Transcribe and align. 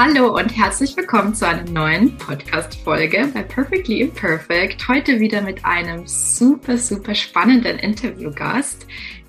Hallo 0.00 0.32
und 0.32 0.56
herzlich 0.56 0.96
willkommen 0.96 1.34
zu 1.34 1.44
einer 1.44 1.68
neuen 1.68 2.16
Podcast-Folge 2.18 3.32
bei 3.34 3.42
Perfectly 3.42 4.00
Imperfect. 4.02 4.86
Heute 4.86 5.18
wieder 5.18 5.42
mit 5.42 5.64
einem 5.64 6.06
super, 6.06 6.78
super 6.78 7.16
spannenden 7.16 7.80
Interviewgast. 7.80 8.86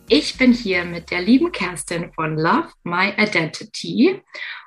Ich 0.09 0.37
bin 0.37 0.53
hier 0.53 0.85
mit 0.85 1.09
der 1.09 1.23
lieben 1.23 1.51
Kerstin 1.51 2.13
von 2.13 2.37
Love 2.37 2.69
My 2.83 3.13
Identity. 3.17 4.21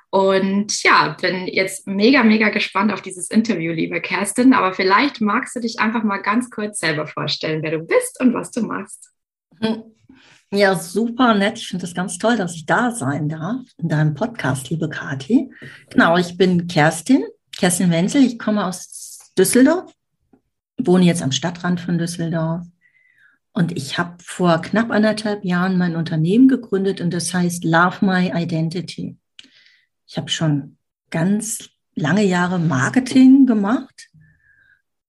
Und 0.09 0.83
ja, 0.83 1.15
bin 1.21 1.47
jetzt 1.47 1.87
mega, 1.87 2.21
mega 2.21 2.49
gespannt 2.49 2.91
auf 2.91 3.01
dieses 3.01 3.29
Interview, 3.29 3.71
liebe 3.71 4.01
Kerstin. 4.01 4.53
Aber 4.53 4.73
vielleicht 4.73 5.21
magst 5.21 5.55
du 5.55 5.61
dich 5.61 5.79
einfach 5.79 6.03
mal 6.03 6.17
ganz 6.17 6.49
kurz 6.49 6.79
selber 6.79 7.07
vorstellen, 7.07 7.63
wer 7.63 7.71
du 7.71 7.79
bist 7.79 8.19
und 8.19 8.33
was 8.33 8.51
du 8.51 8.63
machst. 8.63 9.09
Hm. 9.61 9.83
Ja, 10.53 10.75
super 10.75 11.33
nett. 11.33 11.57
Ich 11.57 11.67
finde 11.67 11.83
es 11.83 11.95
ganz 11.95 12.19
toll, 12.19 12.37
dass 12.37 12.53
ich 12.53 12.67
da 12.67 12.91
sein 12.91 13.27
darf 13.27 13.61
in 13.77 13.89
deinem 13.89 14.13
Podcast, 14.13 14.69
liebe 14.69 14.87
Kathi. 14.87 15.49
Genau, 15.89 16.15
ich 16.15 16.37
bin 16.37 16.67
Kerstin, 16.67 17.23
Kerstin 17.57 17.89
Wenzel. 17.89 18.21
Ich 18.23 18.37
komme 18.37 18.63
aus 18.63 19.31
Düsseldorf, 19.35 19.91
wohne 20.77 21.05
jetzt 21.05 21.23
am 21.23 21.31
Stadtrand 21.31 21.81
von 21.81 21.97
Düsseldorf. 21.97 22.67
Und 23.53 23.75
ich 23.75 23.97
habe 23.97 24.15
vor 24.23 24.61
knapp 24.61 24.91
anderthalb 24.91 25.43
Jahren 25.43 25.79
mein 25.79 25.95
Unternehmen 25.95 26.47
gegründet 26.47 27.01
und 27.01 27.11
das 27.11 27.33
heißt 27.33 27.63
Love 27.63 28.05
My 28.05 28.31
Identity. 28.35 29.17
Ich 30.05 30.17
habe 30.17 30.29
schon 30.29 30.77
ganz 31.09 31.67
lange 31.95 32.23
Jahre 32.23 32.59
Marketing 32.59 33.47
gemacht 33.47 34.09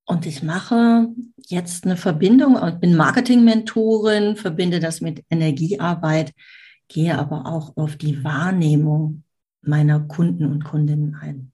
und 0.06 0.26
ich 0.26 0.42
mache 0.42 1.08
jetzt 1.46 1.84
eine 1.84 1.96
Verbindung, 1.96 2.58
ich 2.66 2.74
bin 2.74 2.96
Marketing-Mentorin, 2.96 4.36
verbinde 4.36 4.80
das 4.80 5.00
mit 5.00 5.24
Energiearbeit, 5.30 6.32
gehe 6.88 7.18
aber 7.18 7.46
auch 7.46 7.76
auf 7.76 7.96
die 7.96 8.22
Wahrnehmung 8.22 9.24
meiner 9.62 10.00
Kunden 10.00 10.44
und 10.44 10.64
Kundinnen 10.64 11.14
ein. 11.14 11.52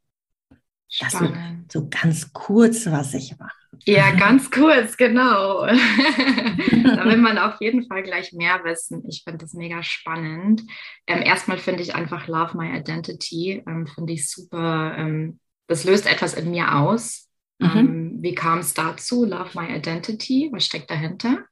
Das 0.98 1.12
so, 1.12 1.32
so 1.70 1.88
ganz 1.88 2.32
kurz, 2.32 2.86
was 2.86 3.14
ich 3.14 3.38
mache. 3.38 3.54
Ja, 3.84 4.10
ganz 4.10 4.50
kurz, 4.50 4.96
genau. 4.96 5.64
da 5.66 7.04
will 7.04 7.16
man 7.18 7.38
auf 7.38 7.60
jeden 7.60 7.86
Fall 7.86 8.02
gleich 8.02 8.32
mehr 8.32 8.64
wissen. 8.64 9.04
Ich 9.08 9.22
finde 9.22 9.38
das 9.38 9.54
mega 9.54 9.82
spannend. 9.84 10.62
Ähm, 11.06 11.22
erstmal 11.22 11.58
finde 11.58 11.82
ich 11.82 11.94
einfach 11.94 12.26
Love 12.26 12.56
My 12.56 12.76
Identity, 12.76 13.62
ähm, 13.66 13.86
finde 13.86 14.12
ich 14.12 14.28
super. 14.28 14.94
Ähm, 14.96 15.38
das 15.68 15.84
löst 15.84 16.10
etwas 16.10 16.34
in 16.34 16.50
mir 16.50 16.74
aus. 16.74 17.30
Mhm. 17.61 17.78
Ähm, 17.78 18.18
wie 18.20 18.34
kam 18.34 18.58
es 18.58 18.74
dazu? 18.74 19.24
Love 19.24 19.51
My 19.55 19.74
Identity, 19.74 20.48
was 20.52 20.64
steckt 20.67 20.90
dahinter? 20.90 21.45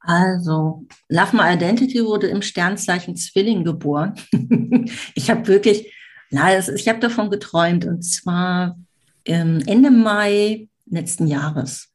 Also, 0.00 0.86
Love 1.08 1.36
My 1.36 1.54
Identity 1.54 2.04
wurde 2.04 2.26
im 2.26 2.42
Sternzeichen 2.42 3.16
Zwilling 3.16 3.64
geboren. 3.64 4.14
ich 5.14 5.30
habe 5.30 5.46
wirklich, 5.46 5.92
na, 6.30 6.58
ich 6.58 6.88
habe 6.88 7.00
davon 7.00 7.30
geträumt 7.30 7.84
und 7.86 8.02
zwar 8.02 8.78
Ende 9.24 9.90
Mai 9.90 10.68
letzten 10.86 11.26
Jahres 11.26 11.94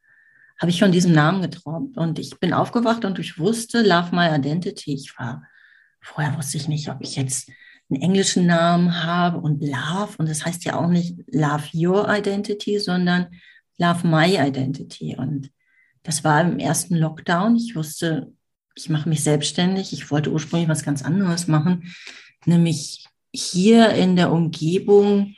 habe 0.59 0.71
ich 0.71 0.79
von 0.79 0.91
diesem 0.91 1.13
Namen 1.13 1.41
geträumt 1.41 1.97
und 1.97 2.19
ich 2.19 2.37
bin 2.39 2.53
aufgewacht 2.53 3.05
und 3.05 3.17
ich 3.17 3.39
wusste 3.39 3.81
Love 3.81 4.13
My 4.13 4.35
Identity. 4.35 4.93
Ich 4.93 5.17
war, 5.17 5.43
vorher 6.01 6.37
wusste 6.37 6.57
ich 6.57 6.67
nicht, 6.67 6.89
ob 6.89 6.97
ich 6.99 7.15
jetzt 7.15 7.49
einen 7.89 8.01
englischen 8.01 8.45
Namen 8.45 9.03
habe 9.03 9.39
und 9.39 9.61
Love. 9.61 10.13
Und 10.17 10.29
das 10.29 10.45
heißt 10.45 10.63
ja 10.65 10.79
auch 10.79 10.87
nicht 10.87 11.17
Love 11.31 11.63
Your 11.73 12.07
Identity, 12.09 12.79
sondern 12.79 13.27
Love 13.77 14.07
My 14.07 14.37
Identity. 14.37 15.15
Und 15.17 15.51
das 16.03 16.23
war 16.23 16.41
im 16.41 16.59
ersten 16.59 16.95
Lockdown. 16.95 17.55
Ich 17.55 17.75
wusste, 17.75 18.31
ich 18.75 18.89
mache 18.89 19.09
mich 19.09 19.23
selbstständig. 19.23 19.93
Ich 19.93 20.11
wollte 20.11 20.31
ursprünglich 20.31 20.69
was 20.69 20.83
ganz 20.83 21.03
anderes 21.03 21.47
machen, 21.47 21.93
nämlich 22.45 23.07
hier 23.33 23.89
in 23.91 24.15
der 24.15 24.31
Umgebung 24.31 25.35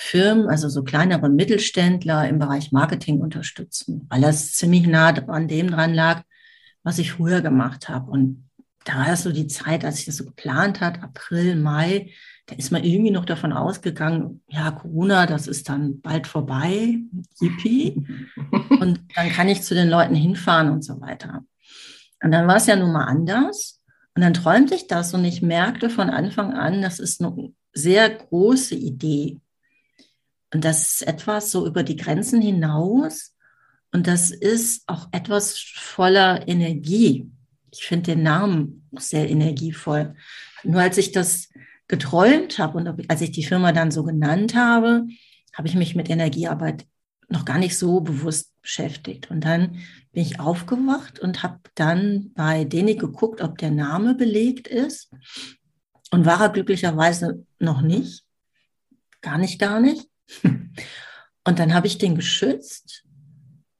Firmen, 0.00 0.48
also 0.48 0.68
so 0.68 0.84
kleinere 0.84 1.28
Mittelständler 1.28 2.28
im 2.28 2.38
Bereich 2.38 2.70
Marketing 2.70 3.20
unterstützen, 3.20 4.06
weil 4.08 4.20
das 4.20 4.52
ziemlich 4.52 4.86
nah 4.86 5.08
an 5.08 5.48
dem 5.48 5.72
dran 5.72 5.92
lag, 5.92 6.22
was 6.84 7.00
ich 7.00 7.12
früher 7.12 7.40
gemacht 7.40 7.88
habe. 7.88 8.08
Und 8.08 8.47
da 8.88 9.00
war 9.00 9.06
das 9.06 9.22
so 9.22 9.32
die 9.32 9.46
Zeit, 9.48 9.84
als 9.84 9.98
ich 9.98 10.06
das 10.06 10.16
so 10.16 10.24
geplant 10.24 10.80
hat, 10.80 11.02
April, 11.02 11.56
Mai, 11.56 12.10
da 12.46 12.56
ist 12.56 12.72
man 12.72 12.84
irgendwie 12.84 13.10
noch 13.10 13.26
davon 13.26 13.52
ausgegangen, 13.52 14.40
ja, 14.48 14.70
Corona, 14.70 15.26
das 15.26 15.46
ist 15.46 15.68
dann 15.68 16.00
bald 16.00 16.26
vorbei, 16.26 16.98
yippie. 17.38 18.06
Und 18.80 19.00
dann 19.14 19.28
kann 19.28 19.48
ich 19.48 19.62
zu 19.62 19.74
den 19.74 19.90
Leuten 19.90 20.14
hinfahren 20.14 20.70
und 20.70 20.82
so 20.82 21.00
weiter. 21.02 21.44
Und 22.22 22.30
dann 22.32 22.48
war 22.48 22.56
es 22.56 22.66
ja 22.66 22.76
nun 22.76 22.92
mal 22.92 23.04
anders. 23.04 23.82
Und 24.14 24.22
dann 24.22 24.32
träumte 24.32 24.74
ich 24.74 24.86
das 24.86 25.14
und 25.14 25.24
ich 25.24 25.42
merkte 25.42 25.90
von 25.90 26.10
Anfang 26.10 26.54
an, 26.54 26.82
das 26.82 26.98
ist 26.98 27.22
eine 27.22 27.52
sehr 27.72 28.10
große 28.10 28.74
Idee. 28.74 29.38
Und 30.52 30.64
das 30.64 30.94
ist 30.94 31.06
etwas 31.06 31.52
so 31.52 31.66
über 31.66 31.82
die 31.82 31.96
Grenzen 31.96 32.40
hinaus. 32.40 33.34
Und 33.92 34.06
das 34.06 34.30
ist 34.30 34.82
auch 34.88 35.08
etwas 35.12 35.58
voller 35.58 36.48
Energie. 36.48 37.30
Ich 37.70 37.84
finde 37.84 38.14
den 38.14 38.22
Namen 38.22 38.88
sehr 38.98 39.28
energievoll. 39.28 40.14
Nur 40.64 40.80
als 40.80 40.98
ich 40.98 41.12
das 41.12 41.48
geträumt 41.86 42.58
habe 42.58 42.78
und 42.78 43.10
als 43.10 43.20
ich 43.20 43.32
die 43.32 43.44
Firma 43.44 43.72
dann 43.72 43.90
so 43.90 44.04
genannt 44.04 44.54
habe, 44.54 45.06
habe 45.54 45.68
ich 45.68 45.74
mich 45.74 45.94
mit 45.94 46.10
Energiearbeit 46.10 46.86
noch 47.28 47.44
gar 47.44 47.58
nicht 47.58 47.76
so 47.76 48.00
bewusst 48.00 48.54
beschäftigt. 48.62 49.30
Und 49.30 49.44
dann 49.44 49.80
bin 50.12 50.22
ich 50.22 50.40
aufgewacht 50.40 51.20
und 51.20 51.42
habe 51.42 51.60
dann 51.74 52.32
bei 52.34 52.64
Deni 52.64 52.96
geguckt, 52.96 53.40
ob 53.40 53.58
der 53.58 53.70
Name 53.70 54.14
belegt 54.14 54.68
ist. 54.68 55.10
Und 56.10 56.24
war 56.24 56.40
er 56.40 56.48
glücklicherweise 56.48 57.44
noch 57.58 57.82
nicht. 57.82 58.24
Gar 59.20 59.38
nicht, 59.38 59.58
gar 59.58 59.80
nicht. 59.80 60.08
Und 61.44 61.58
dann 61.58 61.72
habe 61.72 61.86
ich 61.86 61.96
den 61.96 62.14
geschützt 62.14 63.04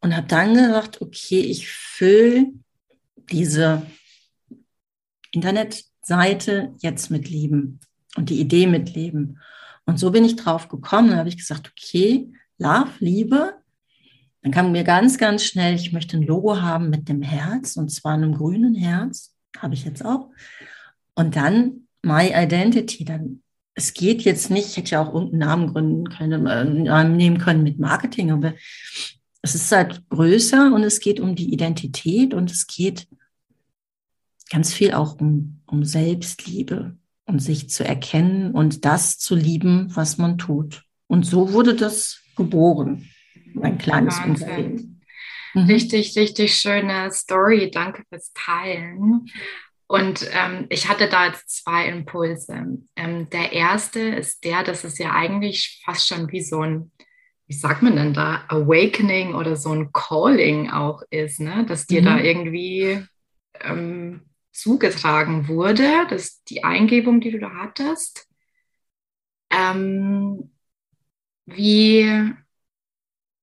und 0.00 0.16
habe 0.16 0.26
dann 0.26 0.54
gesagt, 0.54 1.02
okay, 1.02 1.40
ich 1.40 1.68
fülle 1.68 2.46
diese 3.30 3.86
Internetseite 5.32 6.74
jetzt 6.78 7.10
mit 7.10 7.28
Lieben 7.28 7.80
und 8.16 8.30
die 8.30 8.40
Idee 8.40 8.66
mit 8.66 8.94
Leben. 8.94 9.38
Und 9.86 9.98
so 9.98 10.10
bin 10.10 10.24
ich 10.24 10.36
drauf 10.36 10.68
gekommen. 10.68 11.10
Da 11.10 11.16
habe 11.16 11.28
ich 11.28 11.36
gesagt, 11.36 11.70
okay, 11.70 12.30
Love, 12.58 12.90
Liebe. 12.98 13.54
Dann 14.42 14.52
kam 14.52 14.72
mir 14.72 14.84
ganz, 14.84 15.18
ganz 15.18 15.44
schnell, 15.44 15.74
ich 15.74 15.92
möchte 15.92 16.16
ein 16.16 16.22
Logo 16.22 16.60
haben 16.60 16.90
mit 16.90 17.08
dem 17.08 17.22
Herz 17.22 17.76
und 17.76 17.90
zwar 17.90 18.14
einem 18.14 18.34
grünen 18.34 18.74
Herz. 18.74 19.34
Habe 19.58 19.74
ich 19.74 19.84
jetzt 19.84 20.04
auch. 20.04 20.30
Und 21.14 21.36
dann 21.36 21.88
My 22.02 22.32
Identity. 22.34 23.04
Dann, 23.04 23.42
es 23.74 23.94
geht 23.94 24.22
jetzt 24.22 24.50
nicht, 24.50 24.68
ich 24.68 24.76
hätte 24.76 24.92
ja 24.92 25.02
auch 25.02 25.14
irgendeinen 25.14 25.38
Namen 25.38 25.72
gründen 25.72 26.08
können, 26.08 26.46
äh, 26.46 27.04
nehmen 27.04 27.38
können 27.38 27.62
mit 27.62 27.78
Marketing, 27.78 28.30
aber 28.30 28.54
es 29.42 29.54
ist 29.54 29.70
halt 29.72 30.02
größer 30.10 30.72
und 30.74 30.82
es 30.82 31.00
geht 31.00 31.20
um 31.20 31.34
die 31.34 31.52
Identität 31.52 32.34
und 32.34 32.50
es 32.50 32.66
geht 32.66 33.08
ganz 34.50 34.72
viel 34.72 34.94
auch 34.94 35.20
um, 35.20 35.60
um 35.66 35.84
Selbstliebe 35.84 36.96
und 37.26 37.40
sich 37.40 37.68
zu 37.70 37.84
erkennen 37.84 38.52
und 38.52 38.84
das 38.84 39.18
zu 39.18 39.34
lieben, 39.34 39.94
was 39.94 40.18
man 40.18 40.38
tut. 40.38 40.84
Und 41.06 41.24
so 41.24 41.52
wurde 41.52 41.74
das 41.74 42.20
geboren, 42.36 43.08
mein 43.52 43.78
kleines 43.78 44.18
Wahnsinn. 44.18 44.48
Unternehmen. 44.48 45.00
Mhm. 45.54 45.64
Richtig, 45.64 46.16
richtig 46.16 46.54
schöne 46.54 47.10
Story. 47.10 47.70
Danke 47.70 48.04
fürs 48.08 48.32
Teilen. 48.34 49.30
Und 49.86 50.28
ähm, 50.32 50.66
ich 50.68 50.88
hatte 50.88 51.08
da 51.08 51.26
jetzt 51.26 51.64
zwei 51.64 51.88
Impulse. 51.88 52.78
Ähm, 52.94 53.30
der 53.30 53.52
erste 53.52 54.00
ist 54.00 54.44
der, 54.44 54.62
dass 54.62 54.84
es 54.84 54.98
ja 54.98 55.12
eigentlich 55.12 55.82
fast 55.84 56.06
schon 56.06 56.30
wie 56.30 56.42
so 56.42 56.60
ein, 56.60 56.92
wie 57.48 57.54
sagt 57.54 57.82
man 57.82 57.96
denn 57.96 58.12
da, 58.12 58.44
Awakening 58.48 59.34
oder 59.34 59.56
so 59.56 59.72
ein 59.72 59.90
Calling 59.92 60.70
auch 60.70 61.02
ist, 61.08 61.40
ne? 61.40 61.64
dass 61.66 61.86
dir 61.86 62.02
mhm. 62.02 62.04
da 62.04 62.18
irgendwie 62.20 63.02
ähm, 63.60 64.28
zugetragen 64.52 65.48
wurde, 65.48 66.06
dass 66.10 66.44
die 66.44 66.62
Eingebung, 66.62 67.20
die 67.20 67.30
du 67.30 67.38
da 67.38 67.50
hattest, 67.54 68.28
ähm, 69.50 70.50
wie, 71.46 72.00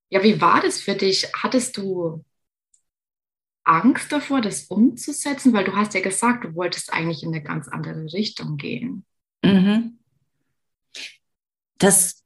ja, 0.09 0.23
wie 0.23 0.39
war 0.39 0.61
das 0.61 0.81
für 0.81 0.93
dich? 0.93 1.27
Hattest 1.33 1.77
du 1.77 2.23
Angst 3.63 4.11
davor, 4.11 4.41
das 4.41 4.65
umzusetzen? 4.65 5.51
Weil 5.53 5.63
du 5.65 5.75
hast 5.75 5.95
ja 5.95 6.01
gesagt, 6.01 6.43
du 6.43 6.53
wolltest 6.53 6.93
eigentlich 6.93 7.23
in 7.23 7.29
eine 7.29 7.41
ganz 7.41 7.67
andere 7.67 8.03
Richtung 8.13 8.57
gehen. 8.57 9.03
Mhm. 9.43 9.97
Das 11.79 12.24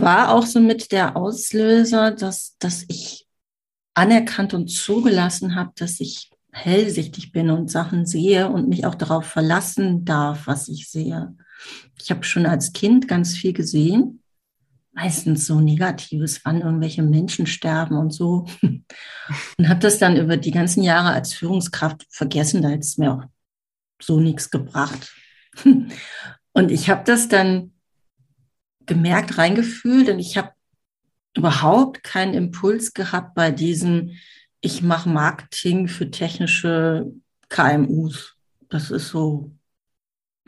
war 0.00 0.32
auch 0.32 0.46
so 0.46 0.60
mit 0.60 0.92
der 0.92 1.16
Auslöser, 1.16 2.10
dass, 2.10 2.56
dass 2.58 2.84
ich 2.88 3.26
anerkannt 3.94 4.54
und 4.54 4.68
zugelassen 4.68 5.54
habe, 5.54 5.72
dass 5.76 6.00
ich 6.00 6.30
hellsichtig 6.50 7.32
bin 7.32 7.50
und 7.50 7.70
Sachen 7.70 8.06
sehe 8.06 8.48
und 8.48 8.68
mich 8.68 8.86
auch 8.86 8.94
darauf 8.94 9.24
verlassen 9.24 10.04
darf, 10.04 10.46
was 10.46 10.68
ich 10.68 10.90
sehe. 10.90 11.34
Ich 12.00 12.10
habe 12.10 12.24
schon 12.24 12.46
als 12.46 12.72
Kind 12.72 13.08
ganz 13.08 13.34
viel 13.34 13.52
gesehen, 13.52 14.22
meistens 14.92 15.46
so 15.46 15.60
Negatives, 15.60 16.40
wann 16.44 16.60
irgendwelche 16.60 17.02
Menschen 17.02 17.46
sterben 17.46 17.96
und 17.96 18.12
so. 18.12 18.46
Und 19.56 19.68
habe 19.68 19.80
das 19.80 19.98
dann 19.98 20.16
über 20.16 20.36
die 20.36 20.50
ganzen 20.50 20.82
Jahre 20.82 21.10
als 21.10 21.32
Führungskraft 21.32 22.06
vergessen, 22.10 22.60
da 22.60 22.68
hätte 22.68 22.80
es 22.80 22.98
mir 22.98 23.12
auch 23.12 23.24
so 24.00 24.20
nichts 24.20 24.50
gebracht. 24.50 25.14
Und 26.52 26.70
ich 26.70 26.90
habe 26.90 27.02
das 27.04 27.28
dann 27.28 27.71
gemerkt, 28.86 29.38
reingefühlt 29.38 30.08
und 30.08 30.18
ich 30.18 30.36
habe 30.36 30.52
überhaupt 31.36 32.02
keinen 32.02 32.34
Impuls 32.34 32.92
gehabt 32.94 33.34
bei 33.34 33.50
diesem, 33.50 34.10
ich 34.60 34.82
mache 34.82 35.08
Marketing 35.08 35.88
für 35.88 36.10
technische 36.10 37.10
KMUs. 37.48 38.36
Das 38.68 38.90
ist 38.90 39.08
so, 39.08 39.52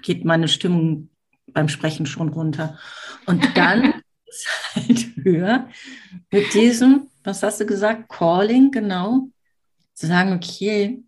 geht 0.03 0.25
meine 0.25 0.49
Stimmung 0.49 1.11
beim 1.53 1.69
Sprechen 1.69 2.07
schon 2.07 2.29
runter. 2.29 2.79
Und 3.27 3.57
dann 3.57 3.95
ist 4.27 4.49
halt 4.75 5.07
höher 5.17 5.69
mit 6.31 6.53
diesem, 6.55 7.09
was 7.23 7.43
hast 7.43 7.61
du 7.61 7.67
gesagt, 7.67 8.09
Calling, 8.09 8.71
genau, 8.71 9.29
zu 9.95 10.07
sagen, 10.07 10.33
okay, 10.35 11.03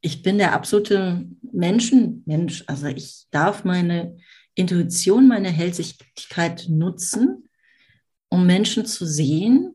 ich 0.00 0.22
bin 0.22 0.38
der 0.38 0.52
absolute 0.52 1.26
Menschenmensch. 1.52 2.64
Also 2.66 2.86
ich 2.86 3.26
darf 3.30 3.64
meine 3.64 4.16
Intuition, 4.58 5.28
meine 5.28 5.50
Hellsichtigkeit 5.50 6.66
nutzen, 6.68 7.48
um 8.28 8.44
Menschen 8.44 8.86
zu 8.86 9.06
sehen 9.06 9.74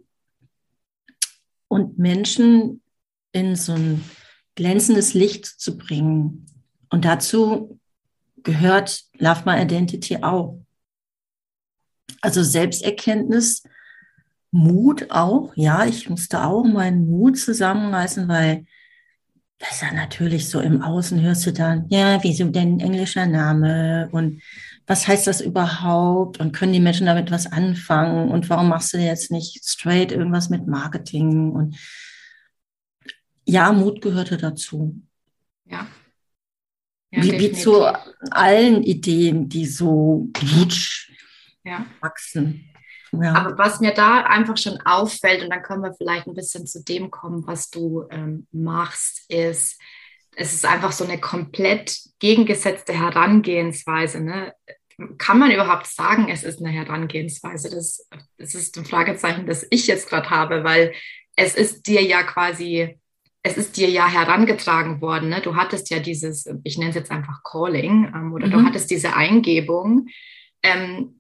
und 1.70 1.98
Menschen 1.98 2.82
in 3.32 3.56
so 3.56 3.74
ein 3.74 4.04
glänzendes 4.56 5.14
Licht 5.14 5.46
zu 5.46 5.78
bringen. 5.78 6.46
Und 6.90 7.06
dazu 7.06 7.80
gehört 8.44 9.06
Love 9.18 9.44
My 9.46 9.62
Identity 9.62 10.18
auch. 10.18 10.60
Also 12.22 12.44
Selbsterkenntnis, 12.44 13.64
Mut 14.52 15.10
auch. 15.10 15.54
Ja, 15.56 15.86
ich 15.86 16.10
musste 16.10 16.44
auch 16.44 16.64
meinen 16.64 17.08
Mut 17.08 17.40
zusammenreißen, 17.40 18.28
weil 18.28 18.66
das 19.58 19.72
ist 19.72 19.82
ja 19.82 19.94
natürlich 19.94 20.50
so 20.50 20.60
im 20.60 20.82
Außen 20.82 21.22
hörst 21.22 21.46
du 21.46 21.54
dann, 21.54 21.88
ja, 21.90 22.22
wieso 22.22 22.50
denn 22.50 22.82
englischer 22.82 23.26
Name 23.26 24.10
und 24.12 24.42
was 24.86 25.08
heißt 25.08 25.28
das 25.28 25.42
überhaupt 25.42 26.40
und 26.40 26.52
können 26.52 26.74
die 26.74 26.80
Menschen 26.80 27.06
damit 27.06 27.32
was 27.32 27.52
anfangen 27.52 28.30
und 28.30 28.50
warum 28.50 28.70
machst 28.70 28.94
du 28.94 28.98
jetzt 28.98 29.32
nicht 29.32 29.64
straight 29.66 30.12
irgendwas 30.12 30.50
mit 30.50 30.68
Marketing 30.68 31.52
und 31.52 31.78
ja, 33.46 33.72
Mut 33.72 34.02
gehörte 34.02 34.38
dazu. 34.38 35.02
Ja. 35.66 35.88
ja 37.12 37.24
wie, 37.24 37.40
wie 37.40 37.52
zu 37.52 37.86
allen 38.32 38.84
Ideen, 38.84 39.50
die 39.50 39.66
so 39.66 40.30
ja. 41.64 41.86
wachsen. 42.00 42.70
Ja. 43.12 43.36
Aber 43.36 43.58
was 43.58 43.80
mir 43.80 43.94
da 43.94 44.24
einfach 44.24 44.58
schon 44.58 44.80
auffällt, 44.82 45.44
und 45.44 45.50
dann 45.52 45.62
können 45.62 45.84
wir 45.84 45.94
vielleicht 45.94 46.26
ein 46.28 46.34
bisschen 46.34 46.66
zu 46.66 46.84
dem 46.84 47.12
kommen, 47.12 47.46
was 47.46 47.70
du 47.70 48.06
ähm, 48.10 48.48
machst, 48.52 49.30
ist, 49.30 49.80
es 50.36 50.54
ist 50.54 50.66
einfach 50.66 50.92
so 50.92 51.04
eine 51.04 51.20
komplett 51.20 52.00
gegengesetzte 52.20 52.94
Herangehensweise. 52.94 54.22
Ne? 54.22 54.54
Kann 55.18 55.40
man 55.40 55.52
überhaupt 55.52 55.88
sagen, 55.88 56.30
es 56.30 56.44
ist 56.44 56.60
eine 56.60 56.70
Herangehensweise? 56.70 57.70
Das, 57.70 58.08
das 58.38 58.56
ist 58.56 58.78
ein 58.78 58.86
Fragezeichen, 58.86 59.46
das 59.46 59.66
ich 59.70 59.88
jetzt 59.88 60.10
gerade 60.10 60.30
habe, 60.30 60.64
weil 60.64 60.94
es 61.36 61.56
ist 61.56 61.88
dir 61.88 62.02
ja 62.02 62.24
quasi, 62.24 63.00
es 63.42 63.58
ist 63.58 63.78
dir 63.78 63.90
ja 63.90 64.08
herangetragen 64.08 65.02
worden. 65.02 65.30
Ne? 65.30 65.42
Du 65.42 65.56
hattest 65.56 65.90
ja 65.90 66.00
dieses, 66.00 66.48
ich 66.64 66.78
nenne 66.78 66.90
es 66.90 66.96
jetzt 66.96 67.12
einfach 67.12 67.44
Calling, 67.44 68.12
ähm, 68.14 68.34
oder 68.34 68.48
mhm. 68.48 68.52
du 68.52 68.66
hattest 68.66 68.92
diese 68.92 69.16
Eingebung. 69.16 70.08
Ähm, 70.62 71.20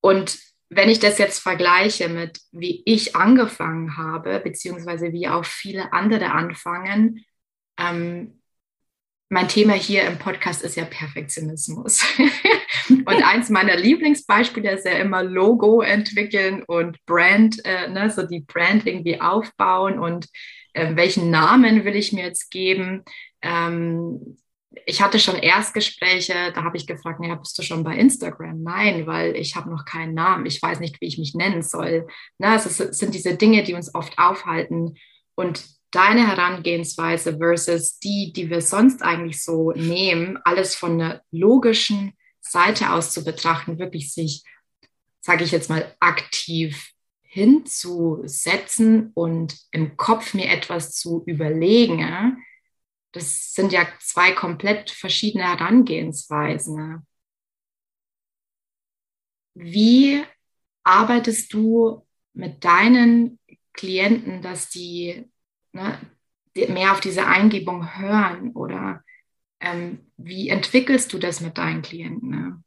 und 0.00 0.38
wenn 0.70 0.90
ich 0.90 0.98
das 0.98 1.18
jetzt 1.18 1.40
vergleiche 1.40 2.08
mit, 2.08 2.40
wie 2.52 2.82
ich 2.84 3.16
angefangen 3.16 3.96
habe, 3.96 4.40
beziehungsweise 4.40 5.12
wie 5.12 5.28
auch 5.28 5.44
viele 5.44 5.92
andere 5.92 6.30
anfangen, 6.30 7.24
ähm, 7.78 8.37
mein 9.28 9.48
Thema 9.48 9.74
hier 9.74 10.04
im 10.04 10.18
Podcast 10.18 10.62
ist 10.62 10.76
ja 10.76 10.84
Perfektionismus. 10.84 12.02
und 12.88 13.08
eins 13.08 13.50
meiner 13.50 13.76
Lieblingsbeispiele 13.76 14.72
ist 14.72 14.86
ja 14.86 14.92
immer 14.92 15.22
Logo 15.22 15.82
entwickeln 15.82 16.62
und 16.66 17.04
Brand, 17.04 17.62
äh, 17.64 17.88
ne, 17.88 18.10
so 18.10 18.26
die 18.26 18.40
Brand 18.40 18.86
irgendwie 18.86 19.20
aufbauen 19.20 19.98
und 19.98 20.28
äh, 20.72 20.96
welchen 20.96 21.30
Namen 21.30 21.84
will 21.84 21.96
ich 21.96 22.12
mir 22.12 22.24
jetzt 22.24 22.50
geben. 22.50 23.04
Ähm, 23.42 24.38
ich 24.86 25.02
hatte 25.02 25.18
schon 25.18 25.36
Erstgespräche, 25.36 26.52
da 26.54 26.62
habe 26.62 26.76
ich 26.76 26.86
gefragt, 26.86 27.20
naja, 27.20 27.34
bist 27.34 27.58
du 27.58 27.62
schon 27.62 27.84
bei 27.84 27.96
Instagram? 27.96 28.62
Nein, 28.62 29.06
weil 29.06 29.36
ich 29.36 29.56
habe 29.56 29.70
noch 29.70 29.84
keinen 29.84 30.14
Namen. 30.14 30.46
Ich 30.46 30.62
weiß 30.62 30.80
nicht, 30.80 31.00
wie 31.00 31.06
ich 31.06 31.18
mich 31.18 31.34
nennen 31.34 31.62
soll. 31.62 32.06
Na, 32.38 32.54
es, 32.54 32.66
ist, 32.66 32.80
es 32.80 32.98
sind 32.98 33.14
diese 33.14 33.36
Dinge, 33.36 33.62
die 33.62 33.74
uns 33.74 33.94
oft 33.94 34.18
aufhalten. 34.18 34.96
Und 35.34 35.64
deine 35.90 36.26
Herangehensweise 36.26 37.38
versus 37.38 37.98
die, 37.98 38.32
die 38.32 38.50
wir 38.50 38.60
sonst 38.60 39.02
eigentlich 39.02 39.42
so 39.42 39.72
nehmen, 39.72 40.38
alles 40.44 40.74
von 40.74 41.00
einer 41.00 41.22
logischen 41.30 42.12
Seite 42.40 42.92
aus 42.92 43.12
zu 43.12 43.24
betrachten, 43.24 43.78
wirklich 43.78 44.12
sich, 44.12 44.44
sage 45.20 45.44
ich 45.44 45.50
jetzt 45.50 45.70
mal, 45.70 45.94
aktiv 46.00 46.92
hinzusetzen 47.22 49.10
und 49.14 49.56
im 49.70 49.96
Kopf 49.96 50.34
mir 50.34 50.50
etwas 50.50 50.94
zu 50.94 51.22
überlegen, 51.26 52.42
das 53.12 53.52
sind 53.52 53.72
ja 53.72 53.86
zwei 54.00 54.32
komplett 54.32 54.90
verschiedene 54.90 55.44
Herangehensweisen. 55.44 57.06
Wie 59.54 60.22
arbeitest 60.84 61.52
du 61.52 62.06
mit 62.32 62.64
deinen 62.64 63.38
Klienten, 63.72 64.42
dass 64.42 64.70
die 64.70 65.30
ne, 65.78 65.98
mehr 66.68 66.92
auf 66.92 67.00
diese 67.00 67.26
Eingebung 67.26 67.98
hören 67.98 68.52
oder 68.52 69.02
ähm, 69.60 70.00
wie 70.16 70.48
entwickelst 70.48 71.12
du 71.12 71.18
das 71.18 71.40
mit 71.40 71.58
deinen 71.58 71.82
Klienten? 71.82 72.30
Ne? 72.30 72.62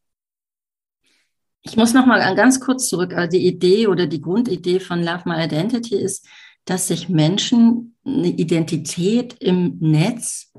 Ich 1.62 1.78
muss 1.78 1.94
noch 1.94 2.06
mal 2.06 2.36
ganz 2.36 2.60
kurz 2.60 2.90
zurück. 2.90 3.14
Also 3.14 3.38
die 3.38 3.46
Idee 3.46 3.88
oder 3.88 4.08
die 4.08 4.22
Grundidee 4.22 4.80
von 4.80 5.04
Love 5.04 5.24
My 5.26 5.44
Identity 5.44 5.96
ist, 5.96 6.28
dass 6.66 6.88
sich 6.88 7.10
Menschen 7.10 7.96
eine 8.06 8.30
Identität 8.30 9.36
im 9.40 9.78
Netz 9.80 10.52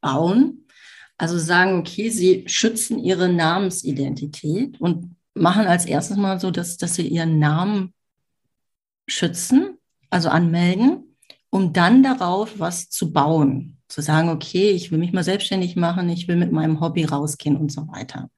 bauen. 0.00 0.66
Also 1.18 1.38
sagen, 1.38 1.78
okay, 1.78 2.10
sie 2.10 2.44
schützen 2.46 2.98
ihre 2.98 3.28
Namensidentität 3.28 4.80
und 4.80 5.14
machen 5.34 5.66
als 5.66 5.86
erstes 5.86 6.16
mal 6.16 6.40
so, 6.40 6.50
dass, 6.50 6.76
dass 6.76 6.96
sie 6.96 7.06
ihren 7.06 7.38
Namen 7.38 7.94
schützen, 9.06 9.78
also 10.10 10.28
anmelden 10.28 11.11
um 11.52 11.74
dann 11.74 12.02
darauf 12.02 12.58
was 12.58 12.88
zu 12.88 13.12
bauen. 13.12 13.76
Zu 13.86 14.00
sagen, 14.00 14.30
okay, 14.30 14.70
ich 14.70 14.90
will 14.90 14.98
mich 14.98 15.12
mal 15.12 15.22
selbstständig 15.22 15.76
machen, 15.76 16.08
ich 16.08 16.26
will 16.26 16.36
mit 16.36 16.50
meinem 16.50 16.80
Hobby 16.80 17.04
rausgehen 17.04 17.58
und 17.58 17.70
so 17.70 17.86
weiter. 17.88 18.30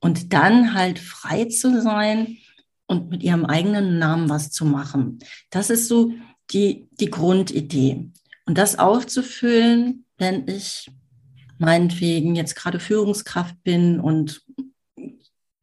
Und 0.00 0.32
dann 0.32 0.72
halt 0.72 0.98
frei 0.98 1.44
zu 1.44 1.82
sein 1.82 2.38
und 2.86 3.10
mit 3.10 3.22
ihrem 3.22 3.44
eigenen 3.44 3.98
Namen 3.98 4.30
was 4.30 4.50
zu 4.50 4.64
machen. 4.64 5.18
Das 5.50 5.68
ist 5.68 5.88
so 5.88 6.12
die, 6.50 6.88
die 6.98 7.10
Grundidee. 7.10 8.08
Und 8.46 8.56
das 8.56 8.78
aufzufüllen, 8.78 10.06
wenn 10.16 10.48
ich 10.48 10.90
meinetwegen 11.58 12.34
jetzt 12.34 12.56
gerade 12.56 12.80
Führungskraft 12.80 13.62
bin 13.62 14.00
und 14.00 14.42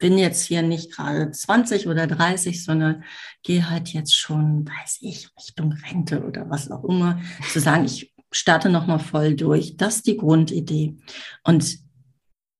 bin 0.05 0.19
jetzt 0.19 0.45
hier 0.45 0.61
nicht 0.61 0.91
gerade 0.91 1.31
20 1.31 1.87
oder 1.87 2.05
30, 2.05 2.63
sondern 2.63 3.03
gehe 3.41 3.71
halt 3.71 3.91
jetzt 3.91 4.15
schon, 4.15 4.63
weiß 4.67 4.99
ich, 5.01 5.29
Richtung 5.35 5.73
Rente 5.73 6.23
oder 6.23 6.47
was 6.47 6.69
auch 6.69 6.83
immer, 6.83 7.19
zu 7.51 7.59
sagen, 7.59 7.85
ich 7.85 8.13
starte 8.29 8.69
nochmal 8.69 8.99
voll 8.99 9.33
durch. 9.33 9.77
Das 9.77 9.95
ist 9.95 10.05
die 10.05 10.17
Grundidee. 10.17 10.95
Und 11.43 11.79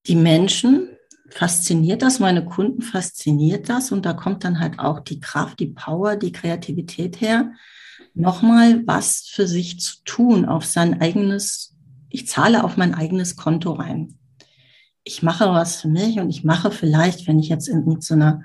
die 0.07 0.15
Menschen 0.15 0.89
fasziniert 1.29 2.01
das, 2.01 2.19
meine 2.19 2.43
Kunden 2.43 2.81
fasziniert 2.81 3.69
das 3.69 3.91
und 3.91 4.07
da 4.07 4.13
kommt 4.13 4.43
dann 4.43 4.59
halt 4.59 4.79
auch 4.79 4.99
die 5.01 5.19
Kraft, 5.19 5.59
die 5.59 5.67
Power, 5.67 6.15
die 6.15 6.31
Kreativität 6.31 7.21
her, 7.21 7.51
nochmal 8.15 8.81
was 8.87 9.19
für 9.19 9.45
sich 9.45 9.79
zu 9.79 9.97
tun, 10.03 10.45
auf 10.45 10.65
sein 10.65 10.99
eigenes, 10.99 11.75
ich 12.09 12.27
zahle 12.27 12.63
auf 12.63 12.75
mein 12.75 12.95
eigenes 12.95 13.35
Konto 13.35 13.73
rein 13.73 14.17
ich 15.05 15.23
mache 15.23 15.45
was 15.45 15.81
für 15.81 15.87
mich 15.87 16.19
und 16.19 16.29
ich 16.29 16.43
mache 16.43 16.71
vielleicht, 16.71 17.27
wenn 17.27 17.39
ich 17.39 17.47
jetzt 17.47 17.69
in 17.69 18.01
so 18.01 18.15
einer 18.15 18.43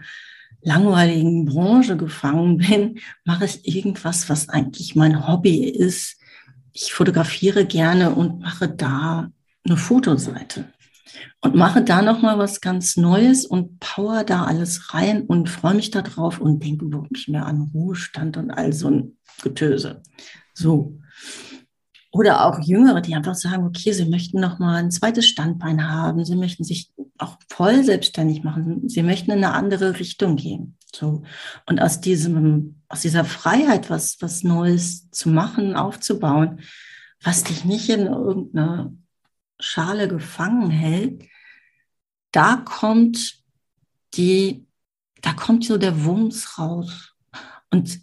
langweiligen 0.62 1.46
Branche 1.46 1.96
gefangen 1.96 2.58
bin, 2.58 3.00
mache 3.24 3.46
ich 3.46 3.66
irgendwas, 3.66 4.28
was 4.28 4.50
eigentlich 4.50 4.94
mein 4.94 5.26
Hobby 5.26 5.64
ist. 5.64 6.18
Ich 6.72 6.92
fotografiere 6.92 7.64
gerne 7.64 8.10
und 8.10 8.40
mache 8.40 8.68
da 8.68 9.30
eine 9.64 9.76
Fotoseite 9.76 10.66
und 11.40 11.54
mache 11.54 11.82
da 11.82 12.02
noch 12.02 12.20
mal 12.20 12.38
was 12.38 12.60
ganz 12.60 12.98
Neues 12.98 13.46
und 13.46 13.80
power 13.80 14.22
da 14.24 14.44
alles 14.44 14.92
rein 14.92 15.22
und 15.22 15.48
freue 15.48 15.74
mich 15.74 15.90
darauf 15.90 16.40
und 16.40 16.62
denke 16.62 16.84
überhaupt 16.84 17.12
nicht 17.12 17.28
mehr 17.30 17.46
an 17.46 17.70
Ruhestand 17.72 18.36
und 18.36 18.50
all 18.50 18.72
so 18.72 18.88
ein 18.88 19.16
Getöse. 19.42 20.02
So. 20.52 20.98
Oder 22.12 22.44
auch 22.44 22.58
Jüngere, 22.60 23.00
die 23.00 23.14
einfach 23.14 23.36
sagen, 23.36 23.64
okay, 23.64 23.92
sie 23.92 24.06
möchten 24.06 24.40
noch 24.40 24.58
mal 24.58 24.76
ein 24.76 24.90
zweites 24.90 25.26
Standbein 25.26 25.88
haben, 25.88 26.24
sie 26.24 26.34
möchten 26.34 26.64
sich 26.64 26.90
auch 27.18 27.36
voll 27.48 27.84
selbstständig 27.84 28.42
machen, 28.42 28.88
sie 28.88 29.02
möchten 29.02 29.30
in 29.30 29.44
eine 29.44 29.54
andere 29.54 29.98
Richtung 29.98 30.36
gehen. 30.36 30.76
So. 30.92 31.22
Und 31.66 31.80
aus 31.80 32.00
diesem, 32.00 32.82
aus 32.88 33.02
dieser 33.02 33.24
Freiheit, 33.24 33.90
was, 33.90 34.16
was 34.20 34.42
Neues 34.42 35.08
zu 35.10 35.28
machen, 35.28 35.76
aufzubauen, 35.76 36.60
was 37.22 37.44
dich 37.44 37.64
nicht 37.64 37.88
in 37.90 38.06
irgendeine 38.06 38.96
Schale 39.60 40.08
gefangen 40.08 40.70
hält, 40.70 41.24
da 42.32 42.56
kommt 42.56 43.40
die, 44.14 44.66
da 45.20 45.32
kommt 45.32 45.64
so 45.64 45.78
der 45.78 46.04
Wumms 46.04 46.58
raus. 46.58 47.14
Und 47.70 48.00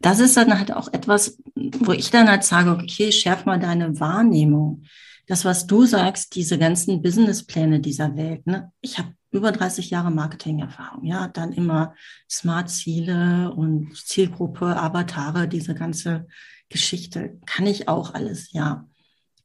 das 0.00 0.18
ist 0.18 0.36
dann 0.36 0.58
halt 0.58 0.72
auch 0.72 0.92
etwas, 0.92 1.38
wo 1.54 1.92
ich 1.92 2.10
dann 2.10 2.28
halt 2.28 2.44
sage, 2.44 2.70
okay, 2.72 3.12
schärf 3.12 3.44
mal 3.44 3.60
deine 3.60 4.00
Wahrnehmung. 4.00 4.82
Das, 5.26 5.44
was 5.44 5.66
du 5.66 5.84
sagst, 5.84 6.34
diese 6.34 6.58
ganzen 6.58 7.02
Businesspläne 7.02 7.80
dieser 7.80 8.16
Welt, 8.16 8.46
ne? 8.46 8.72
Ich 8.80 8.98
habe 8.98 9.14
über 9.30 9.52
30 9.52 9.90
Jahre 9.90 10.10
Marketingerfahrung, 10.10 11.04
ja, 11.04 11.28
dann 11.28 11.52
immer 11.52 11.94
Smart-Ziele 12.28 13.52
und 13.54 13.96
Zielgruppe, 13.96 14.76
Avatare, 14.76 15.46
diese 15.46 15.74
ganze 15.74 16.26
Geschichte, 16.68 17.38
kann 17.46 17.66
ich 17.66 17.86
auch 17.86 18.14
alles, 18.14 18.52
ja. 18.52 18.88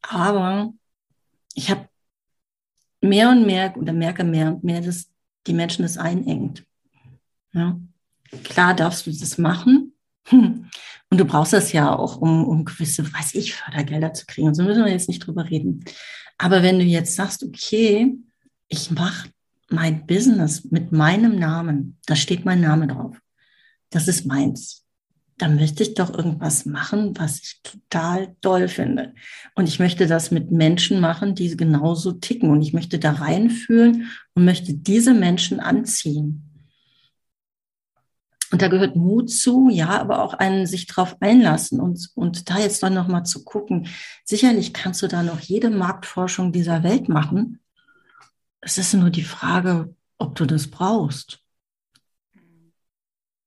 Aber 0.02 0.74
ich 1.54 1.70
habe 1.70 1.88
mehr 3.02 3.30
und 3.30 3.46
mehr 3.46 3.76
oder 3.78 3.94
merke 3.94 4.24
mehr 4.24 4.48
und 4.48 4.64
mehr, 4.64 4.82
dass 4.82 5.10
die 5.46 5.54
Menschen 5.54 5.84
das 5.84 5.98
einengt. 5.98 6.66
Ja. 7.54 7.80
Klar 8.44 8.74
darfst 8.74 9.06
du 9.06 9.12
das 9.12 9.38
machen. 9.38 9.95
Hm. 10.28 10.70
Und 11.10 11.18
du 11.18 11.26
brauchst 11.26 11.54
das 11.54 11.72
ja 11.72 11.96
auch, 11.96 12.18
um, 12.18 12.46
um 12.46 12.66
gewisse, 12.66 13.04
weiß 13.14 13.36
ich, 13.36 13.54
Fördergelder 13.54 14.14
zu 14.14 14.26
kriegen. 14.26 14.48
Und 14.48 14.56
so 14.56 14.64
müssen 14.64 14.84
wir 14.84 14.92
jetzt 14.92 15.08
nicht 15.08 15.26
drüber 15.26 15.50
reden. 15.50 15.86
Aber 16.38 16.64
wenn 16.64 16.80
du 16.80 16.86
jetzt 16.86 17.16
sagst, 17.16 17.44
okay, 17.44 18.14
ich 18.68 18.92
mache 18.92 19.30
mein 19.70 20.06
Business 20.06 20.66
mit 20.66 20.92
meinem 20.92 21.38
Namen, 21.38 21.98
da 22.06 22.16
steht 22.16 22.46
mein 22.46 22.62
Name 22.62 22.88
drauf. 22.88 23.18
Das 23.90 24.08
ist 24.08 24.26
meins 24.26 24.86
dann 25.38 25.56
möchte 25.56 25.84
ich 25.84 25.96
doch 25.96 26.14
irgendwas 26.14 26.66
machen, 26.66 27.18
was 27.18 27.40
ich 27.42 27.62
total 27.62 28.36
toll 28.42 28.68
finde. 28.68 29.14
Und 29.54 29.68
ich 29.68 29.80
möchte 29.80 30.08
das 30.08 30.32
mit 30.32 30.52
Menschen 30.52 31.02
machen, 31.02 31.36
die 31.36 31.56
genauso 31.58 32.14
ticken. 32.14 32.50
Und 32.50 32.62
ich 32.62 32.74
möchte 32.74 33.00
da 33.00 33.12
reinfühlen 33.12 34.08
und 34.34 34.46
möchte 34.46 34.74
diese 34.74 35.14
Menschen 35.14 35.60
anziehen. 35.60 36.45
Und 38.56 38.62
da 38.62 38.70
gehört 38.70 38.96
Mut 38.96 39.30
zu, 39.30 39.68
ja, 39.70 40.00
aber 40.00 40.24
auch 40.24 40.34
einen 40.34 40.66
sich 40.66 40.88
drauf 40.88 41.18
einlassen 41.20 41.82
und, 41.82 42.10
und 42.16 42.50
da 42.50 42.58
jetzt 42.58 42.82
dann 42.84 42.94
nochmal 42.94 43.26
zu 43.26 43.44
gucken. 43.44 43.90
Sicherlich 44.24 44.74
kannst 44.74 45.02
du 45.02 45.08
da 45.08 45.24
noch 45.24 45.42
jede 45.42 45.70
Marktforschung 45.70 46.54
dieser 46.54 46.82
Welt 46.82 47.10
machen. 47.10 47.60
Es 48.62 48.78
ist 48.78 48.94
nur 48.94 49.10
die 49.10 49.24
Frage, 49.24 49.94
ob 50.18 50.36
du 50.36 50.46
das 50.46 50.68
brauchst. 50.68 51.42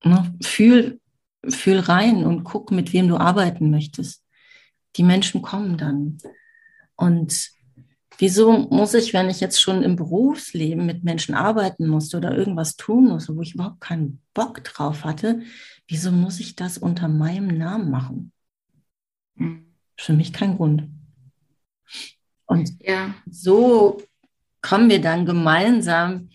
Ne? 0.05 0.31
Fühl, 0.43 1.01
fühl 1.49 1.79
rein 1.79 2.27
und 2.27 2.45
guck, 2.45 2.71
mit 2.71 2.93
wem 2.93 3.09
du 3.09 3.17
arbeiten 3.17 3.71
möchtest. 3.71 4.27
Die 4.97 5.05
Menschen 5.05 5.41
kommen 5.41 5.79
dann. 5.79 6.19
Und 6.97 7.49
wieso 8.19 8.53
muss 8.53 8.95
ich, 8.95 9.15
wenn 9.15 9.31
ich 9.31 9.41
jetzt 9.41 9.61
schon 9.61 9.83
im 9.83 9.97
Berufsleben 9.97 10.85
mit 10.85 11.05
Menschen 11.05 11.35
arbeiten 11.35 11.89
musste 11.89 12.17
oder 12.17 12.37
irgendwas 12.37 12.77
tun 12.77 13.07
musste, 13.07 13.37
wo 13.37 13.43
ich 13.43 13.55
überhaupt 13.55 13.81
keinen 13.81 14.21
Bock 14.35 14.63
drauf 14.65 15.05
hatte, 15.05 15.43
wieso 15.87 16.13
muss 16.13 16.41
ich 16.41 16.57
das 16.57 16.79
unter 16.79 17.09
meinem 17.09 17.57
Namen 17.57 17.91
machen? 17.91 18.33
Hm. 19.37 19.65
Für 19.97 20.13
mich 20.13 20.33
kein 20.33 20.57
Grund. 20.57 20.89
Und 22.47 22.71
ja. 22.81 23.15
so 23.31 24.03
kommen 24.61 24.91
wir 24.91 25.01
dann 25.01 25.27
gemeinsam 25.27 26.29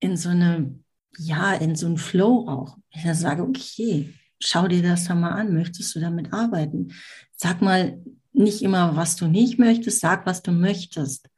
in 0.00 0.16
so 0.16 0.30
eine 0.30 0.80
ja, 1.18 1.54
in 1.54 1.76
so 1.76 1.86
einen 1.86 1.98
Flow 1.98 2.46
auch. 2.48 2.78
Ich 2.90 3.04
sage, 3.14 3.42
okay, 3.42 4.14
schau 4.40 4.68
dir 4.68 4.82
das 4.82 5.06
doch 5.06 5.14
mal 5.14 5.32
an. 5.32 5.52
Möchtest 5.52 5.94
du 5.94 6.00
damit 6.00 6.32
arbeiten? 6.32 6.92
Sag 7.36 7.60
mal 7.60 7.98
nicht 8.32 8.62
immer, 8.62 8.96
was 8.96 9.16
du 9.16 9.26
nicht 9.26 9.58
möchtest, 9.58 10.00
sag, 10.00 10.26
was 10.26 10.42
du 10.42 10.52
möchtest. 10.52 11.28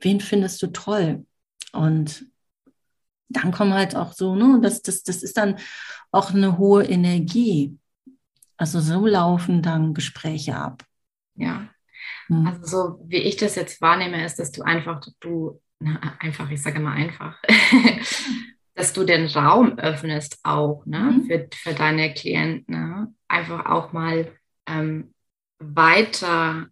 Wen 0.00 0.20
findest 0.20 0.62
du 0.62 0.68
toll? 0.68 1.26
Und 1.72 2.26
dann 3.28 3.52
kommen 3.52 3.74
halt 3.74 3.94
auch 3.94 4.12
so, 4.12 4.34
ne, 4.34 4.60
das, 4.62 4.82
das, 4.82 5.02
das 5.02 5.22
ist 5.22 5.36
dann 5.36 5.56
auch 6.10 6.32
eine 6.32 6.58
hohe 6.58 6.84
Energie. 6.84 7.78
Also 8.56 8.80
so 8.80 9.06
laufen 9.06 9.62
dann 9.62 9.94
Gespräche 9.94 10.56
ab. 10.56 10.84
Ja. 11.34 11.68
Hm. 12.26 12.46
Also 12.46 12.66
so 12.66 13.04
wie 13.06 13.18
ich 13.18 13.36
das 13.36 13.54
jetzt 13.54 13.80
wahrnehme, 13.80 14.24
ist, 14.24 14.38
dass 14.38 14.50
du 14.50 14.62
einfach, 14.62 15.00
du, 15.20 15.60
na, 15.78 16.00
einfach, 16.18 16.50
ich 16.50 16.62
sage 16.62 16.80
mal 16.80 16.94
einfach, 16.94 17.40
dass 18.74 18.92
du 18.92 19.04
den 19.04 19.26
Raum 19.26 19.78
öffnest 19.78 20.38
auch 20.44 20.84
ne, 20.86 20.98
mhm. 20.98 21.26
für, 21.26 21.48
für 21.52 21.74
deine 21.74 22.14
Klienten. 22.14 22.74
Ne? 22.74 23.14
Einfach 23.28 23.66
auch 23.66 23.92
mal 23.92 24.32
ähm, 24.66 25.12
weiter 25.58 26.68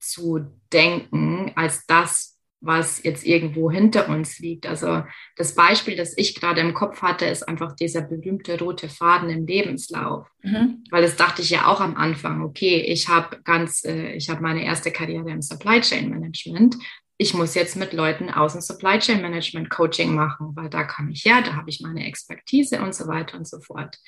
zu 0.00 0.46
denken 0.72 1.52
als 1.54 1.86
das, 1.86 2.36
was 2.60 3.02
jetzt 3.04 3.24
irgendwo 3.24 3.70
hinter 3.70 4.08
uns 4.08 4.40
liegt. 4.40 4.66
Also 4.66 5.04
das 5.36 5.54
Beispiel, 5.54 5.94
das 5.94 6.16
ich 6.18 6.34
gerade 6.34 6.60
im 6.60 6.74
Kopf 6.74 7.02
hatte, 7.02 7.24
ist 7.26 7.44
einfach 7.44 7.76
dieser 7.76 8.02
berühmte 8.02 8.58
rote 8.58 8.88
Faden 8.88 9.30
im 9.30 9.46
Lebenslauf. 9.46 10.26
Mhm. 10.42 10.82
Weil 10.90 11.02
das 11.02 11.14
dachte 11.14 11.42
ich 11.42 11.50
ja 11.50 11.66
auch 11.66 11.80
am 11.80 11.96
Anfang, 11.96 12.42
okay, 12.42 12.80
ich 12.80 13.08
habe 13.08 13.40
ganz, 13.42 13.84
äh, 13.84 14.12
ich 14.14 14.28
habe 14.28 14.42
meine 14.42 14.64
erste 14.64 14.90
Karriere 14.90 15.30
im 15.30 15.42
Supply 15.42 15.80
Chain 15.80 16.10
Management 16.10 16.76
ich 17.18 17.34
muss 17.34 17.54
jetzt 17.54 17.76
mit 17.76 17.92
Leuten 17.92 18.30
aus 18.30 18.52
dem 18.52 18.62
Supply 18.62 18.98
Chain 19.00 19.20
Management 19.20 19.70
Coaching 19.70 20.14
machen, 20.14 20.54
weil 20.54 20.70
da 20.70 20.84
kann 20.84 21.10
ich 21.10 21.24
her, 21.24 21.42
da 21.42 21.56
habe 21.56 21.68
ich 21.68 21.80
meine 21.80 22.06
Expertise 22.06 22.80
und 22.80 22.94
so 22.94 23.08
weiter 23.08 23.36
und 23.36 23.46
so 23.46 23.60
fort. 23.60 23.98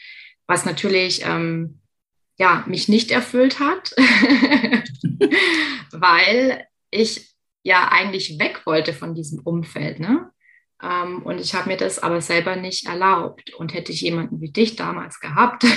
Was 0.47 0.65
natürlich 0.65 1.23
ähm, 1.27 1.81
ja, 2.41 2.65
mich 2.67 2.89
nicht 2.89 3.11
erfüllt 3.11 3.61
hat, 3.61 3.91
weil 5.93 6.67
ich 6.91 7.35
ja 7.63 7.89
eigentlich 7.93 8.39
weg 8.39 8.63
wollte 8.65 8.95
von 8.95 9.15
diesem 9.15 9.41
Umfeld. 9.41 10.01
Ne? 10.01 10.31
Ähm, 10.83 11.23
und 11.23 11.39
ich 11.39 11.55
habe 11.55 11.69
mir 11.69 11.77
das 11.77 11.99
aber 11.99 12.23
selber 12.23 12.57
nicht 12.57 12.87
erlaubt. 12.87 13.53
Und 13.57 13.75
hätte 13.75 13.93
ich 13.93 14.01
jemanden 14.01 14.41
wie 14.41 14.51
dich 14.51 14.75
damals 14.75 15.21
gehabt, 15.21 15.65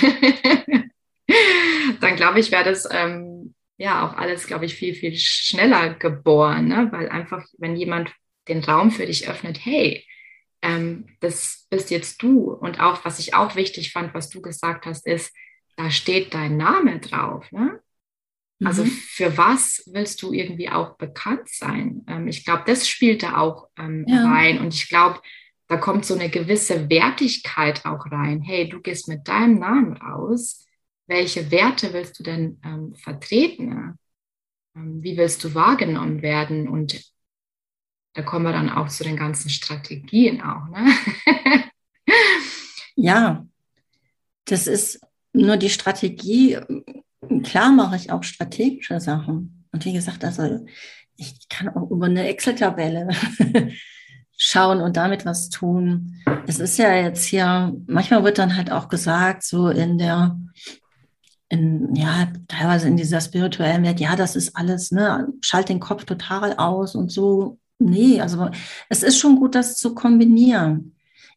dann 2.00 2.16
glaube 2.16 2.40
ich, 2.40 2.50
wäre 2.50 2.64
das 2.64 2.88
ähm, 2.90 3.54
ja 3.76 4.08
auch 4.08 4.16
alles, 4.16 4.46
glaube 4.46 4.64
ich, 4.64 4.74
viel, 4.74 4.94
viel 4.94 5.14
schneller 5.16 5.92
geboren, 5.92 6.68
ne? 6.68 6.88
weil 6.92 7.10
einfach, 7.10 7.44
wenn 7.58 7.76
jemand 7.76 8.10
den 8.48 8.64
Raum 8.64 8.90
für 8.90 9.04
dich 9.04 9.28
öffnet, 9.28 9.66
hey, 9.66 10.06
ähm, 10.62 11.08
das 11.20 11.66
bist 11.68 11.90
jetzt 11.90 12.22
du. 12.22 12.54
Und 12.54 12.80
auch, 12.80 13.04
was 13.04 13.18
ich 13.18 13.34
auch 13.34 13.54
wichtig 13.54 13.92
fand, 13.92 14.14
was 14.14 14.30
du 14.30 14.40
gesagt 14.40 14.86
hast, 14.86 15.06
ist, 15.06 15.30
da 15.76 15.90
steht 15.90 16.34
dein 16.34 16.56
Name 16.56 17.00
drauf. 17.00 17.50
Ne? 17.52 17.80
Also 18.64 18.84
mhm. 18.84 18.88
für 18.88 19.36
was 19.36 19.82
willst 19.92 20.22
du 20.22 20.32
irgendwie 20.32 20.70
auch 20.70 20.96
bekannt 20.96 21.48
sein? 21.48 22.04
Ähm, 22.08 22.28
ich 22.28 22.44
glaube, 22.44 22.64
das 22.66 22.88
spielt 22.88 23.22
da 23.22 23.38
auch 23.38 23.68
ähm, 23.78 24.04
ja. 24.08 24.24
rein. 24.24 24.58
Und 24.58 24.74
ich 24.74 24.88
glaube, 24.88 25.20
da 25.68 25.76
kommt 25.76 26.04
so 26.04 26.14
eine 26.14 26.30
gewisse 26.30 26.88
Wertigkeit 26.88 27.84
auch 27.84 28.06
rein. 28.10 28.42
Hey, 28.42 28.68
du 28.68 28.80
gehst 28.80 29.08
mit 29.08 29.26
deinem 29.26 29.58
Namen 29.58 29.96
raus 29.96 30.64
welche 31.06 31.50
Werte 31.50 31.92
willst 31.92 32.18
du 32.18 32.22
denn 32.22 32.60
ähm, 32.64 32.94
vertreten? 32.94 33.98
Ähm, 34.74 35.02
wie 35.02 35.16
willst 35.16 35.44
du 35.44 35.54
wahrgenommen 35.54 36.22
werden? 36.22 36.68
Und 36.68 37.12
da 38.14 38.22
kommen 38.22 38.44
wir 38.44 38.52
dann 38.52 38.70
auch 38.70 38.88
zu 38.88 39.04
den 39.04 39.16
ganzen 39.16 39.50
Strategien 39.50 40.40
auch. 40.42 40.68
Ne? 40.68 40.94
ja, 42.96 43.46
das 44.46 44.66
ist 44.66 45.00
nur 45.34 45.56
die 45.56 45.70
Strategie. 45.70 46.58
Klar 47.42 47.72
mache 47.72 47.96
ich 47.96 48.10
auch 48.10 48.22
strategische 48.22 49.00
Sachen. 49.00 49.66
Und 49.72 49.84
wie 49.84 49.92
gesagt, 49.92 50.24
also 50.24 50.64
ich 51.16 51.48
kann 51.48 51.68
auch 51.68 51.90
über 51.90 52.06
eine 52.06 52.26
Excel-Tabelle 52.28 53.08
schauen 54.36 54.80
und 54.80 54.96
damit 54.96 55.26
was 55.26 55.50
tun. 55.50 56.16
Es 56.46 56.60
ist 56.60 56.78
ja 56.78 56.94
jetzt 56.94 57.24
hier, 57.24 57.74
manchmal 57.86 58.24
wird 58.24 58.38
dann 58.38 58.56
halt 58.56 58.70
auch 58.70 58.88
gesagt, 58.88 59.42
so 59.42 59.68
in 59.68 59.98
der 59.98 60.38
in, 61.48 61.94
ja, 61.94 62.32
teilweise 62.48 62.88
in 62.88 62.96
dieser 62.96 63.20
spirituellen 63.20 63.84
Welt, 63.84 64.00
ja, 64.00 64.16
das 64.16 64.34
ist 64.34 64.56
alles, 64.56 64.90
ne, 64.90 65.28
schalt 65.40 65.68
den 65.68 65.78
Kopf 65.78 66.04
total 66.04 66.54
aus 66.56 66.94
und 66.94 67.12
so. 67.12 67.58
Nee, 67.78 68.20
also 68.20 68.48
es 68.88 69.02
ist 69.02 69.18
schon 69.18 69.36
gut, 69.36 69.54
das 69.54 69.76
zu 69.76 69.94
kombinieren. 69.94 70.93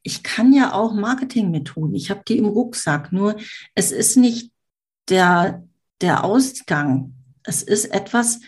Ich 0.07 0.23
kann 0.23 0.53
ja 0.53 0.71
auch 0.71 0.93
Marketingmethoden. 0.93 1.93
Ich 1.93 2.09
habe 2.09 2.21
die 2.25 2.37
im 2.37 2.45
Rucksack. 2.45 3.11
Nur 3.11 3.35
es 3.75 3.91
ist 3.91 4.15
nicht 4.15 4.53
der, 5.09 5.67
der 5.99 6.23
Ausgang. 6.23 7.13
Es 7.43 7.61
ist 7.61 7.93
etwas, 7.93 8.39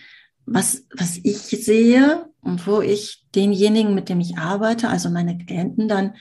was, 0.46 0.86
was 0.96 1.18
ich 1.22 1.42
sehe 1.42 2.30
und 2.40 2.66
wo 2.66 2.80
ich 2.80 3.26
denjenigen, 3.36 3.94
mit 3.94 4.08
dem 4.08 4.22
ich 4.22 4.38
arbeite, 4.38 4.88
also 4.88 5.10
meine 5.10 5.38
Klienten 5.38 5.90
dann 5.90 6.16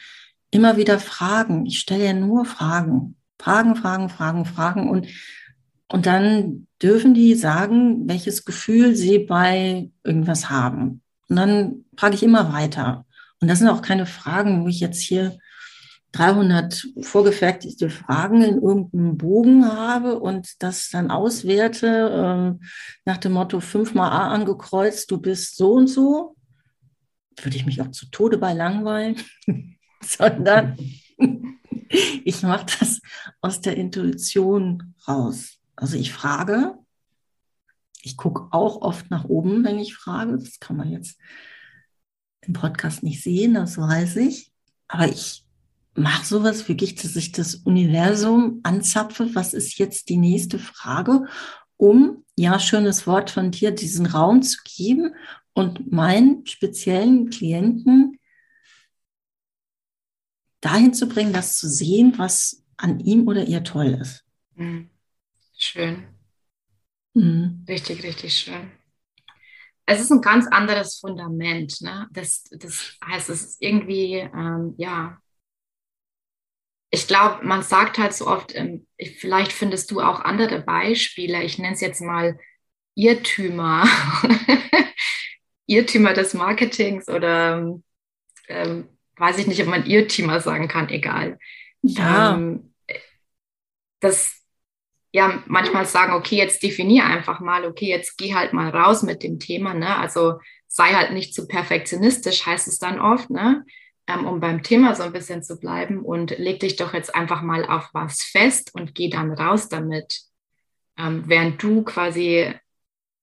immer 0.51 0.77
wieder 0.77 0.99
fragen. 0.99 1.67
Ich 1.67 1.79
stelle 1.79 2.07
ja 2.07 2.15
nur 2.15 2.45
Fragen. 2.45 3.15
Fragen, 3.39 3.77
Fragen, 3.77 4.09
Fragen, 4.09 4.45
Fragen. 4.45 4.91
Und, 4.91 5.07
und 5.87 6.07
dann 6.07 6.67
dürfen 6.83 7.15
die 7.15 7.37
sagen, 7.37 8.09
welches 8.09 8.45
Gefühl 8.45 8.97
sie 8.97 9.21
bei 9.21 9.93
irgendwas 10.03 10.51
haben. 10.51 11.01
Und 11.29 11.37
dann 11.37 11.85
frage 11.97 12.17
ich 12.17 12.25
immer 12.25 12.53
weiter. 12.53 13.07
Und 13.41 13.49
das 13.49 13.59
sind 13.59 13.69
auch 13.69 13.83
keine 13.83 14.07
Fragen, 14.07 14.65
wo 14.65 14.69
ich 14.69 14.81
jetzt 14.81 15.01
hier 15.01 15.39
300 16.13 16.87
vorgefertigte 17.03 17.91
Fragen 17.91 18.43
in 18.43 18.63
irgendeinem 18.63 19.19
Bogen 19.19 19.67
habe 19.71 20.19
und 20.19 20.63
das 20.63 20.89
dann 20.89 21.11
auswerte 21.11 21.87
äh, 21.87 22.67
nach 23.05 23.19
dem 23.19 23.33
Motto 23.33 23.61
fünfmal 23.61 24.11
A 24.11 24.29
angekreuzt, 24.29 25.11
du 25.11 25.19
bist 25.19 25.57
so 25.57 25.73
und 25.73 25.87
so, 25.87 26.35
würde 27.37 27.57
ich 27.57 27.67
mich 27.67 27.83
auch 27.83 27.91
zu 27.91 28.07
Tode 28.11 28.39
bei 28.39 28.55
langweilen, 28.55 29.17
sondern 30.03 30.79
ich 32.25 32.43
mache 32.43 32.67
das 32.81 33.01
aus 33.41 33.61
der 33.61 33.77
Intuition 33.77 34.95
raus. 35.07 35.59
Also 35.77 35.97
ich 35.97 36.13
frage, 36.13 36.75
ich 38.03 38.17
gucke 38.17 38.49
auch 38.51 38.81
oft 38.81 39.11
nach 39.11 39.25
oben, 39.25 39.63
wenn 39.65 39.79
ich 39.79 39.95
frage, 39.95 40.39
das 40.39 40.59
kann 40.59 40.77
man 40.77 40.91
jetzt 40.91 41.19
im 42.49 42.55
Podcast 42.55 43.03
nicht 43.03 43.23
sehen, 43.23 43.55
das 43.55 43.79
weiß 43.79 44.17
ich, 44.17 44.51
aber 44.89 45.09
ich 45.09 45.45
mache 45.95 46.25
sowas 46.25 46.69
wirklich, 46.69 46.95
dass 46.95 47.15
ich 47.15 47.33
das 47.33 47.57
Universum 47.57 48.61
anzapfe. 48.63 49.35
Was 49.35 49.53
ist 49.53 49.79
jetzt 49.79 50.09
die 50.09 50.17
nächste 50.17 50.59
Frage, 50.59 51.27
um, 51.77 52.25
ja, 52.37 52.59
schönes 52.59 53.07
Wort 53.07 53.31
von 53.31 53.51
dir, 53.51 53.71
diesen 53.71 54.07
Raum 54.07 54.43
zu 54.43 54.59
geben 54.65 55.15
und 55.53 55.93
meinen 55.93 56.47
speziellen 56.47 57.31
Klienten 57.31 58.19
dahin 60.61 60.95
zu 60.95 61.09
bringen, 61.09 61.33
das 61.33 61.59
zu 61.59 61.69
sehen, 61.69 62.15
was 62.17 62.65
an 62.77 63.01
ihm 63.01 63.29
oder 63.29 63.45
ihr 63.45 63.63
toll 63.63 63.99
ist. 64.01 64.25
Mhm. 64.55 64.91
Schön. 65.57 66.05
Mhm. 67.15 67.65
Richtig, 67.69 68.03
richtig 68.03 68.35
schön. 68.35 68.71
Es 69.91 70.01
ist 70.01 70.11
ein 70.11 70.21
ganz 70.21 70.47
anderes 70.47 70.99
Fundament. 70.99 71.81
Ne? 71.81 72.07
Das, 72.13 72.45
das 72.51 72.99
heißt, 73.03 73.31
es 73.31 73.43
ist 73.43 73.63
irgendwie, 73.63 74.17
ähm, 74.17 74.75
ja, 74.77 75.19
ich 76.91 77.07
glaube, 77.07 77.45
man 77.45 77.63
sagt 77.63 77.97
halt 77.97 78.13
so 78.13 78.27
oft, 78.27 78.55
ähm, 78.55 78.87
vielleicht 79.19 79.53
findest 79.53 79.91
du 79.91 80.01
auch 80.01 80.21
andere 80.21 80.61
Beispiele, 80.61 81.43
ich 81.43 81.59
nenne 81.59 81.75
es 81.75 81.81
jetzt 81.81 82.03
mal 82.03 82.39
Irrtümer, 82.95 83.87
Irrtümer 85.67 86.13
des 86.13 86.35
Marketings 86.35 87.09
oder 87.09 87.79
ähm, 88.49 88.89
weiß 89.17 89.39
ich 89.39 89.47
nicht, 89.47 89.63
ob 89.63 89.69
man 89.69 89.87
Irrtümer 89.87 90.41
sagen 90.41 90.69
kann, 90.69 90.91
egal. 90.91 91.39
Ja. 91.81 92.35
Ähm, 92.35 92.75
das 94.01 94.38
ja 95.13 95.43
manchmal 95.47 95.87
sagen, 95.87 96.13
okay, 96.13 96.37
jetzt 96.37 96.63
definier 96.63 97.05
einfach 97.05 97.41
mal, 97.41 97.65
okay, 97.65 97.89
jetzt 97.89 98.19
geh 98.19 98.35
halt 98.35 98.53
mal 98.53 98.71
raus 98.71 99.03
mit 99.03 99.23
dem 99.23 99.39
Thema, 99.39 99.75
ne? 99.75 99.97
Also 99.97 100.39
sei 100.67 100.93
halt 100.93 101.13
nicht 101.13 101.35
zu 101.35 101.47
perfektionistisch, 101.49 102.45
heißt 102.45 102.69
es 102.69 102.79
dann 102.79 103.01
oft, 103.01 103.31
ne? 103.31 103.65
ähm, 104.09 104.27
um 104.27 104.41
beim 104.41 104.63
Thema 104.63 104.95
so 104.95 105.03
ein 105.05 105.13
bisschen 105.13 105.43
zu 105.43 105.59
bleiben 105.61 106.03
und 106.03 106.37
leg 106.39 106.61
dich 106.61 106.77
doch 106.77 106.95
jetzt 106.95 107.15
einfach 107.15 107.43
mal 107.43 107.65
auf 107.67 107.91
was 107.93 108.23
fest 108.23 108.75
und 108.75 108.95
geh 108.95 109.11
dann 109.11 109.33
raus 109.33 109.69
damit. 109.69 110.23
Ähm, 110.97 111.25
während 111.27 111.63
du 111.63 111.85
quasi 111.85 112.53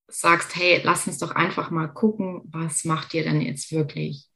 sagst, 0.08 0.56
hey, 0.56 0.82
lass 0.84 1.08
uns 1.08 1.18
doch 1.18 1.32
einfach 1.32 1.72
mal 1.72 1.88
gucken, 1.88 2.42
was 2.46 2.86
macht 2.86 3.14
dir 3.14 3.24
denn 3.24 3.42
jetzt 3.42 3.72
wirklich 3.72 4.28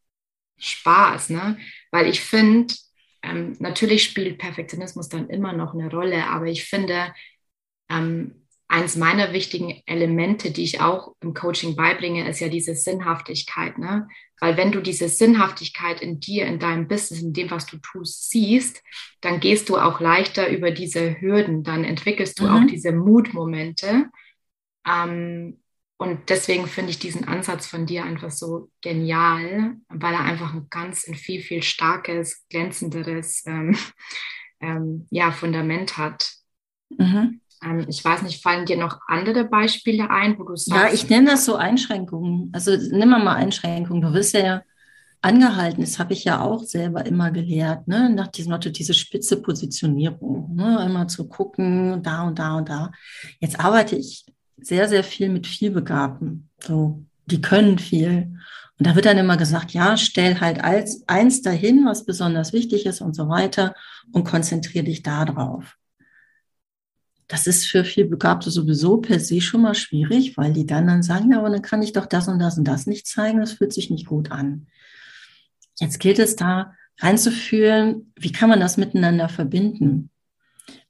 Spaß, 0.58 1.30
ne? 1.30 1.58
Weil 1.92 2.08
ich 2.08 2.20
finde, 2.22 2.74
ähm, 3.22 3.56
natürlich 3.60 4.04
spielt 4.04 4.40
Perfektionismus 4.40 5.08
dann 5.08 5.30
immer 5.30 5.54
noch 5.54 5.74
eine 5.76 5.90
Rolle, 5.92 6.26
aber 6.28 6.48
ich 6.48 6.66
finde, 6.66 7.14
ähm, 7.90 8.36
eins 8.70 8.96
meiner 8.96 9.34
wichtigen 9.34 9.82
Elemente, 9.88 10.52
die 10.52 10.64
ich 10.64 10.80
auch 10.80 11.16
im 11.22 11.34
Coaching 11.34 11.76
beibringe, 11.76 12.30
ist 12.30 12.40
ja 12.40 12.50
diese 12.50 12.76
Sinnhaftigkeit. 12.76 13.80
Ne? 13.80 14.08
Weil 14.40 14.58
wenn 14.58 14.72
du 14.72 14.80
diese 14.80 15.10
Sinnhaftigkeit 15.10 16.02
in 16.02 16.20
dir, 16.20 16.46
in 16.46 16.60
deinem 16.60 16.88
Business, 16.88 17.22
in 17.22 17.34
dem, 17.34 17.50
was 17.50 17.66
du 17.66 17.78
tust, 17.78 18.30
siehst, 18.30 18.84
dann 19.22 19.40
gehst 19.40 19.70
du 19.70 19.78
auch 19.78 20.00
leichter 20.00 20.50
über 20.50 20.70
diese 20.70 21.20
Hürden, 21.20 21.64
dann 21.64 21.84
entwickelst 21.84 22.40
du 22.40 22.44
mhm. 22.44 22.50
auch 22.50 22.68
diese 22.68 22.92
Mutmomente. 22.92 24.06
Ähm, 24.88 25.60
und 25.98 26.30
deswegen 26.30 26.68
finde 26.68 26.92
ich 26.92 27.00
diesen 27.00 27.28
Ansatz 27.28 27.68
von 27.68 27.86
dir 27.86 28.06
einfach 28.06 28.32
so 28.32 28.70
genial, 28.82 29.76
weil 29.90 30.14
er 30.14 30.22
einfach 30.22 30.54
ein 30.54 30.68
ganz, 30.70 31.06
ein 31.08 31.16
viel, 31.16 31.42
viel 31.42 31.64
starkes, 31.64 32.46
glänzenderes 32.50 33.44
ähm, 33.48 33.76
ähm, 34.62 35.08
ja, 35.10 35.32
Fundament 35.32 35.98
hat. 35.98 36.32
Mhm. 36.90 37.42
Ähm, 37.64 37.86
ich 37.88 38.04
weiß 38.04 38.22
nicht, 38.22 38.42
fallen 38.42 38.66
dir 38.66 38.78
noch 38.78 39.00
andere 39.08 39.46
Beispiele 39.46 40.10
ein, 40.10 40.38
wo 40.38 40.44
du 40.44 40.56
sagst? 40.56 40.82
Ja, 40.82 40.94
ich 40.94 41.10
nenne 41.10 41.32
das 41.32 41.46
so 41.46 41.56
Einschränkungen. 41.56 42.52
Also 42.54 42.76
nimm 42.76 43.10
mal 43.10 43.36
Einschränkungen. 43.36 44.02
Du 44.02 44.14
wirst 44.14 44.34
ja 44.34 44.62
angehalten, 45.22 45.82
das 45.82 46.00
habe 46.00 46.14
ich 46.14 46.24
ja 46.24 46.42
auch 46.42 46.64
selber 46.64 47.06
immer 47.06 47.32
gelehrt, 47.32 47.88
ne? 47.88 48.10
nach 48.10 48.28
diesem 48.28 48.52
Motto, 48.52 48.70
diese 48.70 48.94
spitze 48.94 49.42
Positionierung, 49.42 50.56
ne? 50.56 50.84
immer 50.86 51.08
zu 51.08 51.28
gucken, 51.28 52.02
da 52.04 52.24
und 52.24 52.40
da 52.40 52.58
und 52.58 52.70
da. 52.70 52.92
Jetzt 53.40 53.60
arbeite 53.60 53.96
ich 53.96 54.26
sehr, 54.58 54.88
sehr 54.88 55.04
viel 55.04 55.30
mit 55.30 55.48
vielbegabten, 55.48 56.50
so, 56.62 57.04
die 57.26 57.42
können 57.42 57.80
viel. 57.80 58.34
Und 58.78 58.88
da 58.88 58.96
wird 58.96 59.06
dann 59.06 59.18
immer 59.18 59.36
gesagt, 59.36 59.72
ja, 59.72 59.98
stell 59.98 60.40
halt 60.40 60.64
als 60.64 61.04
eins 61.08 61.42
dahin, 61.42 61.86
was 61.86 62.06
besonders 62.06 62.54
wichtig 62.54 62.86
ist 62.86 63.02
und 63.02 63.14
so 63.14 63.28
weiter 63.28 63.76
und 64.14 64.24
konzentriere 64.24 64.86
dich 64.86 65.04
darauf. 65.04 65.76
Das 67.30 67.46
ist 67.46 67.68
für 67.68 67.86
viel 67.86 68.06
Begabte 68.06 68.50
sowieso 68.50 68.98
per 68.98 69.20
se 69.20 69.40
schon 69.40 69.62
mal 69.62 69.76
schwierig, 69.76 70.36
weil 70.36 70.52
die 70.52 70.66
dann 70.66 70.88
dann 70.88 71.04
sagen, 71.04 71.32
ja, 71.32 71.38
aber 71.38 71.52
dann 71.52 71.62
kann 71.62 71.84
ich 71.84 71.94
doch 71.94 72.08
das 72.08 72.28
und 72.28 72.40
das 72.40 72.58
und 72.58 72.66
das 72.66 72.88
nicht 72.88 73.06
zeigen, 73.06 73.40
das 73.40 73.54
fühlt 73.54 73.72
sich 73.72 73.92
nicht 73.92 74.08
gut 74.08 74.32
an. 74.32 74.66
Jetzt 75.80 76.00
gilt 76.00 76.18
es 76.18 76.36
da 76.36 76.74
reinzuführen, 76.98 78.12
wie 78.18 78.32
kann 78.32 78.50
man 78.50 78.60
das 78.60 78.78
miteinander 78.78 79.30
verbinden? 79.30 80.10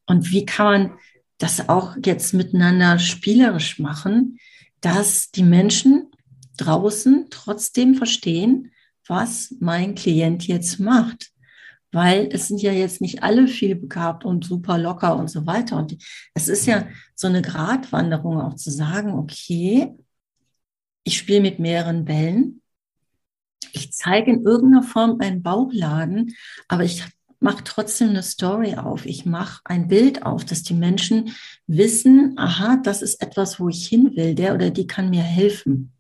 Und 0.06 0.32
wie 0.32 0.45
kann 0.45 0.65
man 0.65 0.99
das 1.39 1.67
auch 1.67 1.97
jetzt 2.06 2.34
miteinander 2.34 2.99
spielerisch 2.99 3.78
machen, 3.78 4.39
dass 4.80 5.32
die 5.32 5.43
Menschen 5.43 6.08
draußen 6.56 7.28
trotzdem 7.30 7.95
verstehen, 7.95 8.71
was 9.06 9.54
mein 9.60 9.93
Klient 9.93 10.47
jetzt 10.47 10.80
macht 10.80 11.32
weil 11.91 12.30
es 12.32 12.47
sind 12.47 12.62
ja 12.62 12.71
jetzt 12.71 13.02
nicht 13.02 13.23
alle 13.23 13.47
viel 13.47 13.75
begabt 13.75 14.25
und 14.25 14.45
super 14.45 14.78
locker 14.78 15.15
und 15.15 15.30
so 15.30 15.45
weiter. 15.45 15.78
Und 15.78 15.97
es 16.34 16.47
ist 16.47 16.65
ja 16.65 16.88
so 17.15 17.28
eine 17.28 17.41
Gratwanderung 17.41 18.39
auch 18.39 18.56
zu 18.56 18.71
sagen, 18.71 19.13
okay, 19.13 19.95
ich 21.04 21.17
spiele 21.17 21.41
mit 21.41 21.60
mehreren 21.60 22.06
Bällen. 22.06 22.62
Ich 23.73 23.91
zeige 23.93 24.32
in 24.32 24.43
irgendeiner 24.43 24.84
Form 24.84 25.17
einen 25.19 25.41
Bauchladen, 25.41 26.36
aber 26.67 26.84
ich 26.84 27.04
mache 27.39 27.63
trotzdem 27.63 28.10
eine 28.10 28.23
Story 28.23 28.75
auf. 28.75 29.06
Ich 29.06 29.25
mache 29.25 29.62
ein 29.65 29.88
Bild 29.88 30.23
auf, 30.23 30.45
dass 30.45 30.63
die 30.63 30.73
Menschen 30.73 31.36
wissen, 31.67 32.38
aha, 32.38 32.78
das 32.78 33.02
ist 33.02 33.21
etwas, 33.21 33.60
wo 33.60 33.69
ich 33.69 33.88
hin 33.88 34.15
will. 34.15 34.36
Der 34.36 34.54
oder 34.54 34.69
die 34.69 34.88
kann 34.88 35.10
mir 35.10 35.23
helfen. 35.23 35.93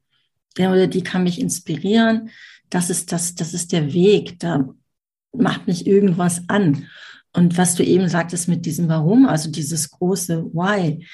Der 0.57 0.71
oder 0.71 0.87
die 0.87 1.03
kann 1.03 1.23
mich 1.23 1.39
inspirieren. 1.39 2.29
Das 2.69 2.89
ist 2.89 3.11
das, 3.11 3.35
das 3.35 3.53
ist 3.53 3.71
der 3.71 3.93
Weg. 3.93 4.39
Da 4.39 4.69
macht 5.33 5.67
mich 5.67 5.87
irgendwas 5.87 6.43
an. 6.47 6.87
Und 7.33 7.57
was 7.57 7.75
du 7.75 7.83
eben 7.83 8.09
sagtest 8.09 8.47
mit 8.47 8.65
diesem 8.65 8.89
Warum, 8.89 9.27
also 9.27 9.51
dieses 9.51 9.91
große 9.91 10.45
Why, 10.45 11.05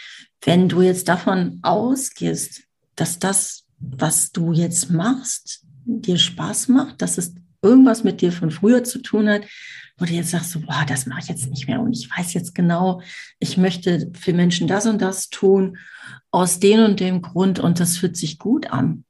wenn 0.42 0.70
du 0.70 0.82
jetzt 0.82 1.08
davon 1.10 1.60
ausgehst, 1.62 2.64
dass 2.96 3.20
das, 3.20 3.66
was 3.80 4.32
du 4.32 4.54
jetzt 4.54 4.90
machst, 4.90 5.66
dir 5.86 6.18
Spaß 6.18 6.70
macht, 6.70 7.02
dass 7.02 7.18
es 7.18 7.36
irgendwas 7.62 8.04
mit 8.04 8.22
dir 8.22 8.32
von 8.32 8.52
früher 8.52 8.84
zu 8.84 9.00
tun 9.00 9.28
hat, 9.28 9.44
wo 9.98 10.06
du 10.06 10.12
jetzt 10.12 10.32
sagst, 10.32 10.52
so, 10.52 10.60
boah, 10.60 10.86
das 10.88 11.06
mache 11.06 11.22
ich 11.22 11.28
jetzt 11.28 11.50
nicht 11.50 11.68
mehr. 11.68 11.82
Und 11.82 11.94
ich 11.94 12.10
weiß 12.10 12.34
jetzt 12.34 12.54
genau, 12.54 13.02
ich 13.40 13.58
möchte 13.58 14.12
für 14.14 14.34
Menschen 14.34 14.68
das 14.68 14.86
und 14.86 15.02
das 15.02 15.30
tun, 15.30 15.78
aus 16.32 16.60
dem 16.60 16.84
und 16.84 17.00
dem 17.00 17.22
Grund. 17.22 17.60
Und 17.60 17.80
das 17.80 17.98
fühlt 17.98 18.18
sich 18.18 18.38
gut 18.38 18.72
an 18.72 19.05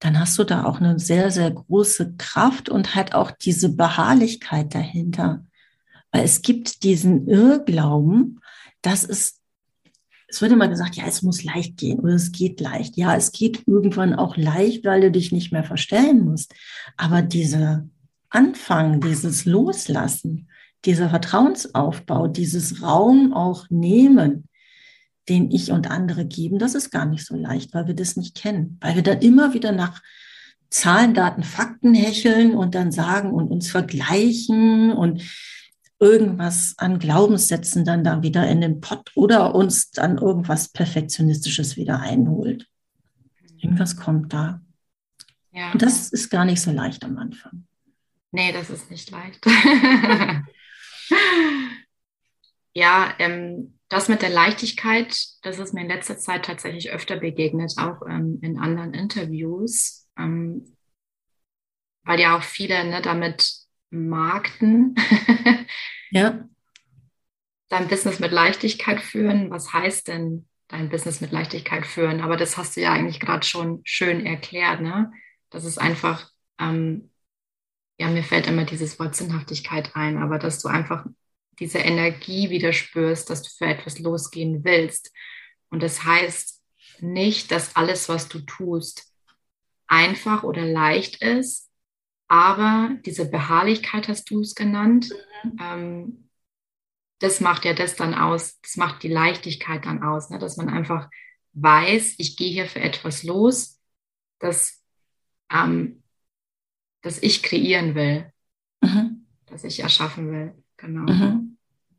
dann 0.00 0.18
hast 0.18 0.38
du 0.38 0.44
da 0.44 0.64
auch 0.64 0.80
eine 0.80 0.98
sehr, 0.98 1.30
sehr 1.30 1.50
große 1.50 2.14
Kraft 2.16 2.68
und 2.68 2.94
halt 2.94 3.14
auch 3.14 3.30
diese 3.30 3.68
Beharrlichkeit 3.74 4.74
dahinter. 4.74 5.44
Weil 6.10 6.24
es 6.24 6.42
gibt 6.42 6.82
diesen 6.82 7.28
Irrglauben, 7.28 8.40
dass 8.82 9.04
es, 9.04 9.40
es 10.26 10.40
wird 10.40 10.52
immer 10.52 10.68
gesagt, 10.68 10.96
ja, 10.96 11.04
es 11.06 11.22
muss 11.22 11.44
leicht 11.44 11.76
gehen 11.76 12.00
oder 12.00 12.14
es 12.14 12.32
geht 12.32 12.60
leicht. 12.60 12.96
Ja, 12.96 13.14
es 13.14 13.30
geht 13.30 13.68
irgendwann 13.68 14.14
auch 14.14 14.36
leicht, 14.36 14.84
weil 14.84 15.02
du 15.02 15.10
dich 15.10 15.32
nicht 15.32 15.52
mehr 15.52 15.64
verstellen 15.64 16.24
musst. 16.24 16.54
Aber 16.96 17.20
diese, 17.22 17.88
anfangen, 18.30 19.00
dieses 19.00 19.44
Loslassen, 19.44 20.48
dieser 20.84 21.10
Vertrauensaufbau, 21.10 22.28
dieses 22.28 22.82
Raum 22.82 23.34
auch 23.34 23.66
nehmen, 23.68 24.48
den 25.30 25.50
ich 25.50 25.70
und 25.70 25.90
andere 25.90 26.26
geben, 26.26 26.58
das 26.58 26.74
ist 26.74 26.90
gar 26.90 27.06
nicht 27.06 27.24
so 27.24 27.36
leicht, 27.36 27.72
weil 27.72 27.86
wir 27.86 27.94
das 27.94 28.16
nicht 28.16 28.36
kennen, 28.36 28.76
weil 28.80 28.96
wir 28.96 29.02
dann 29.02 29.20
immer 29.20 29.54
wieder 29.54 29.72
nach 29.72 30.02
Zahlen, 30.68 31.14
Daten, 31.14 31.42
Fakten 31.42 31.94
hecheln 31.94 32.54
und 32.54 32.74
dann 32.74 32.92
sagen 32.92 33.30
und 33.32 33.50
uns 33.50 33.70
vergleichen 33.70 34.92
und 34.92 35.22
irgendwas 35.98 36.74
an 36.78 36.98
Glaubenssätzen 36.98 37.84
dann 37.84 38.04
da 38.04 38.22
wieder 38.22 38.48
in 38.48 38.60
den 38.60 38.80
Pott 38.80 39.10
oder 39.14 39.54
uns 39.54 39.90
dann 39.90 40.18
irgendwas 40.18 40.68
Perfektionistisches 40.68 41.76
wieder 41.76 42.00
einholt. 42.00 42.66
Irgendwas 43.58 43.96
kommt 43.96 44.32
da. 44.32 44.60
Ja. 45.52 45.72
Und 45.72 45.82
das 45.82 46.10
ist 46.10 46.30
gar 46.30 46.44
nicht 46.44 46.60
so 46.60 46.70
leicht 46.70 47.04
am 47.04 47.18
Anfang. 47.18 47.66
Nee, 48.32 48.52
das 48.52 48.70
ist 48.70 48.90
nicht 48.90 49.10
leicht. 49.10 49.44
ja, 52.72 53.12
ähm, 53.18 53.74
das 53.90 54.08
mit 54.08 54.22
der 54.22 54.30
Leichtigkeit, 54.30 55.26
das 55.42 55.58
ist 55.58 55.74
mir 55.74 55.82
in 55.82 55.88
letzter 55.88 56.16
Zeit 56.16 56.46
tatsächlich 56.46 56.90
öfter 56.90 57.16
begegnet, 57.16 57.74
auch 57.76 58.00
ähm, 58.08 58.38
in 58.40 58.58
anderen 58.58 58.94
Interviews, 58.94 60.08
ähm, 60.18 60.76
weil 62.04 62.18
ja 62.18 62.38
auch 62.38 62.42
viele 62.42 62.84
ne, 62.84 63.02
damit 63.02 63.52
markten. 63.90 64.94
ja. 66.10 66.48
Dein 67.68 67.88
Business 67.88 68.18
mit 68.18 68.32
Leichtigkeit 68.32 69.00
führen. 69.00 69.50
Was 69.50 69.72
heißt 69.72 70.08
denn 70.08 70.48
dein 70.68 70.88
Business 70.88 71.20
mit 71.20 71.32
Leichtigkeit 71.32 71.84
führen? 71.86 72.22
Aber 72.22 72.36
das 72.38 72.56
hast 72.56 72.76
du 72.76 72.80
ja 72.80 72.92
eigentlich 72.92 73.20
gerade 73.20 73.46
schon 73.46 73.82
schön 73.84 74.24
erklärt, 74.24 74.80
ne? 74.80 75.12
Das 75.50 75.64
ist 75.64 75.78
einfach 75.78 76.30
ähm, 76.58 77.10
ja, 78.00 78.08
mir 78.08 78.22
fällt 78.22 78.46
immer 78.46 78.64
dieses 78.64 78.98
Wort 78.98 79.14
Sinnhaftigkeit 79.14 79.94
ein, 79.94 80.16
aber 80.16 80.38
dass 80.38 80.62
du 80.62 80.68
einfach 80.68 81.04
diese 81.58 81.78
Energie 81.78 82.50
wieder 82.50 82.72
spürst, 82.72 83.30
dass 83.30 83.42
du 83.42 83.50
für 83.50 83.66
etwas 83.66 83.98
losgehen 83.98 84.64
willst. 84.64 85.12
Und 85.70 85.82
das 85.82 86.04
heißt 86.04 86.62
nicht, 87.00 87.50
dass 87.50 87.76
alles, 87.76 88.08
was 88.08 88.28
du 88.28 88.40
tust, 88.40 89.12
einfach 89.86 90.42
oder 90.42 90.64
leicht 90.64 91.22
ist, 91.22 91.70
aber 92.28 92.90
diese 93.04 93.28
Beharrlichkeit 93.28 94.08
hast 94.08 94.30
du 94.30 94.40
es 94.40 94.54
genannt. 94.54 95.10
Mhm. 95.42 95.56
Ähm, 95.60 96.28
das 97.18 97.40
macht 97.40 97.64
ja 97.64 97.74
das 97.74 97.96
dann 97.96 98.14
aus, 98.14 98.60
das 98.60 98.76
macht 98.76 99.02
die 99.02 99.08
Leichtigkeit 99.08 99.84
dann 99.84 100.02
aus, 100.02 100.30
ne? 100.30 100.38
dass 100.38 100.56
man 100.56 100.68
einfach 100.70 101.10
weiß, 101.52 102.14
ich 102.18 102.36
gehe 102.36 102.50
hier 102.50 102.66
für 102.66 102.80
etwas 102.80 103.24
los, 103.24 103.80
das 104.38 104.82
ähm, 105.50 106.00
das 107.02 107.22
ich 107.22 107.42
kreieren 107.42 107.94
will, 107.94 108.32
mhm. 108.80 109.26
das 109.46 109.64
ich 109.64 109.80
erschaffen 109.80 110.30
will. 110.30 110.62
Genau. 110.80 111.12
Mhm. 111.12 111.56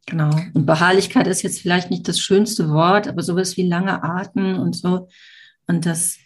Genau. 0.07 0.31
Und 0.53 0.65
Beharrlichkeit 0.65 1.27
ist 1.27 1.41
jetzt 1.41 1.61
vielleicht 1.61 1.91
nicht 1.91 2.07
das 2.07 2.19
schönste 2.19 2.69
Wort, 2.69 3.07
aber 3.07 3.21
sowas 3.21 3.55
wie 3.57 3.67
lange 3.67 4.03
atmen 4.03 4.55
und 4.55 4.75
so. 4.75 5.07
Und 5.67 5.85
das, 5.85 6.17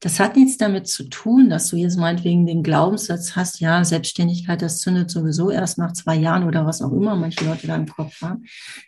das 0.00 0.20
hat 0.20 0.36
nichts 0.36 0.58
damit 0.58 0.86
zu 0.86 1.04
tun, 1.08 1.50
dass 1.50 1.68
du 1.68 1.76
jetzt 1.76 1.98
meinetwegen 1.98 2.46
den 2.46 2.62
Glaubenssatz 2.62 3.34
hast, 3.34 3.60
ja, 3.60 3.84
Selbstständigkeit, 3.84 4.62
das 4.62 4.80
zündet 4.80 5.10
sowieso 5.10 5.50
erst 5.50 5.76
nach 5.76 5.92
zwei 5.92 6.14
Jahren 6.14 6.44
oder 6.44 6.64
was 6.66 6.82
auch 6.82 6.92
immer 6.92 7.16
manche 7.16 7.44
Leute 7.44 7.66
da 7.66 7.76
im 7.76 7.88
Kopf 7.88 8.22
haben. 8.22 8.44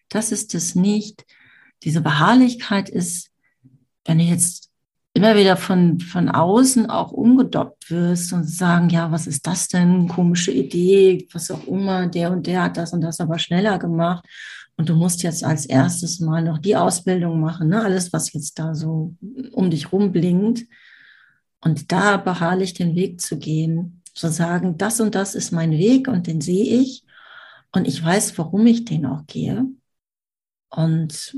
Das 0.08 0.32
ist 0.32 0.54
es 0.54 0.74
nicht. 0.74 1.26
Diese 1.82 2.00
Beharrlichkeit 2.00 2.88
ist, 2.88 3.30
wenn 4.04 4.18
du 4.18 4.24
jetzt 4.24 4.67
immer 5.14 5.36
wieder 5.36 5.56
von, 5.56 5.98
von 6.00 6.28
außen 6.28 6.88
auch 6.90 7.12
umgedoppt 7.12 7.90
wirst 7.90 8.32
und 8.32 8.44
sagen, 8.44 8.88
ja, 8.88 9.10
was 9.10 9.26
ist 9.26 9.46
das 9.46 9.68
denn? 9.68 10.08
Komische 10.08 10.52
Idee, 10.52 11.26
was 11.32 11.50
auch 11.50 11.66
immer, 11.66 12.06
der 12.06 12.30
und 12.30 12.46
der 12.46 12.64
hat 12.64 12.76
das 12.76 12.92
und 12.92 13.00
das 13.00 13.20
aber 13.20 13.38
schneller 13.38 13.78
gemacht. 13.78 14.24
Und 14.76 14.88
du 14.88 14.94
musst 14.94 15.24
jetzt 15.24 15.42
als 15.42 15.66
erstes 15.66 16.20
mal 16.20 16.42
noch 16.42 16.58
die 16.58 16.76
Ausbildung 16.76 17.40
machen, 17.40 17.68
ne? 17.68 17.82
alles, 17.82 18.12
was 18.12 18.32
jetzt 18.32 18.60
da 18.60 18.74
so 18.76 19.16
um 19.52 19.70
dich 19.70 19.92
rumblinkt. 19.92 20.66
Und 21.60 21.90
da 21.90 22.16
beharrlich 22.16 22.74
den 22.74 22.94
Weg 22.94 23.20
zu 23.20 23.38
gehen, 23.38 24.02
zu 24.14 24.30
sagen, 24.30 24.78
das 24.78 25.00
und 25.00 25.16
das 25.16 25.34
ist 25.34 25.50
mein 25.50 25.72
Weg 25.72 26.06
und 26.06 26.28
den 26.28 26.40
sehe 26.40 26.80
ich. 26.80 27.04
Und 27.72 27.88
ich 27.88 28.02
weiß, 28.02 28.38
warum 28.38 28.66
ich 28.68 28.84
den 28.84 29.04
auch 29.04 29.26
gehe. 29.26 29.66
Und 30.70 31.36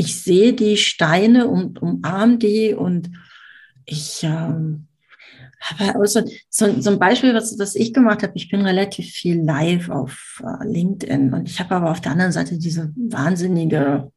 ich 0.00 0.22
sehe 0.22 0.54
die 0.54 0.78
Steine 0.78 1.46
und 1.46 1.82
umarme 1.82 2.38
die 2.38 2.72
und 2.72 3.10
ich 3.84 4.22
ähm, 4.22 4.86
habe 5.60 5.94
also 6.00 6.22
so, 6.48 6.80
so 6.80 6.90
ein 6.90 6.98
Beispiel, 6.98 7.34
was, 7.34 7.58
was 7.58 7.74
ich 7.74 7.92
gemacht 7.92 8.22
habe. 8.22 8.32
Ich 8.34 8.48
bin 8.48 8.62
relativ 8.62 9.10
viel 9.10 9.42
live 9.42 9.90
auf 9.90 10.42
uh, 10.42 10.64
LinkedIn 10.64 11.34
und 11.34 11.46
ich 11.50 11.60
habe 11.60 11.74
aber 11.76 11.90
auf 11.90 12.00
der 12.00 12.12
anderen 12.12 12.32
Seite 12.32 12.56
diese 12.56 12.94
wahnsinnige 12.96 14.10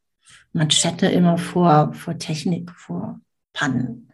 Manschette 0.53 1.07
immer 1.07 1.37
vor, 1.37 1.93
vor 1.93 2.17
Technik, 2.17 2.71
vor 2.71 3.19
Pannen. 3.51 4.09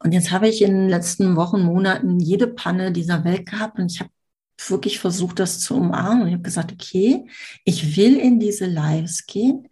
Und 0.00 0.12
jetzt 0.12 0.32
habe 0.32 0.48
ich 0.48 0.60
in 0.60 0.72
den 0.72 0.88
letzten 0.90 1.34
Wochen, 1.34 1.62
Monaten 1.62 2.20
jede 2.20 2.46
Panne 2.46 2.92
dieser 2.92 3.24
Welt 3.24 3.46
gehabt 3.46 3.78
und 3.78 3.90
ich 3.90 4.00
habe 4.00 4.10
wirklich 4.68 4.98
versucht, 4.98 5.38
das 5.38 5.60
zu 5.60 5.76
umarmen. 5.76 6.22
Und 6.22 6.28
ich 6.28 6.34
habe 6.34 6.42
gesagt, 6.42 6.72
okay, 6.72 7.26
ich 7.64 7.96
will 7.96 8.18
in 8.18 8.38
diese 8.38 8.66
Lives 8.66 9.24
gehen 9.24 9.66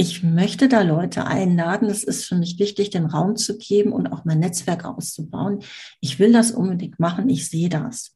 ich 0.00 0.22
möchte 0.22 0.68
da 0.68 0.82
Leute 0.82 1.26
einladen. 1.26 1.90
Es 1.90 2.04
ist 2.04 2.24
für 2.24 2.36
mich 2.36 2.60
wichtig, 2.60 2.90
den 2.90 3.04
Raum 3.04 3.34
zu 3.34 3.58
geben 3.58 3.92
und 3.92 4.06
auch 4.06 4.24
mein 4.24 4.38
Netzwerk 4.38 4.84
auszubauen. 4.84 5.58
Ich 6.00 6.20
will 6.20 6.32
das 6.32 6.52
unbedingt 6.52 7.00
machen. 7.00 7.28
Ich 7.28 7.50
sehe 7.50 7.68
das. 7.68 8.14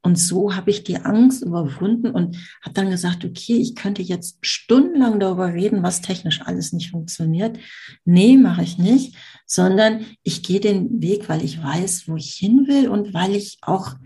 Und 0.00 0.16
so 0.16 0.54
habe 0.54 0.70
ich 0.70 0.84
die 0.84 0.98
Angst 0.98 1.42
überwunden 1.42 2.10
und 2.10 2.36
habe 2.62 2.74
dann 2.74 2.88
gesagt, 2.88 3.24
okay, 3.24 3.56
ich 3.56 3.74
könnte 3.74 4.00
jetzt 4.00 4.38
stundenlang 4.42 5.18
darüber 5.18 5.52
reden, 5.52 5.82
was 5.82 6.02
technisch 6.02 6.40
alles 6.40 6.72
nicht 6.72 6.92
funktioniert. 6.92 7.58
Nee, 8.04 8.36
mache 8.36 8.62
ich 8.62 8.78
nicht, 8.78 9.16
sondern 9.44 10.06
ich 10.22 10.44
gehe 10.44 10.60
den 10.60 11.02
Weg, 11.02 11.28
weil 11.28 11.44
ich 11.44 11.60
weiß, 11.60 12.06
wo 12.06 12.14
ich 12.14 12.32
hin 12.34 12.66
will 12.68 12.88
und 12.88 13.12
weil 13.12 13.34
ich 13.34 13.58
auch 13.60 13.96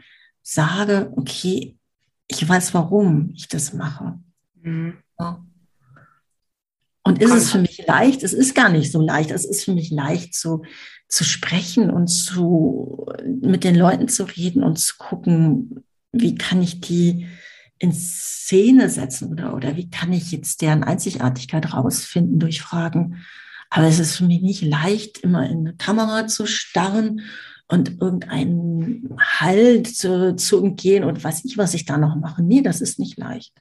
sage, 0.42 1.12
okay, 1.14 1.76
ich 2.26 2.48
weiß, 2.48 2.72
warum 2.72 3.32
ich 3.34 3.48
das 3.48 3.74
mache. 3.74 4.18
Mhm. 4.62 4.94
Ja. 5.20 5.44
Und 7.08 7.22
ist 7.22 7.32
es 7.32 7.50
für 7.50 7.58
mich 7.58 7.86
leicht? 7.86 8.22
Es 8.22 8.32
ist 8.32 8.54
gar 8.54 8.68
nicht 8.68 8.92
so 8.92 9.00
leicht. 9.00 9.30
Es 9.30 9.44
ist 9.44 9.64
für 9.64 9.72
mich 9.72 9.90
leicht, 9.90 10.34
zu, 10.34 10.62
zu 11.08 11.24
sprechen 11.24 11.90
und 11.90 12.08
zu, 12.08 13.06
mit 13.40 13.64
den 13.64 13.74
Leuten 13.74 14.08
zu 14.08 14.24
reden 14.24 14.62
und 14.62 14.78
zu 14.78 14.94
gucken, 14.98 15.84
wie 16.12 16.34
kann 16.34 16.62
ich 16.62 16.80
die 16.80 17.26
in 17.78 17.92
Szene 17.92 18.90
setzen 18.90 19.32
oder, 19.32 19.54
oder 19.54 19.76
wie 19.76 19.88
kann 19.88 20.12
ich 20.12 20.32
jetzt 20.32 20.60
deren 20.60 20.84
Einzigartigkeit 20.84 21.72
rausfinden 21.72 22.38
durch 22.38 22.60
Fragen. 22.60 23.24
Aber 23.70 23.86
es 23.86 23.98
ist 23.98 24.16
für 24.16 24.24
mich 24.24 24.42
nicht 24.42 24.62
leicht, 24.62 25.18
immer 25.18 25.48
in 25.48 25.60
eine 25.60 25.76
Kamera 25.76 26.26
zu 26.26 26.46
starren 26.46 27.22
und 27.68 28.00
irgendeinen 28.02 29.16
Halt 29.18 29.86
zu, 29.86 30.36
zu 30.36 30.60
umgehen 30.60 31.04
und 31.04 31.22
weiß 31.22 31.44
ich, 31.44 31.56
was 31.56 31.74
ich 31.74 31.84
da 31.86 31.96
noch 31.96 32.16
mache. 32.16 32.42
Nee, 32.42 32.62
das 32.62 32.80
ist 32.80 32.98
nicht 32.98 33.18
leicht. 33.18 33.54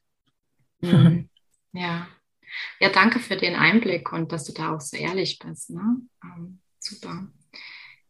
Mhm. 0.81 1.29
Ja. 1.73 2.07
Ja, 2.79 2.89
danke 2.89 3.19
für 3.19 3.35
den 3.35 3.55
Einblick 3.55 4.11
und 4.11 4.31
dass 4.31 4.45
du 4.45 4.53
da 4.53 4.75
auch 4.75 4.81
so 4.81 4.97
ehrlich 4.97 5.39
bist. 5.39 5.69
Ne? 5.69 6.01
Ähm, 6.23 6.59
super. 6.79 7.27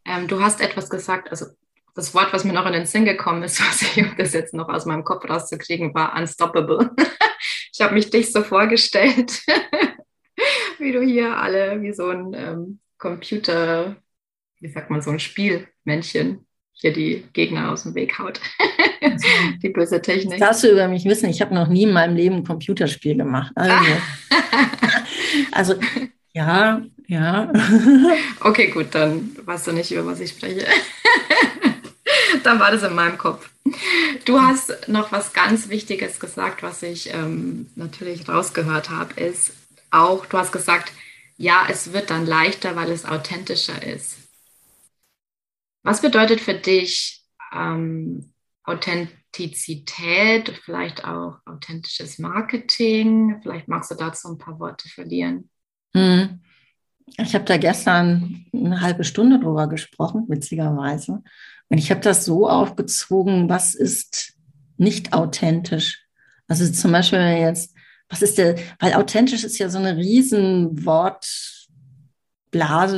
Ähm, 0.06 0.28
du 0.28 0.42
hast 0.42 0.62
etwas 0.62 0.90
gesagt, 0.90 1.30
also 1.30 1.48
das 1.96 2.14
Wort, 2.14 2.32
was 2.32 2.44
mir 2.44 2.54
noch 2.54 2.66
in 2.66 2.74
den 2.74 2.86
Sinn 2.86 3.06
gekommen 3.06 3.44
ist, 3.44 3.60
was 3.68 3.82
ich, 3.82 3.98
um 3.98 4.16
das 4.18 4.34
jetzt 4.34 4.54
noch 4.54 4.70
aus 4.70 4.86
meinem 4.86 5.04
Kopf 5.04 5.30
rauszukriegen, 5.30 5.94
war 5.94 6.16
unstoppable. 6.16 6.92
ich 7.74 7.82
habe 7.82 7.94
mich 7.94 8.10
dich 8.10 8.32
so 8.32 8.44
vorgestellt, 8.44 9.42
wie 10.80 10.92
du 10.92 11.02
hier 11.02 11.38
alle 11.38 11.82
wie 11.82 11.94
so 11.94 12.08
ein 12.08 12.34
ähm, 12.34 12.80
Computer, 12.98 13.98
wie 14.60 14.70
sagt 14.70 14.90
man, 14.90 15.02
so 15.02 15.12
ein 15.12 15.20
Spielmännchen 15.20 16.47
hier 16.80 16.94
die 16.94 17.24
Gegner 17.34 17.72
aus 17.72 17.84
dem 17.84 17.96
Weg 17.96 18.18
haut. 18.20 18.40
die 19.64 19.70
böse 19.70 20.02
Technik. 20.02 20.40
Das 20.40 20.48
darfst 20.50 20.64
du 20.64 20.72
über 20.72 20.88
mich 20.88 21.06
wissen, 21.06 21.30
ich 21.30 21.42
habe 21.42 21.54
noch 21.54 21.68
nie 21.68 21.84
in 21.84 21.94
meinem 21.94 22.16
Leben 22.16 22.36
ein 22.36 22.44
Computerspiel 22.44 23.16
gemacht. 23.18 23.52
Also, 23.56 23.74
also 25.52 25.76
ja, 26.34 26.82
ja. 27.08 27.52
okay, 28.42 28.68
gut, 28.68 28.88
dann 28.92 29.36
weißt 29.44 29.68
du 29.68 29.72
nicht, 29.72 29.92
über 29.92 30.06
was 30.06 30.20
ich 30.20 30.32
spreche. 30.32 30.66
dann 32.44 32.60
war 32.60 32.72
das 32.72 32.84
in 32.84 32.94
meinem 32.94 33.18
Kopf. 33.18 33.50
Du 34.26 34.40
hast 34.40 34.88
noch 34.88 35.12
was 35.12 35.34
ganz 35.34 35.70
Wichtiges 35.70 36.20
gesagt, 36.20 36.64
was 36.64 36.84
ich 36.84 37.14
ähm, 37.14 37.68
natürlich 37.76 38.30
rausgehört 38.30 38.90
habe, 38.90 39.20
ist 39.20 39.54
auch, 39.90 40.26
du 40.26 40.38
hast 40.38 40.52
gesagt, 40.52 40.92
ja, 41.38 41.66
es 41.70 41.94
wird 41.94 42.10
dann 42.10 42.26
leichter, 42.26 42.76
weil 42.76 42.92
es 42.92 43.06
authentischer 43.06 43.82
ist. 43.84 44.17
Was 45.88 46.02
bedeutet 46.02 46.42
für 46.42 46.54
dich 46.54 47.24
ähm, 47.56 48.34
Authentizität, 48.66 50.52
vielleicht 50.66 51.06
auch 51.06 51.38
authentisches 51.46 52.20
Marketing? 52.20 53.40
Vielleicht 53.42 53.70
magst 53.70 53.90
du 53.92 53.96
dazu 53.96 54.28
ein 54.28 54.38
paar 54.38 54.60
Worte 54.60 54.90
verlieren. 54.90 55.50
Hm. 55.96 56.42
Ich 57.18 57.34
habe 57.34 57.46
da 57.46 57.56
gestern 57.56 58.48
eine 58.54 58.82
halbe 58.82 59.06
Stunde 59.06 59.40
drüber 59.40 59.68
gesprochen, 59.68 60.26
witzigerweise. 60.28 61.24
Und 61.70 61.78
ich 61.78 61.90
habe 61.90 62.02
das 62.02 62.26
so 62.26 62.50
aufgezogen, 62.50 63.48
was 63.48 63.74
ist 63.74 64.34
nicht 64.76 65.14
authentisch. 65.14 66.06
Also 66.50 66.70
zum 66.70 66.92
Beispiel 66.92 67.20
jetzt, 67.20 67.74
was 68.10 68.22
ist 68.22 68.38
der, 68.38 68.58
weil 68.80 68.94
authentisch 68.94 69.46
ist 69.46 69.58
ja 69.58 69.70
so 69.70 69.78
eine 69.78 69.96
riesen 69.96 70.86
Wortblase 70.86 71.40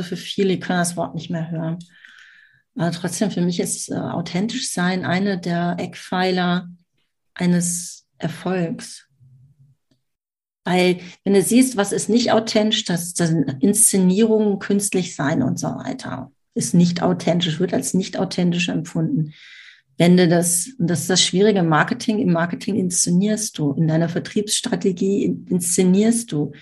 für 0.02 0.16
viele, 0.16 0.48
die 0.48 0.58
können 0.58 0.80
das 0.80 0.96
Wort 0.96 1.14
nicht 1.14 1.30
mehr 1.30 1.52
hören. 1.52 1.78
Aber 2.76 2.92
trotzdem, 2.92 3.30
für 3.30 3.40
mich 3.40 3.60
ist 3.60 3.90
äh, 3.90 3.94
authentisch 3.94 4.72
sein 4.72 5.04
eine 5.04 5.38
der 5.38 5.76
Eckpfeiler 5.78 6.68
eines 7.34 8.06
Erfolgs. 8.18 9.06
Weil, 10.64 11.00
wenn 11.24 11.34
du 11.34 11.42
siehst, 11.42 11.76
was 11.76 11.92
ist 11.92 12.08
nicht 12.08 12.32
authentisch, 12.32 12.84
das, 12.84 13.14
das 13.14 13.30
sind 13.30 13.62
Inszenierungen, 13.62 14.58
künstlich 14.58 15.16
sein 15.16 15.42
und 15.42 15.58
so 15.58 15.68
weiter, 15.68 16.30
ist 16.54 16.74
nicht 16.74 17.02
authentisch, 17.02 17.60
wird 17.60 17.74
als 17.74 17.94
nicht 17.94 18.18
authentisch 18.18 18.68
empfunden. 18.68 19.32
Wenn 19.96 20.16
du 20.16 20.28
das, 20.28 20.68
und 20.78 20.88
das 20.88 21.00
ist 21.02 21.10
das 21.10 21.22
Schwierige 21.22 21.62
Marketing, 21.62 22.18
im 22.18 22.32
Marketing 22.32 22.76
inszenierst 22.76 23.58
du, 23.58 23.72
in 23.72 23.88
deiner 23.88 24.08
Vertriebsstrategie 24.08 25.24
inszenierst 25.48 26.32
du. 26.32 26.52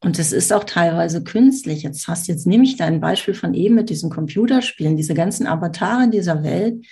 Und 0.00 0.18
das 0.18 0.32
ist 0.32 0.52
auch 0.52 0.64
teilweise 0.64 1.24
künstlich. 1.24 1.82
Jetzt 1.82 2.06
hast, 2.06 2.28
jetzt 2.28 2.46
nehme 2.46 2.64
ich 2.64 2.76
dein 2.76 3.00
Beispiel 3.00 3.34
von 3.34 3.54
eben 3.54 3.74
mit 3.74 3.90
diesen 3.90 4.10
Computerspielen, 4.10 4.96
diese 4.96 5.14
ganzen 5.14 5.46
Avatare 5.46 6.08
dieser 6.08 6.44
Welt, 6.44 6.86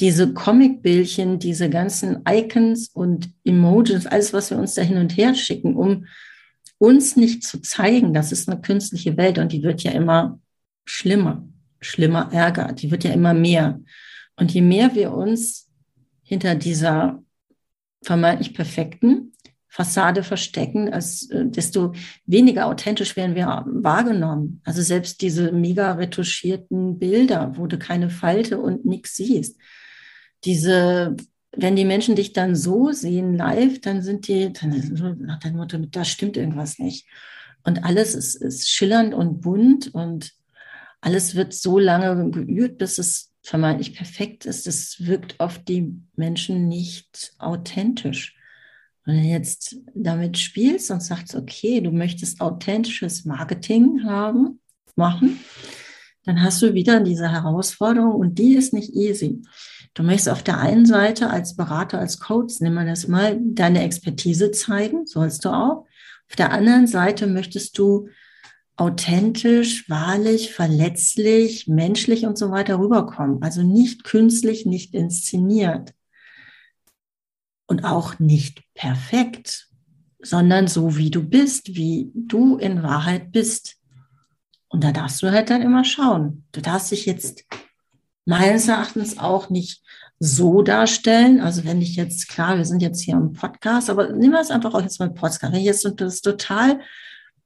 diese 0.00 0.32
Comicbildchen, 0.32 1.38
diese 1.38 1.68
ganzen 1.68 2.22
Icons 2.28 2.88
und 2.88 3.30
Emojis, 3.44 4.06
alles, 4.06 4.32
was 4.32 4.50
wir 4.50 4.58
uns 4.58 4.74
da 4.74 4.82
hin 4.82 4.98
und 4.98 5.16
her 5.16 5.34
schicken, 5.34 5.76
um 5.76 6.06
uns 6.78 7.16
nicht 7.16 7.42
zu 7.44 7.60
zeigen, 7.60 8.12
das 8.12 8.32
ist 8.32 8.48
eine 8.48 8.60
künstliche 8.60 9.16
Welt 9.16 9.38
und 9.38 9.52
die 9.52 9.62
wird 9.62 9.82
ja 9.82 9.92
immer 9.92 10.40
schlimmer, 10.84 11.46
schlimmer 11.80 12.32
Ärger, 12.32 12.72
die 12.72 12.90
wird 12.90 13.04
ja 13.04 13.12
immer 13.12 13.34
mehr. 13.34 13.80
Und 14.36 14.52
je 14.52 14.62
mehr 14.62 14.94
wir 14.94 15.12
uns 15.12 15.68
hinter 16.22 16.54
dieser 16.54 17.22
vermeintlich 18.02 18.54
perfekten 18.54 19.33
Fassade 19.74 20.22
verstecken, 20.22 20.92
als, 20.94 21.28
äh, 21.30 21.46
desto 21.46 21.94
weniger 22.26 22.66
authentisch 22.66 23.16
werden 23.16 23.34
wir 23.34 23.64
wahrgenommen. 23.66 24.60
Also 24.64 24.82
selbst 24.82 25.20
diese 25.20 25.50
mega 25.50 25.94
retuschierten 25.94 27.00
Bilder, 27.00 27.54
wo 27.56 27.66
du 27.66 27.76
keine 27.76 28.08
Falte 28.08 28.60
und 28.60 28.84
nichts 28.84 29.16
siehst, 29.16 29.58
diese, 30.44 31.16
wenn 31.50 31.74
die 31.74 31.84
Menschen 31.84 32.14
dich 32.14 32.32
dann 32.32 32.54
so 32.54 32.92
sehen 32.92 33.36
live, 33.36 33.80
dann 33.80 34.00
sind 34.00 34.28
die, 34.28 34.52
dann 34.52 35.18
nach 35.18 35.40
dem 35.40 35.56
Motto, 35.56 35.76
da 35.78 36.04
stimmt 36.04 36.36
irgendwas 36.36 36.78
nicht. 36.78 37.08
Und 37.64 37.82
alles 37.84 38.14
ist, 38.14 38.36
ist 38.36 38.70
schillernd 38.70 39.12
und 39.12 39.40
bunt 39.40 39.92
und 39.92 40.34
alles 41.00 41.34
wird 41.34 41.52
so 41.52 41.80
lange 41.80 42.30
geübt, 42.30 42.78
bis 42.78 42.98
es 42.98 43.32
vermeintlich 43.42 43.96
perfekt 43.96 44.46
ist. 44.46 44.68
Es 44.68 45.04
wirkt 45.04 45.40
auf 45.40 45.58
die 45.58 45.96
Menschen 46.14 46.68
nicht 46.68 47.34
authentisch. 47.38 48.36
Wenn 49.04 49.22
du 49.22 49.28
jetzt 49.28 49.76
damit 49.94 50.38
spielst 50.38 50.90
und 50.90 51.02
sagst, 51.02 51.34
okay, 51.34 51.80
du 51.80 51.90
möchtest 51.90 52.40
authentisches 52.40 53.24
Marketing 53.24 54.04
haben, 54.04 54.60
machen, 54.96 55.40
dann 56.24 56.42
hast 56.42 56.62
du 56.62 56.72
wieder 56.72 57.00
diese 57.00 57.30
Herausforderung 57.30 58.14
und 58.14 58.38
die 58.38 58.54
ist 58.54 58.72
nicht 58.72 58.94
easy. 58.94 59.42
Du 59.92 60.02
möchtest 60.02 60.30
auf 60.30 60.42
der 60.42 60.58
einen 60.58 60.86
Seite 60.86 61.28
als 61.28 61.54
Berater, 61.54 61.98
als 61.98 62.18
Coach, 62.18 62.60
nimm 62.60 62.74
mal 62.74 62.86
das 62.86 63.06
mal, 63.06 63.38
deine 63.40 63.82
Expertise 63.82 64.50
zeigen, 64.50 65.06
sollst 65.06 65.44
du 65.44 65.50
auch. 65.50 65.86
Auf 66.30 66.36
der 66.36 66.52
anderen 66.52 66.86
Seite 66.86 67.26
möchtest 67.26 67.76
du 67.78 68.08
authentisch, 68.76 69.88
wahrlich, 69.88 70.52
verletzlich, 70.52 71.68
menschlich 71.68 72.26
und 72.26 72.38
so 72.38 72.50
weiter 72.50 72.78
rüberkommen. 72.78 73.42
Also 73.42 73.62
nicht 73.62 74.02
künstlich, 74.02 74.64
nicht 74.64 74.94
inszeniert 74.94 75.92
und 77.66 77.84
auch 77.84 78.18
nicht 78.18 78.62
perfekt, 78.74 79.68
sondern 80.20 80.68
so 80.68 80.96
wie 80.96 81.10
du 81.10 81.22
bist, 81.22 81.74
wie 81.74 82.10
du 82.14 82.56
in 82.56 82.82
Wahrheit 82.82 83.32
bist. 83.32 83.76
Und 84.68 84.82
da 84.82 84.92
darfst 84.92 85.22
du 85.22 85.30
halt 85.30 85.50
dann 85.50 85.62
immer 85.62 85.84
schauen. 85.84 86.44
Du 86.52 86.60
darfst 86.60 86.90
dich 86.90 87.06
jetzt 87.06 87.44
meines 88.24 88.68
Erachtens 88.68 89.18
auch 89.18 89.50
nicht 89.50 89.82
so 90.18 90.62
darstellen. 90.62 91.40
Also 91.40 91.64
wenn 91.64 91.82
ich 91.82 91.96
jetzt, 91.96 92.28
klar, 92.28 92.56
wir 92.56 92.64
sind 92.64 92.82
jetzt 92.82 93.02
hier 93.02 93.14
im 93.14 93.32
Podcast, 93.32 93.90
aber 93.90 94.12
nehmen 94.12 94.32
wir 94.32 94.40
es 94.40 94.50
einfach 94.50 94.74
auch 94.74 94.82
jetzt 94.82 95.00
mal 95.00 95.10
Podcast. 95.10 95.52
Wenn 95.52 95.60
ich 95.60 95.66
jetzt 95.66 95.88
das 95.96 96.20
total 96.20 96.80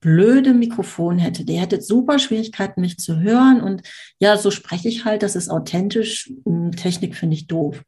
blöde 0.01 0.55
Mikrofon 0.55 1.19
hätte, 1.19 1.45
der 1.45 1.61
hätte 1.61 1.81
super 1.81 2.19
Schwierigkeiten, 2.19 2.81
mich 2.81 2.99
zu 2.99 3.19
hören. 3.21 3.61
Und 3.61 3.83
ja, 4.21 4.37
so 4.37 4.51
spreche 4.51 4.89
ich 4.89 5.05
halt, 5.05 5.23
das 5.23 5.35
ist 5.35 5.51
authentisch. 5.51 6.31
Hm, 6.45 6.73
Technik 6.73 7.17
finde 7.17 7.35
ich 7.35 7.49
doof. 7.49 7.83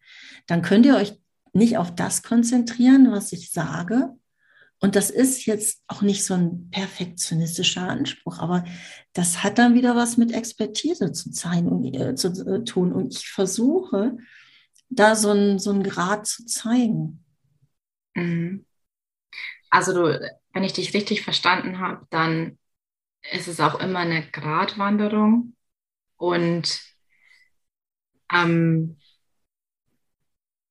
Dann 0.47 0.63
könnt 0.63 0.87
ihr 0.87 0.97
euch 0.97 1.20
nicht 1.53 1.79
auf 1.79 1.95
das 1.95 2.23
konzentrieren, 2.23 3.11
was 3.11 3.33
ich 3.33 3.51
sage. 3.51 4.11
Und 4.81 4.97
das 4.97 5.11
ist 5.11 5.45
jetzt 5.45 5.83
auch 5.89 6.01
nicht 6.01 6.25
so 6.25 6.35
ein 6.35 6.71
perfektionistischer 6.71 7.83
Anspruch, 7.83 8.39
aber 8.39 8.65
das 9.13 9.43
hat 9.43 9.59
dann 9.59 9.75
wieder 9.75 9.95
was 9.95 10.17
mit 10.17 10.33
Expertise 10.33 11.13
zu, 11.13 11.31
und, 11.49 11.95
äh, 11.95 12.15
zu 12.15 12.29
äh, 12.29 12.65
tun. 12.65 12.93
Und 12.93 13.15
ich 13.15 13.29
versuche, 13.29 14.17
da 14.89 15.15
so 15.15 15.31
ein, 15.31 15.59
so 15.59 15.79
Grad 15.83 16.27
zu 16.27 16.47
zeigen. 16.47 17.25
Mhm. 18.15 18.65
Also 19.69 19.93
du, 19.93 20.33
wenn 20.53 20.65
ich 20.65 20.73
dich 20.73 20.95
richtig 20.95 21.23
verstanden 21.23 21.79
habe, 21.79 22.07
dann 22.11 22.59
ist 23.33 23.49
es 23.49 23.61
auch 23.61 23.79
immer 23.81 24.01
eine 24.01 24.29
Gratwanderung 24.31 25.55
und 26.17 26.81
ähm, 28.33 29.00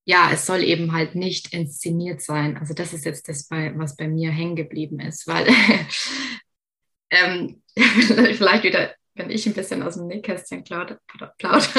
ja, 0.04 0.30
es 0.32 0.46
soll 0.46 0.62
eben 0.64 0.92
halt 0.92 1.14
nicht 1.14 1.52
inszeniert 1.52 2.22
sein. 2.22 2.56
Also 2.56 2.74
das 2.74 2.92
ist 2.92 3.04
jetzt 3.04 3.28
das, 3.28 3.48
was 3.50 3.96
bei 3.96 4.08
mir 4.08 4.30
hängen 4.30 4.56
geblieben 4.56 5.00
ist, 5.00 5.26
weil 5.26 5.46
ähm, 7.10 7.62
vielleicht 7.76 8.64
wieder, 8.64 8.94
wenn 9.14 9.30
ich 9.30 9.46
ein 9.46 9.54
bisschen 9.54 9.82
aus 9.82 9.94
dem 9.94 10.06
Nähkästchen 10.06 10.64
plaudere. 10.64 11.00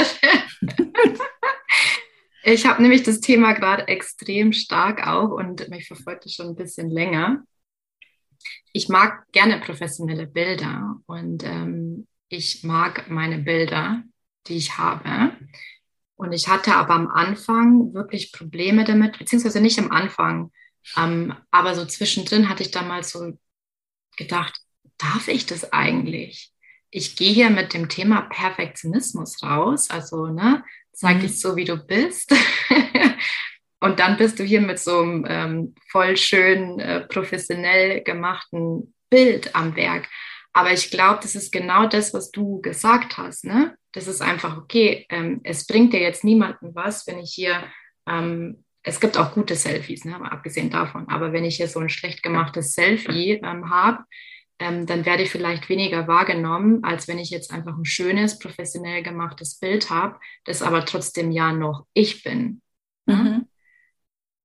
ich 2.43 2.65
habe 2.65 2.81
nämlich 2.81 3.03
das 3.03 3.19
Thema 3.19 3.53
gerade 3.53 3.87
extrem 3.87 4.53
stark 4.53 5.05
auch 5.07 5.29
und 5.31 5.69
mich 5.69 5.87
verfolgt 5.87 6.25
es 6.25 6.35
schon 6.35 6.47
ein 6.47 6.55
bisschen 6.55 6.89
länger. 6.89 7.43
Ich 8.73 8.87
mag 8.87 9.29
gerne 9.31 9.59
professionelle 9.59 10.27
Bilder 10.27 10.95
und 11.05 11.43
ähm, 11.43 12.07
ich 12.29 12.63
mag 12.63 13.09
meine 13.09 13.39
Bilder, 13.39 14.03
die 14.47 14.55
ich 14.55 14.77
habe. 14.77 15.35
Und 16.21 16.33
ich 16.33 16.47
hatte 16.47 16.75
aber 16.75 16.93
am 16.93 17.07
Anfang 17.07 17.95
wirklich 17.95 18.31
Probleme 18.31 18.83
damit, 18.83 19.17
beziehungsweise 19.17 19.59
nicht 19.59 19.79
am 19.79 19.89
Anfang, 19.89 20.51
ähm, 20.95 21.33
aber 21.49 21.73
so 21.73 21.83
zwischendrin 21.83 22.47
hatte 22.47 22.61
ich 22.61 22.69
damals 22.69 23.09
so 23.09 23.39
gedacht, 24.17 24.59
darf 24.99 25.27
ich 25.27 25.47
das 25.47 25.73
eigentlich? 25.73 26.51
Ich 26.91 27.15
gehe 27.15 27.33
hier 27.33 27.49
mit 27.49 27.73
dem 27.73 27.89
Thema 27.89 28.21
Perfektionismus 28.21 29.41
raus, 29.41 29.89
also 29.89 30.27
ne, 30.27 30.63
zeig 30.93 31.17
mhm. 31.17 31.21
dich 31.21 31.39
so, 31.39 31.55
wie 31.55 31.65
du 31.65 31.75
bist. 31.75 32.35
Und 33.79 33.99
dann 33.99 34.17
bist 34.17 34.37
du 34.37 34.43
hier 34.43 34.61
mit 34.61 34.77
so 34.77 34.99
einem 34.99 35.25
ähm, 35.27 35.75
voll 35.89 36.17
schön 36.17 36.79
äh, 36.79 37.01
professionell 37.07 38.03
gemachten 38.03 38.93
Bild 39.09 39.55
am 39.55 39.75
Werk. 39.75 40.07
Aber 40.53 40.71
ich 40.71 40.91
glaube, 40.91 41.21
das 41.23 41.33
ist 41.33 41.51
genau 41.51 41.87
das, 41.87 42.13
was 42.13 42.29
du 42.29 42.61
gesagt 42.61 43.17
hast. 43.17 43.43
Ne? 43.43 43.75
Das 43.91 44.07
ist 44.07 44.21
einfach 44.21 44.57
okay. 44.57 45.05
Ähm, 45.09 45.41
es 45.43 45.67
bringt 45.67 45.93
dir 45.93 46.01
jetzt 46.01 46.23
niemanden 46.23 46.73
was, 46.73 47.05
wenn 47.07 47.19
ich 47.19 47.33
hier, 47.33 47.63
ähm, 48.07 48.63
es 48.83 48.99
gibt 48.99 49.17
auch 49.17 49.33
gute 49.33 49.55
Selfies, 49.55 50.05
ne? 50.05 50.15
abgesehen 50.31 50.69
davon. 50.69 51.07
Aber 51.09 51.33
wenn 51.33 51.43
ich 51.43 51.57
hier 51.57 51.67
so 51.67 51.79
ein 51.79 51.89
schlecht 51.89 52.23
gemachtes 52.23 52.73
Selfie 52.73 53.41
ähm, 53.43 53.69
habe, 53.69 54.03
ähm, 54.59 54.85
dann 54.85 55.05
werde 55.05 55.23
ich 55.23 55.31
vielleicht 55.31 55.69
weniger 55.69 56.07
wahrgenommen, 56.07 56.83
als 56.83 57.07
wenn 57.07 57.19
ich 57.19 57.31
jetzt 57.31 57.51
einfach 57.51 57.77
ein 57.77 57.85
schönes, 57.85 58.39
professionell 58.39 59.01
gemachtes 59.03 59.55
Bild 59.55 59.89
habe, 59.89 60.19
das 60.45 60.61
aber 60.61 60.85
trotzdem 60.85 61.31
ja 61.31 61.51
noch 61.51 61.85
ich 61.93 62.23
bin. 62.23 62.61
Ne? 63.07 63.15
Mhm. 63.15 63.47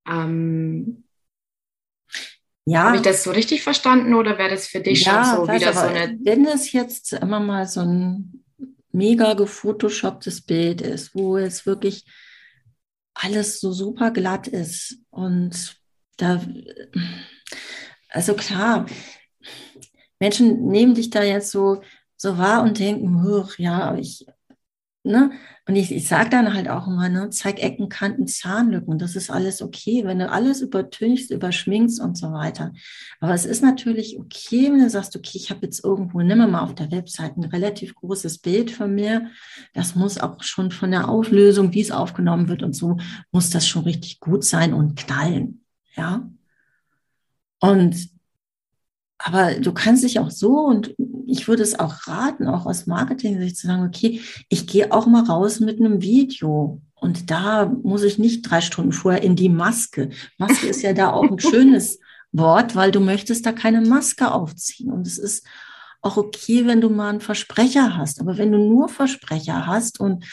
Ähm, 0.09 1.05
ja. 2.65 2.85
Habe 2.85 2.97
ich 2.97 3.03
das 3.03 3.23
so 3.23 3.31
richtig 3.31 3.63
verstanden 3.63 4.15
oder 4.15 4.39
wäre 4.39 4.51
das 4.51 4.67
für 4.67 4.81
dich 4.81 5.05
ja, 5.05 5.25
schon 5.25 5.47
so 5.47 5.53
wieder 5.53 5.73
so 5.73 5.81
eine. 5.81 6.19
Wenn 6.23 6.47
es 6.47 6.73
jetzt 6.73 7.13
immer 7.13 7.39
mal 7.39 7.67
so 7.67 7.81
ein 7.81 8.45
mega 8.97 9.35
gefotoshopptes 9.35 10.41
Bild 10.41 10.81
ist, 10.81 11.15
wo 11.15 11.37
es 11.37 11.67
wirklich 11.67 12.07
alles 13.15 13.61
so 13.61 13.73
super 13.73 14.11
glatt 14.11 14.49
ist. 14.49 14.99
Und 15.11 15.77
da, 16.17 16.43
also 18.09 18.35
klar, 18.35 18.87
Menschen 20.19 20.67
nehmen 20.69 20.95
dich 20.95 21.11
da 21.11 21.23
jetzt 21.23 21.51
so, 21.51 21.83
so 22.17 22.39
wahr 22.39 22.63
und 22.63 22.79
denken, 22.79 23.23
ja, 23.59 23.95
ich 23.97 24.27
ne? 25.07 25.31
Und 25.69 25.75
ich, 25.75 25.91
ich 25.91 26.07
sage 26.07 26.31
dann 26.31 26.55
halt 26.55 26.69
auch 26.69 26.87
immer, 26.87 27.09
ne, 27.09 27.31
zeig 27.31 27.61
Ecken, 27.61 27.89
Kanten, 27.89 28.29
Zahnlücken. 28.29 28.99
Das 28.99 29.17
ist 29.17 29.31
alles 29.31 29.63
okay, 29.63 30.03
wenn 30.05 30.21
du 30.21 30.31
alles 30.31 30.61
übertünchst, 30.61 31.31
überschminkst 31.31 32.01
und 32.01 32.17
so 32.17 32.33
weiter. 32.33 32.73
Aber 33.21 33.35
es 33.35 33.45
ist 33.45 33.63
natürlich 33.63 34.19
okay, 34.19 34.71
wenn 34.71 34.81
du 34.81 34.91
sagst, 34.91 35.17
okay, 35.17 35.33
ich 35.35 35.51
habe 35.51 35.67
jetzt 35.67 35.85
irgendwo, 35.85 36.21
nimm 36.21 36.39
mal 36.39 36.61
auf 36.61 36.75
der 36.75 36.93
Website 36.93 37.37
ein 37.37 37.45
relativ 37.45 37.95
großes 37.97 38.39
Bild 38.39 38.71
von 38.71 38.95
mir. 38.95 39.29
Das 39.75 39.97
muss 39.97 40.19
auch 40.19 40.43
schon 40.43 40.71
von 40.71 40.93
der 40.93 41.09
Auflösung, 41.09 41.73
wie 41.73 41.81
es 41.81 41.91
aufgenommen 41.91 42.49
wird 42.49 42.63
und 42.63 42.77
so, 42.77 42.99
muss 43.33 43.51
das 43.51 43.67
schon 43.67 43.83
richtig 43.83 44.21
gut 44.21 44.45
sein 44.45 44.73
und 44.73 44.97
knallen. 44.97 45.65
Ja. 45.97 46.31
Und 47.61 48.11
aber 49.19 49.55
du 49.55 49.73
kannst 49.73 50.05
dich 50.05 50.19
auch 50.19 50.31
so 50.31 50.61
und 50.61 50.95
ich 51.27 51.49
würde 51.49 51.63
es 51.63 51.79
auch 51.79 52.07
raten, 52.07 52.47
auch 52.47 52.67
aus 52.67 52.87
Marketing-Sicht 52.87 53.57
zu 53.57 53.67
sagen, 53.67 53.85
okay, 53.85 54.21
ich 54.49 54.67
gehe 54.67 54.93
auch 54.93 55.07
mal 55.07 55.25
raus 55.25 55.61
mit 55.61 55.81
einem 55.81 56.01
Video. 56.01 56.81
Und 56.95 57.31
da 57.31 57.67
muss 57.67 58.03
ich 58.03 58.19
nicht 58.19 58.43
drei 58.43 58.61
Stunden 58.61 58.93
vorher 58.93 59.23
in 59.23 59.37
die 59.37 59.49
Maske. 59.49 60.11
Maske 60.39 60.67
ist 60.67 60.83
ja 60.83 60.93
da 60.93 61.13
auch 61.13 61.31
ein 61.31 61.39
schönes 61.39 61.99
Wort, 62.33 62.77
weil 62.77 62.91
du 62.91 63.01
möchtest 63.01 63.45
da 63.45 63.53
keine 63.53 63.81
Maske 63.81 64.31
aufziehen. 64.31 64.91
Und 64.91 65.07
es 65.07 65.19
ist 65.19 65.47
auch 66.01 66.17
okay, 66.17 66.67
wenn 66.67 66.81
du 66.81 66.91
mal 66.91 67.11
einen 67.11 67.21
Versprecher 67.21 67.97
hast. 67.97 68.21
Aber 68.21 68.39
wenn 68.39 68.53
du 68.53 68.59
nur 68.59 68.89
Versprecher 68.89 69.67
hast 69.67 70.01
und 70.01 70.25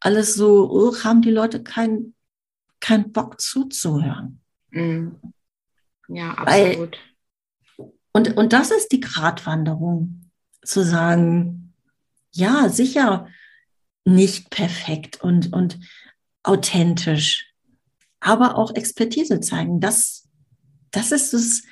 alles 0.00 0.34
so, 0.34 0.70
oh, 0.70 1.04
haben 1.04 1.22
die 1.22 1.30
Leute 1.30 1.62
keinen 1.62 2.14
kein 2.80 3.12
Bock 3.12 3.40
zuzuhören. 3.40 4.40
Mhm. 4.70 5.16
Ja, 6.08 6.34
absolut. 6.34 6.98
Weil, 7.76 7.92
und, 8.12 8.36
und 8.36 8.52
das 8.52 8.70
ist 8.70 8.90
die 8.90 9.00
Gratwanderung 9.00 10.29
zu 10.62 10.84
sagen, 10.84 11.74
ja, 12.32 12.68
sicher 12.68 13.28
nicht 14.04 14.50
perfekt 14.50 15.20
und, 15.20 15.52
und 15.52 15.78
authentisch, 16.42 17.52
aber 18.20 18.56
auch 18.56 18.74
Expertise 18.74 19.40
zeigen. 19.40 19.80
Das, 19.80 20.28
das 20.90 21.12
ist 21.12 21.32
es, 21.34 21.64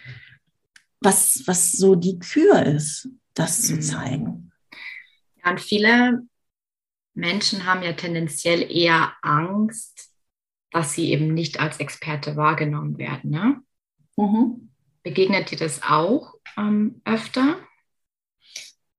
was, 1.01 1.43
was 1.47 1.73
so 1.73 1.95
die 1.95 2.19
Kür 2.19 2.63
ist, 2.65 3.09
das 3.35 3.63
zu 3.63 3.75
mhm. 3.75 3.83
zeigen. 3.83 4.53
Ja, 5.45 5.51
und 5.51 5.61
viele 5.61 6.23
Menschen 7.15 7.67
haben 7.67 7.83
ja 7.83 7.93
tendenziell 7.93 8.71
eher 8.71 9.13
Angst, 9.23 10.11
dass 10.71 10.93
sie 10.93 11.11
eben 11.11 11.35
nicht 11.35 11.61
als 11.61 11.81
Experte 11.81 12.37
wahrgenommen 12.37 12.99
werden. 12.99 13.31
Ne? 13.31 13.61
Mhm. 14.17 14.71
Begegnet 15.03 15.51
dir 15.51 15.59
das 15.59 15.83
auch 15.83 16.35
ähm, 16.57 17.01
öfter? 17.05 17.57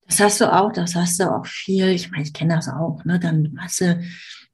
Das 0.10 0.19
hast 0.19 0.41
du 0.41 0.52
auch, 0.52 0.74
das 0.74 0.95
hast 0.95 1.19
du 1.19 1.32
auch 1.32 1.45
viel. 1.45 1.89
Ich 1.89 2.10
meine, 2.10 2.24
ich 2.24 2.34
kenne 2.34 2.56
das 2.56 2.67
auch. 2.67 3.06
Ne? 3.06 3.19
Dann 3.19 3.56
hast 3.60 3.80
du, 3.80 4.02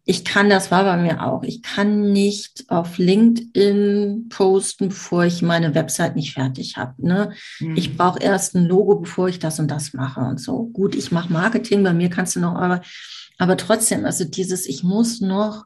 ich 0.03 0.25
kann, 0.25 0.49
das 0.49 0.69
war 0.69 0.83
bei 0.83 0.97
mir 0.97 1.25
auch. 1.25 1.43
Ich 1.43 1.63
kann 1.63 2.11
nicht 2.11 2.65
auf 2.67 2.97
LinkedIn 2.97 4.27
posten, 4.29 4.89
bevor 4.89 5.23
ich 5.23 5.41
meine 5.41 5.73
Website 5.73 6.17
nicht 6.17 6.33
fertig 6.33 6.75
habe. 6.75 6.93
Ne? 6.97 7.31
Mhm. 7.59 7.77
Ich 7.77 7.95
brauche 7.95 8.19
erst 8.19 8.53
ein 8.55 8.65
Logo, 8.65 8.99
bevor 8.99 9.29
ich 9.29 9.39
das 9.39 9.57
und 9.59 9.71
das 9.71 9.93
mache 9.93 10.19
und 10.19 10.41
so. 10.41 10.65
Gut, 10.65 10.93
ich 10.93 11.13
mache 11.13 11.31
Marketing, 11.31 11.83
bei 11.83 11.93
mir 11.93 12.09
kannst 12.09 12.35
du 12.35 12.41
noch, 12.41 12.55
aber, 12.55 12.81
aber 13.37 13.55
trotzdem, 13.55 14.05
also 14.05 14.25
dieses, 14.25 14.65
ich 14.65 14.83
muss 14.83 15.21
noch, 15.21 15.63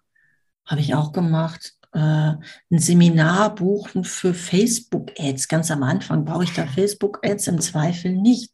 habe 0.65 0.81
ich 0.81 0.93
auch 0.93 1.13
gemacht, 1.13 1.73
äh, 1.93 1.99
ein 1.99 2.79
Seminar 2.79 3.55
buchen 3.55 4.03
für 4.03 4.35
Facebook-Ads. 4.35 5.47
Ganz 5.47 5.71
am 5.71 5.81
Anfang 5.81 6.25
brauche 6.25 6.43
ich 6.43 6.53
da 6.53 6.67
Facebook-Ads 6.67 7.47
im 7.47 7.59
Zweifel 7.59 8.15
nicht 8.15 8.51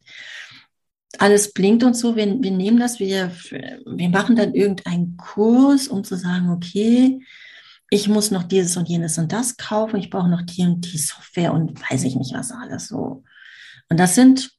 alles 1.21 1.54
blinkt 1.54 1.84
und 1.84 1.95
so. 1.95 2.15
Wir, 2.15 2.25
wir 2.41 2.51
nehmen 2.51 2.80
das, 2.80 2.99
wir, 2.99 3.32
wir 3.51 4.10
machen 4.10 4.36
dann 4.36 4.54
irgendeinen 4.54 5.17
Kurs, 5.17 5.88
um 5.88 6.04
zu 6.04 6.15
sagen, 6.15 6.49
okay, 6.49 7.19
ich 7.89 8.08
muss 8.08 8.32
noch 8.32 8.43
dieses 8.43 8.78
und 8.78 8.89
jenes 8.89 9.17
und 9.17 9.32
das 9.32 9.58
kaufen, 9.58 9.97
ich 9.97 10.10
brauche 10.10 10.30
noch 10.30 10.41
die 10.41 10.63
und 10.63 10.91
die 10.91 10.97
Software 10.97 11.54
und 11.54 11.80
weiß 11.89 12.04
ich 12.04 12.15
nicht 12.15 12.34
was 12.34 12.51
alles 12.51 12.88
so. 12.88 13.23
Und 13.89 13.99
das 13.99 14.15
sind 14.15 14.51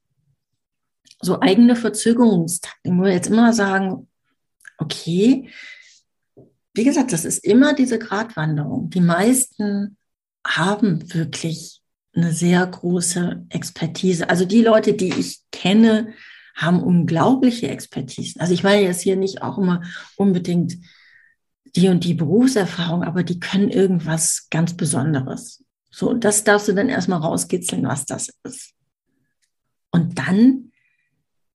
so 1.20 1.40
eigene 1.40 1.76
Verzögerungstakten. 1.76 2.92
Ich 2.92 2.96
muss 2.96 3.08
jetzt 3.08 3.28
immer 3.28 3.52
sagen, 3.52 4.08
okay, 4.78 5.50
wie 6.74 6.84
gesagt, 6.84 7.12
das 7.12 7.24
ist 7.24 7.44
immer 7.44 7.74
diese 7.74 7.98
Gratwanderung. 7.98 8.90
Die 8.90 9.00
meisten 9.00 9.96
haben 10.46 11.12
wirklich 11.12 11.80
eine 12.14 12.32
sehr 12.32 12.66
große 12.66 13.46
Expertise. 13.48 14.28
Also 14.28 14.44
die 14.44 14.62
Leute, 14.62 14.94
die 14.94 15.12
ich 15.12 15.40
kenne, 15.50 16.12
haben 16.56 16.82
unglaubliche 16.82 17.68
Expertisen. 17.68 18.40
Also 18.40 18.54
ich 18.54 18.64
meine 18.64 18.82
jetzt 18.82 19.02
hier 19.02 19.16
nicht 19.16 19.42
auch 19.42 19.58
immer 19.58 19.82
unbedingt 20.16 20.78
die 21.76 21.88
und 21.88 22.04
die 22.04 22.14
Berufserfahrung, 22.14 23.04
aber 23.04 23.22
die 23.22 23.38
können 23.38 23.68
irgendwas 23.68 24.48
ganz 24.50 24.74
Besonderes. 24.74 25.62
So, 25.90 26.14
das 26.14 26.44
darfst 26.44 26.68
du 26.68 26.72
dann 26.72 26.88
erstmal 26.88 27.20
rauskitzeln, 27.20 27.86
was 27.86 28.06
das 28.06 28.30
ist. 28.42 28.72
Und 29.90 30.18
dann 30.18 30.72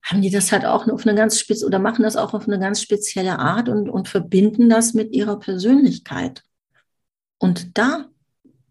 haben 0.02 0.22
die 0.22 0.30
das 0.30 0.52
halt 0.52 0.64
auch 0.64 0.86
auf 0.88 1.06
eine 1.06 1.16
ganz 1.16 1.38
spitz 1.38 1.64
oder 1.64 1.78
machen 1.78 2.02
das 2.02 2.16
auch 2.16 2.34
auf 2.34 2.46
eine 2.46 2.58
ganz 2.58 2.80
spezielle 2.80 3.38
Art 3.38 3.68
und, 3.68 3.88
und 3.88 4.08
verbinden 4.08 4.68
das 4.68 4.94
mit 4.94 5.12
ihrer 5.12 5.38
Persönlichkeit. 5.38 6.42
Und 7.38 7.76
da, 7.76 8.06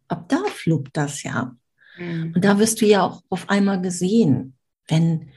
ab 0.08 0.30
da 0.30 0.44
fluppt 0.46 0.96
das 0.96 1.24
ja. 1.24 1.56
Mhm. 1.98 2.34
Und 2.36 2.46
da 2.46 2.60
wirst 2.60 2.82
du 2.82 2.86
ja 2.86 3.04
auch 3.04 3.24
auf 3.30 3.50
einmal 3.50 3.82
gesehen, 3.82 4.56
wenn 4.88 5.30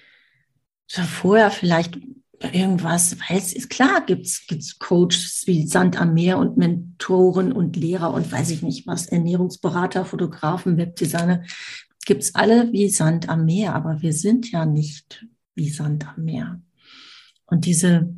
vorher 0.89 1.51
vielleicht 1.51 1.99
irgendwas, 2.53 3.17
weil 3.21 3.39
es 3.39 3.53
ist 3.53 3.71
klar, 3.71 4.05
gibt 4.05 4.27
es 4.27 4.79
Coaches 4.79 5.45
wie 5.47 5.67
Sand 5.67 6.01
am 6.01 6.15
Meer 6.15 6.39
und 6.39 6.57
Mentoren 6.57 7.53
und 7.53 7.77
Lehrer 7.77 8.13
und 8.13 8.31
weiß 8.31 8.51
ich 8.51 8.63
nicht 8.63 8.87
was, 8.87 9.07
Ernährungsberater, 9.07 10.05
Fotografen, 10.05 10.77
Webdesigner, 10.77 11.43
gibt 12.05 12.23
es 12.23 12.35
alle 12.35 12.71
wie 12.73 12.89
Sand 12.89 13.29
am 13.29 13.45
Meer, 13.47 13.75
aber 13.75 14.03
wir 14.03 14.13
sind 14.13 14.51
ja 14.51 14.67
nicht 14.67 15.27
wie 15.55 15.71
Sand 15.71 16.07
am 16.07 16.25
Meer. 16.25 16.61
Und 17.47 17.65
diese 17.65 18.13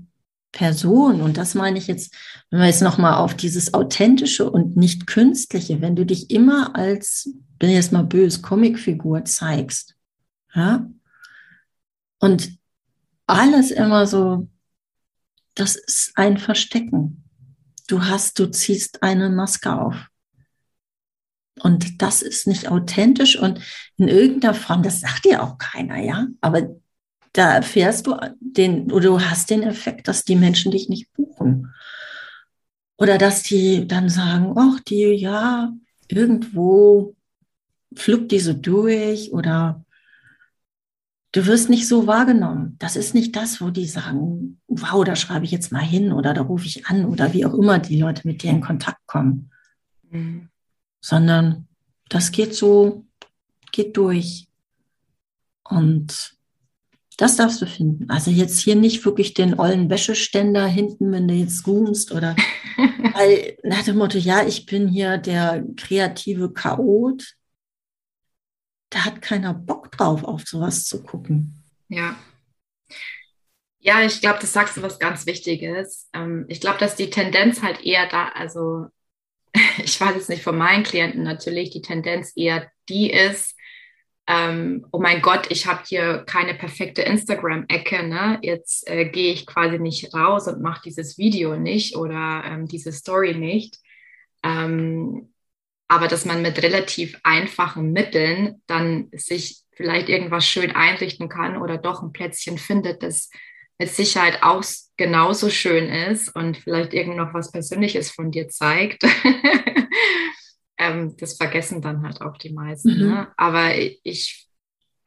Person, 0.53 1.21
und 1.21 1.37
das 1.37 1.55
meine 1.55 1.79
ich 1.79 1.87
jetzt, 1.87 2.15
wenn 2.51 2.61
wir 2.61 2.67
jetzt 2.67 2.83
nochmal 2.83 3.15
auf 3.15 3.35
dieses 3.35 3.75
Authentische 3.75 4.51
und 4.51 4.77
nicht 4.77 5.07
Künstliche, 5.07 5.81
wenn 5.83 5.97
du 5.97 6.07
dich 6.07 6.31
immer 6.31 6.75
als, 6.75 7.31
bin 7.59 7.71
jetzt 7.71 7.93
mal 7.93 8.05
böse, 8.05 8.41
Comicfigur 8.41 9.25
zeigst, 9.25 9.97
ja, 10.55 10.89
und 12.27 12.59
alles 13.29 13.71
immer 13.71 14.05
so, 14.09 14.49
das 15.55 15.77
ist 15.77 16.12
ein 16.17 16.39
Verstecken. 16.39 17.23
Du 17.87 18.05
hast, 18.05 18.41
du 18.41 18.51
ziehst 18.51 19.05
eine 19.05 19.31
Maske 19.31 19.73
auf. 19.73 19.95
Und 21.61 22.03
das 22.03 22.23
ist 22.23 22.49
nicht 22.49 22.69
authentisch 22.69 23.39
und 23.39 23.61
in 23.97 24.09
irgendeiner 24.09 24.55
Form, 24.55 24.83
das 24.83 25.01
sagt 25.01 25.25
dir 25.25 25.41
auch 25.41 25.57
keiner, 25.57 25.99
ja. 25.99 26.27
Aber 26.41 26.69
da 27.33 27.55
erfährst 27.55 28.09
du 28.09 28.17
den, 28.41 28.91
oder 28.91 29.11
du 29.11 29.21
hast 29.21 29.49
den 29.49 29.62
Effekt, 29.62 30.09
dass 30.09 30.25
die 30.25 30.37
Menschen 30.37 30.73
dich 30.73 30.89
nicht 30.89 31.12
buchen. 31.12 31.73
Oder 32.99 33.19
dass 33.19 33.45
die 33.45 33.87
dann 33.87 34.09
sagen, 34.09 34.53
ach, 34.57 34.81
die, 34.81 35.05
ja, 35.15 35.73
irgendwo 36.09 37.15
fluppt 37.95 38.33
die 38.33 38.41
so 38.41 38.53
durch 38.53 39.33
oder 39.33 39.86
Du 41.37 41.44
wirst 41.44 41.68
nicht 41.68 41.87
so 41.87 42.07
wahrgenommen. 42.07 42.77
Das 42.79 42.96
ist 42.96 43.12
nicht 43.12 43.37
das, 43.37 43.61
wo 43.61 43.68
die 43.68 43.85
sagen, 43.85 44.59
wow, 44.68 45.05
da 45.05 45.14
schreibe 45.14 45.44
ich 45.44 45.51
jetzt 45.51 45.70
mal 45.70 45.83
hin 45.83 46.11
oder 46.11 46.33
da 46.33 46.40
rufe 46.40 46.64
ich 46.64 46.87
an 46.87 47.05
oder 47.05 47.35
wie 47.35 47.44
auch 47.44 47.53
immer 47.53 47.79
die 47.79 48.01
Leute 48.01 48.27
mit 48.27 48.42
dir 48.42 48.53
in 48.53 48.62
Kontakt 48.62 49.07
kommen. 49.07 49.51
Mhm. 50.11 50.49
Sondern 51.03 51.68
das 52.09 52.33
geht 52.33 52.55
so, 52.55 53.05
geht 53.70 53.99
durch. 53.99 54.49
Und 55.68 56.38
das 57.18 57.37
darfst 57.37 57.61
du 57.61 57.66
finden. 57.66 58.09
Also 58.09 58.31
jetzt 58.31 58.61
hier 58.61 58.75
nicht 58.75 59.05
wirklich 59.05 59.35
den 59.35 59.61
ollen 59.61 59.90
Wäscheständer 59.90 60.66
hinten, 60.66 61.12
wenn 61.12 61.29
du 61.29 61.35
jetzt 61.35 61.64
zoomst 61.64 62.12
oder 62.12 62.35
weil 63.12 63.59
nach 63.62 63.83
dem 63.83 63.99
Motto, 63.99 64.16
ja, 64.16 64.46
ich 64.46 64.64
bin 64.64 64.88
hier 64.88 65.18
der 65.18 65.62
kreative 65.77 66.55
Chaot, 66.55 67.36
da 68.97 69.05
hat 69.05 69.21
keiner 69.21 69.53
Bock 69.53 69.93
drauf, 69.93 70.25
auf 70.25 70.47
sowas 70.47 70.87
zu 70.87 71.03
gucken. 71.03 71.63
Ja. 71.89 72.16
Ja, 73.79 74.03
ich 74.03 74.20
glaube, 74.23 74.39
das 74.41 74.55
sagst 74.55 74.77
du 74.77 74.83
was 74.83 74.99
ganz 74.99 75.27
Wichtiges. 75.27 76.09
Ähm, 76.14 76.47
ich 76.49 76.62
glaube, 76.62 76.79
dass 76.79 76.97
die 76.97 77.11
Tendenz 77.11 77.62
halt 77.62 77.85
eher 77.85 78.09
da, 78.09 78.29
also 78.31 78.87
ich 79.79 80.01
weiß 80.01 80.14
jetzt 80.14 80.31
nicht 80.31 80.43
von 80.43 80.57
meinen 80.57 80.83
Klienten 80.83 81.23
natürlich, 81.23 81.70
die 81.70 81.83
Tendenz 81.83 82.33
eher 82.37 82.70
die 82.89 83.11
ist, 83.11 83.55
ähm, 84.29 84.87
oh 84.91 84.99
mein 84.99 85.20
Gott, 85.20 85.51
ich 85.51 85.66
habe 85.66 85.83
hier 85.87 86.25
keine 86.27 86.55
perfekte 86.55 87.03
Instagram-Ecke, 87.03 88.09
ne? 88.09 88.39
Jetzt 88.43 88.89
äh, 88.89 89.05
gehe 89.09 89.33
ich 89.33 89.47
quasi 89.47 89.79
nicht 89.79 90.14
raus 90.14 90.49
und 90.49 90.62
mache 90.62 90.81
dieses 90.85 91.18
Video 91.18 91.57
nicht 91.57 91.97
oder 91.97 92.43
ähm, 92.45 92.66
diese 92.66 92.93
Story 92.93 93.35
nicht. 93.35 93.79
Ähm, 94.43 95.33
aber 95.89 96.09
dass 96.09 96.24
man 96.24 96.43
mit 96.43 96.62
relativ 96.62 97.18
einfachen 97.22 97.93
Mitteln 97.93 98.62
dann 98.66 99.09
sich 99.12 99.62
vielleicht 99.72 100.09
irgendwas 100.09 100.47
schön 100.47 100.72
einrichten 100.72 101.28
kann 101.28 101.57
oder 101.57 101.78
doch 101.78 102.03
ein 102.03 102.12
Plätzchen 102.12 102.59
findet, 102.59 103.03
das 103.03 103.30
mit 103.78 103.91
Sicherheit 103.91 104.43
aus, 104.43 104.91
genauso 104.97 105.51
schön 105.51 105.89
ist 105.89 106.34
und 106.34 106.57
vielleicht 106.57 106.95
irgend 106.95 107.16
noch 107.16 107.34
was 107.34 107.53
Persönliches 107.53 108.11
von 108.11 108.30
dir 108.30 108.49
zeigt. 108.49 109.05
ähm, 110.78 111.14
das 111.18 111.37
vergessen 111.37 111.82
dann 111.82 112.03
halt 112.03 112.22
auch 112.22 112.39
die 112.39 112.53
meisten. 112.53 112.99
Mhm. 112.99 113.09
Ne? 113.09 113.32
Aber 113.37 113.74
ich 113.76 114.49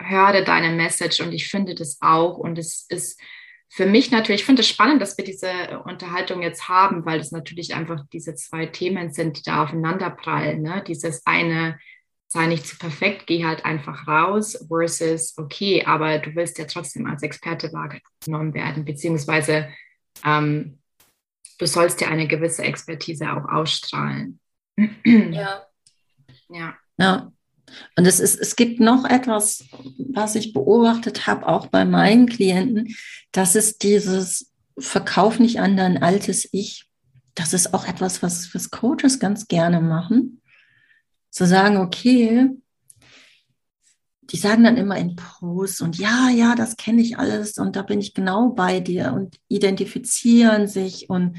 höre 0.01 0.43
deine 0.43 0.75
Message 0.75 1.19
und 1.21 1.33
ich 1.33 1.47
finde 1.47 1.75
das 1.75 1.97
auch 1.99 2.37
und 2.37 2.59
es 2.59 2.85
ist 2.89 3.19
für 3.71 3.85
mich 3.85 4.09
natürlich, 4.09 4.41
ich 4.41 4.45
finde 4.45 4.61
es 4.61 4.67
spannend, 4.67 5.01
dass 5.01 5.17
wir 5.17 5.23
diese 5.23 5.79
Unterhaltung 5.85 6.41
jetzt 6.41 6.67
haben, 6.67 7.05
weil 7.05 7.19
es 7.19 7.31
natürlich 7.31 7.75
einfach 7.75 8.03
diese 8.11 8.33
zwei 8.33 8.65
Themen 8.65 9.11
sind, 9.11 9.37
die 9.37 9.43
da 9.43 9.63
aufeinander 9.63 10.09
prallen. 10.09 10.63
Ne? 10.63 10.83
Dieses 10.87 11.25
eine, 11.25 11.79
sei 12.27 12.47
nicht 12.47 12.65
zu 12.65 12.77
perfekt, 12.77 13.27
geh 13.27 13.45
halt 13.45 13.65
einfach 13.65 14.07
raus, 14.07 14.65
versus, 14.67 15.37
okay, 15.37 15.85
aber 15.85 16.17
du 16.17 16.35
willst 16.35 16.57
ja 16.57 16.65
trotzdem 16.65 17.05
als 17.05 17.21
Experte 17.21 17.71
wahrgenommen 17.71 18.55
werden, 18.55 18.85
beziehungsweise 18.85 19.69
ähm, 20.25 20.79
du 21.59 21.67
sollst 21.67 22.01
ja 22.01 22.07
eine 22.07 22.27
gewisse 22.27 22.63
Expertise 22.63 23.31
auch 23.31 23.47
ausstrahlen. 23.49 24.39
Ja. 25.05 25.65
Ja. 26.49 26.75
Ja. 26.97 27.31
Und 27.95 28.05
es, 28.05 28.19
ist, 28.19 28.39
es 28.39 28.55
gibt 28.55 28.79
noch 28.79 29.05
etwas, 29.05 29.65
was 30.13 30.35
ich 30.35 30.53
beobachtet 30.53 31.27
habe, 31.27 31.47
auch 31.47 31.67
bei 31.67 31.85
meinen 31.85 32.27
Klienten, 32.27 32.95
das 33.31 33.55
ist 33.55 33.83
dieses 33.83 34.51
Verkauf 34.77 35.39
nicht 35.39 35.59
an 35.59 35.77
dein 35.77 36.01
altes 36.01 36.47
Ich. 36.51 36.85
Das 37.35 37.53
ist 37.53 37.73
auch 37.73 37.87
etwas, 37.87 38.23
was, 38.23 38.53
was 38.53 38.71
Coaches 38.71 39.19
ganz 39.19 39.47
gerne 39.47 39.81
machen. 39.81 40.41
Zu 41.29 41.45
sagen, 41.45 41.77
okay, 41.77 42.49
die 44.31 44.37
sagen 44.37 44.63
dann 44.63 44.77
immer 44.77 44.97
in 44.97 45.15
Posts 45.15 45.81
und 45.81 45.97
ja, 45.97 46.29
ja, 46.29 46.55
das 46.55 46.77
kenne 46.77 47.01
ich 47.01 47.17
alles 47.17 47.57
und 47.57 47.75
da 47.75 47.81
bin 47.81 47.99
ich 47.99 48.13
genau 48.13 48.49
bei 48.49 48.79
dir 48.79 49.13
und 49.13 49.39
identifizieren 49.47 50.67
sich 50.67 51.09
und 51.09 51.37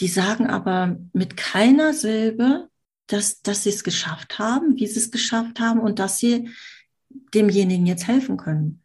die 0.00 0.08
sagen 0.08 0.46
aber 0.46 0.96
mit 1.12 1.36
keiner 1.36 1.92
Silbe, 1.92 2.69
dass, 3.12 3.42
dass 3.42 3.64
sie 3.64 3.70
es 3.70 3.84
geschafft 3.84 4.38
haben, 4.38 4.76
wie 4.76 4.86
sie 4.86 5.00
es 5.00 5.10
geschafft 5.10 5.60
haben 5.60 5.80
und 5.80 5.98
dass 5.98 6.18
sie 6.18 6.48
demjenigen 7.34 7.86
jetzt 7.86 8.06
helfen 8.06 8.36
können. 8.36 8.82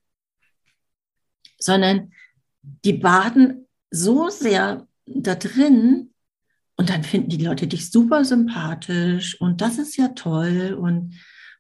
Sondern 1.59 2.11
die 2.83 2.93
baden 2.93 3.67
so 3.91 4.29
sehr 4.29 4.87
da 5.05 5.35
drin 5.35 6.11
und 6.75 6.89
dann 6.89 7.03
finden 7.03 7.29
die 7.29 7.43
Leute 7.43 7.67
dich 7.67 7.91
super 7.91 8.25
sympathisch 8.25 9.39
und 9.39 9.61
das 9.61 9.77
ist 9.77 9.95
ja 9.97 10.09
toll 10.09 10.77
und 10.79 11.13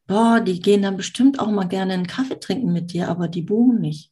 boah, 0.07 0.39
die 0.41 0.59
gehen 0.59 0.81
dann 0.81 0.97
bestimmt 0.97 1.39
auch 1.39 1.51
mal 1.51 1.67
gerne 1.67 1.93
einen 1.93 2.07
Kaffee 2.07 2.39
trinken 2.39 2.73
mit 2.73 2.93
dir, 2.93 3.09
aber 3.09 3.27
die 3.27 3.43
buchen 3.43 3.79
nicht. 3.79 4.11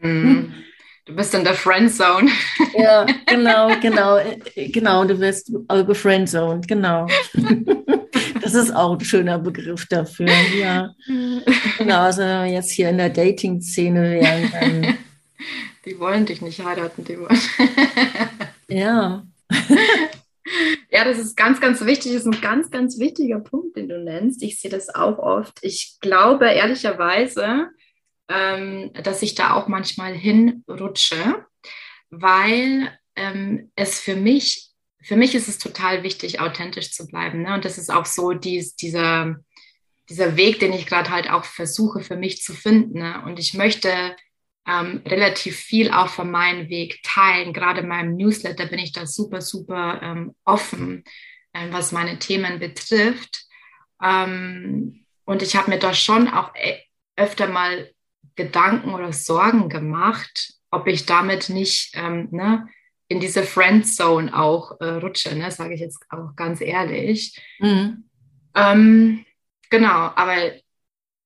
Mm. 0.00 0.52
Du 1.06 1.14
bist 1.14 1.34
in 1.34 1.44
der 1.44 1.54
Friendzone. 1.54 2.30
Ja, 2.76 3.06
genau, 3.26 3.70
genau, 3.80 4.18
genau, 4.56 5.04
du 5.04 5.20
wirst 5.20 5.52
gefriendzoned, 5.68 6.66
genau. 6.66 7.06
Das 8.40 8.52
ist 8.54 8.74
auch 8.74 8.98
ein 8.98 9.00
schöner 9.04 9.38
Begriff 9.38 9.86
dafür, 9.86 10.28
ja. 10.54 10.90
Genau, 11.78 12.00
also 12.00 12.20
wenn 12.20 12.44
wir 12.44 12.52
jetzt 12.52 12.72
hier 12.72 12.90
in 12.90 12.98
der 12.98 13.08
Dating-Szene 13.08 14.10
wären, 14.10 14.52
dann... 14.52 14.98
Die 15.86 15.98
wollen 15.98 16.26
dich 16.26 16.42
nicht 16.42 16.62
heiraten, 16.64 17.04
die 17.04 17.18
wollen. 17.18 17.38
Ja. 18.68 19.22
Ja, 20.90 21.04
das 21.04 21.18
ist 21.18 21.36
ganz, 21.36 21.60
ganz 21.60 21.84
wichtig. 21.84 22.12
Das 22.12 22.22
ist 22.22 22.26
ein 22.26 22.40
ganz, 22.40 22.70
ganz 22.70 22.98
wichtiger 22.98 23.40
Punkt, 23.40 23.76
den 23.76 23.88
du 23.88 23.98
nennst. 23.98 24.42
Ich 24.42 24.60
sehe 24.60 24.70
das 24.70 24.94
auch 24.94 25.18
oft. 25.18 25.58
Ich 25.62 25.96
glaube 26.00 26.46
ehrlicherweise, 26.46 27.68
ähm, 28.28 28.90
dass 28.94 29.22
ich 29.22 29.34
da 29.34 29.54
auch 29.54 29.68
manchmal 29.68 30.14
hinrutsche, 30.14 31.46
weil 32.10 32.96
ähm, 33.16 33.70
es 33.76 34.00
für 34.00 34.16
mich, 34.16 34.70
für 35.02 35.16
mich 35.16 35.34
ist 35.34 35.48
es 35.48 35.58
total 35.58 36.02
wichtig, 36.02 36.40
authentisch 36.40 36.92
zu 36.92 37.06
bleiben. 37.06 37.42
Ne? 37.42 37.54
Und 37.54 37.64
das 37.64 37.78
ist 37.78 37.90
auch 37.90 38.06
so 38.06 38.32
dies, 38.32 38.76
dieser, 38.76 39.36
dieser 40.08 40.36
Weg, 40.36 40.60
den 40.60 40.72
ich 40.72 40.86
gerade 40.86 41.10
halt 41.10 41.30
auch 41.30 41.44
versuche 41.44 42.00
für 42.00 42.16
mich 42.16 42.42
zu 42.42 42.54
finden. 42.54 42.98
Ne? 42.98 43.22
Und 43.24 43.38
ich 43.38 43.54
möchte 43.54 44.16
ähm, 44.66 45.02
relativ 45.04 45.56
viel 45.56 45.90
auch 45.90 46.08
von 46.08 46.30
meinem 46.30 46.68
Weg 46.68 47.02
teilen. 47.02 47.52
Gerade 47.52 47.80
in 47.80 47.88
meinem 47.88 48.16
Newsletter 48.16 48.66
bin 48.66 48.78
ich 48.78 48.92
da 48.92 49.06
super, 49.06 49.42
super 49.42 50.00
ähm, 50.02 50.34
offen, 50.44 51.04
äh, 51.52 51.70
was 51.70 51.92
meine 51.92 52.18
Themen 52.18 52.58
betrifft. 52.58 53.44
Ähm, 54.02 55.04
und 55.24 55.42
ich 55.42 55.56
habe 55.56 55.70
mir 55.70 55.78
da 55.78 55.92
schon 55.92 56.28
auch 56.28 56.54
äh, 56.54 56.78
öfter 57.16 57.46
mal 57.46 57.90
Gedanken 58.36 58.94
oder 58.94 59.12
Sorgen 59.12 59.68
gemacht, 59.68 60.54
ob 60.70 60.86
ich 60.86 61.06
damit 61.06 61.48
nicht 61.48 61.92
ähm, 61.94 62.28
ne, 62.30 62.68
in 63.08 63.20
diese 63.20 63.42
Friendzone 63.42 64.36
auch 64.36 64.80
äh, 64.80 64.94
rutsche, 64.94 65.34
ne, 65.36 65.50
sage 65.50 65.74
ich 65.74 65.80
jetzt 65.80 66.04
auch 66.10 66.34
ganz 66.36 66.60
ehrlich. 66.60 67.40
Mhm. 67.60 68.04
Ähm, 68.54 69.24
genau, 69.70 69.88
aber 70.14 70.52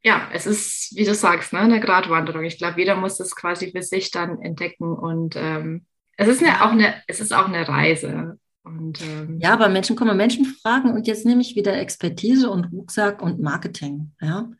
ja, 0.02 0.28
es 0.32 0.46
ist, 0.46 0.96
wie 0.96 1.04
du 1.04 1.14
sagst, 1.14 1.52
ne, 1.52 1.60
eine 1.60 1.80
Gratwanderung. 1.80 2.44
Ich 2.44 2.58
glaube, 2.58 2.78
jeder 2.78 2.94
muss 2.94 3.16
das 3.16 3.34
quasi 3.34 3.70
für 3.70 3.82
sich 3.82 4.10
dann 4.10 4.40
entdecken 4.40 4.92
und 4.92 5.34
ähm, 5.36 5.86
es 6.16 6.28
ist 6.28 6.42
eine, 6.42 6.64
auch 6.64 6.72
eine, 6.72 7.02
es 7.06 7.20
ist 7.20 7.32
auch 7.32 7.46
eine 7.46 7.66
Reise. 7.68 8.38
Und, 8.64 9.00
ähm, 9.00 9.38
ja, 9.40 9.54
aber 9.54 9.68
Menschen 9.68 9.96
kommen, 9.96 10.16
Menschen 10.16 10.44
fragen 10.44 10.92
und 10.92 11.06
jetzt 11.06 11.24
nehme 11.24 11.40
ich 11.40 11.56
wieder 11.56 11.78
Expertise 11.78 12.50
und 12.50 12.66
Rucksack 12.72 13.22
und 13.22 13.40
Marketing. 13.40 14.12
Ja, 14.20 14.50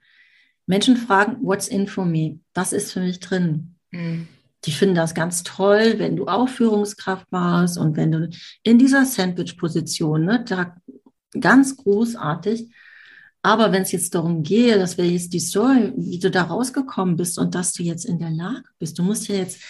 Menschen 0.69 0.97
fragen, 0.97 1.39
what's 1.41 1.67
in 1.67 1.89
for 1.89 2.05
me? 2.05 2.41
Was 2.55 2.73
ist 2.73 2.93
für 2.93 3.01
mich 3.01 3.21
drin? 3.21 3.75
Mhm. 3.91 4.29
Die 4.65 4.73
finden 4.73 4.95
das 4.95 5.15
ganz 5.15 5.43
toll, 5.43 5.95
wenn 5.97 6.17
du 6.17 6.27
auch 6.27 6.49
Führungskraft 6.49 7.27
warst 7.31 7.79
und 7.79 7.97
wenn 7.97 8.13
du 8.13 8.29
in 8.63 8.79
dieser 8.79 9.05
Sandwich-Position, 9.05 10.25
ne, 10.25 10.45
da 10.47 10.77
ganz 11.41 11.77
großartig. 11.77 12.69
Aber 13.41 13.73
wenn 13.73 13.83
es 13.83 13.93
jetzt 13.93 14.15
darum 14.15 14.43
geht, 14.43 14.77
dass 14.77 14.99
wir 14.99 15.07
jetzt 15.07 15.33
die 15.33 15.41
Story, 15.41 15.93
wie 15.97 16.19
du 16.19 16.31
da 16.31 16.43
rausgekommen 16.43 17.17
bist 17.17 17.39
und 17.39 17.55
dass 17.55 17.73
du 17.73 17.83
jetzt 17.83 18.05
in 18.05 18.19
der 18.19 18.31
Lage 18.31 18.65
bist, 18.79 18.99
du 18.99 19.03
musst 19.03 19.29
ja 19.29 19.37
jetzt 19.37 19.63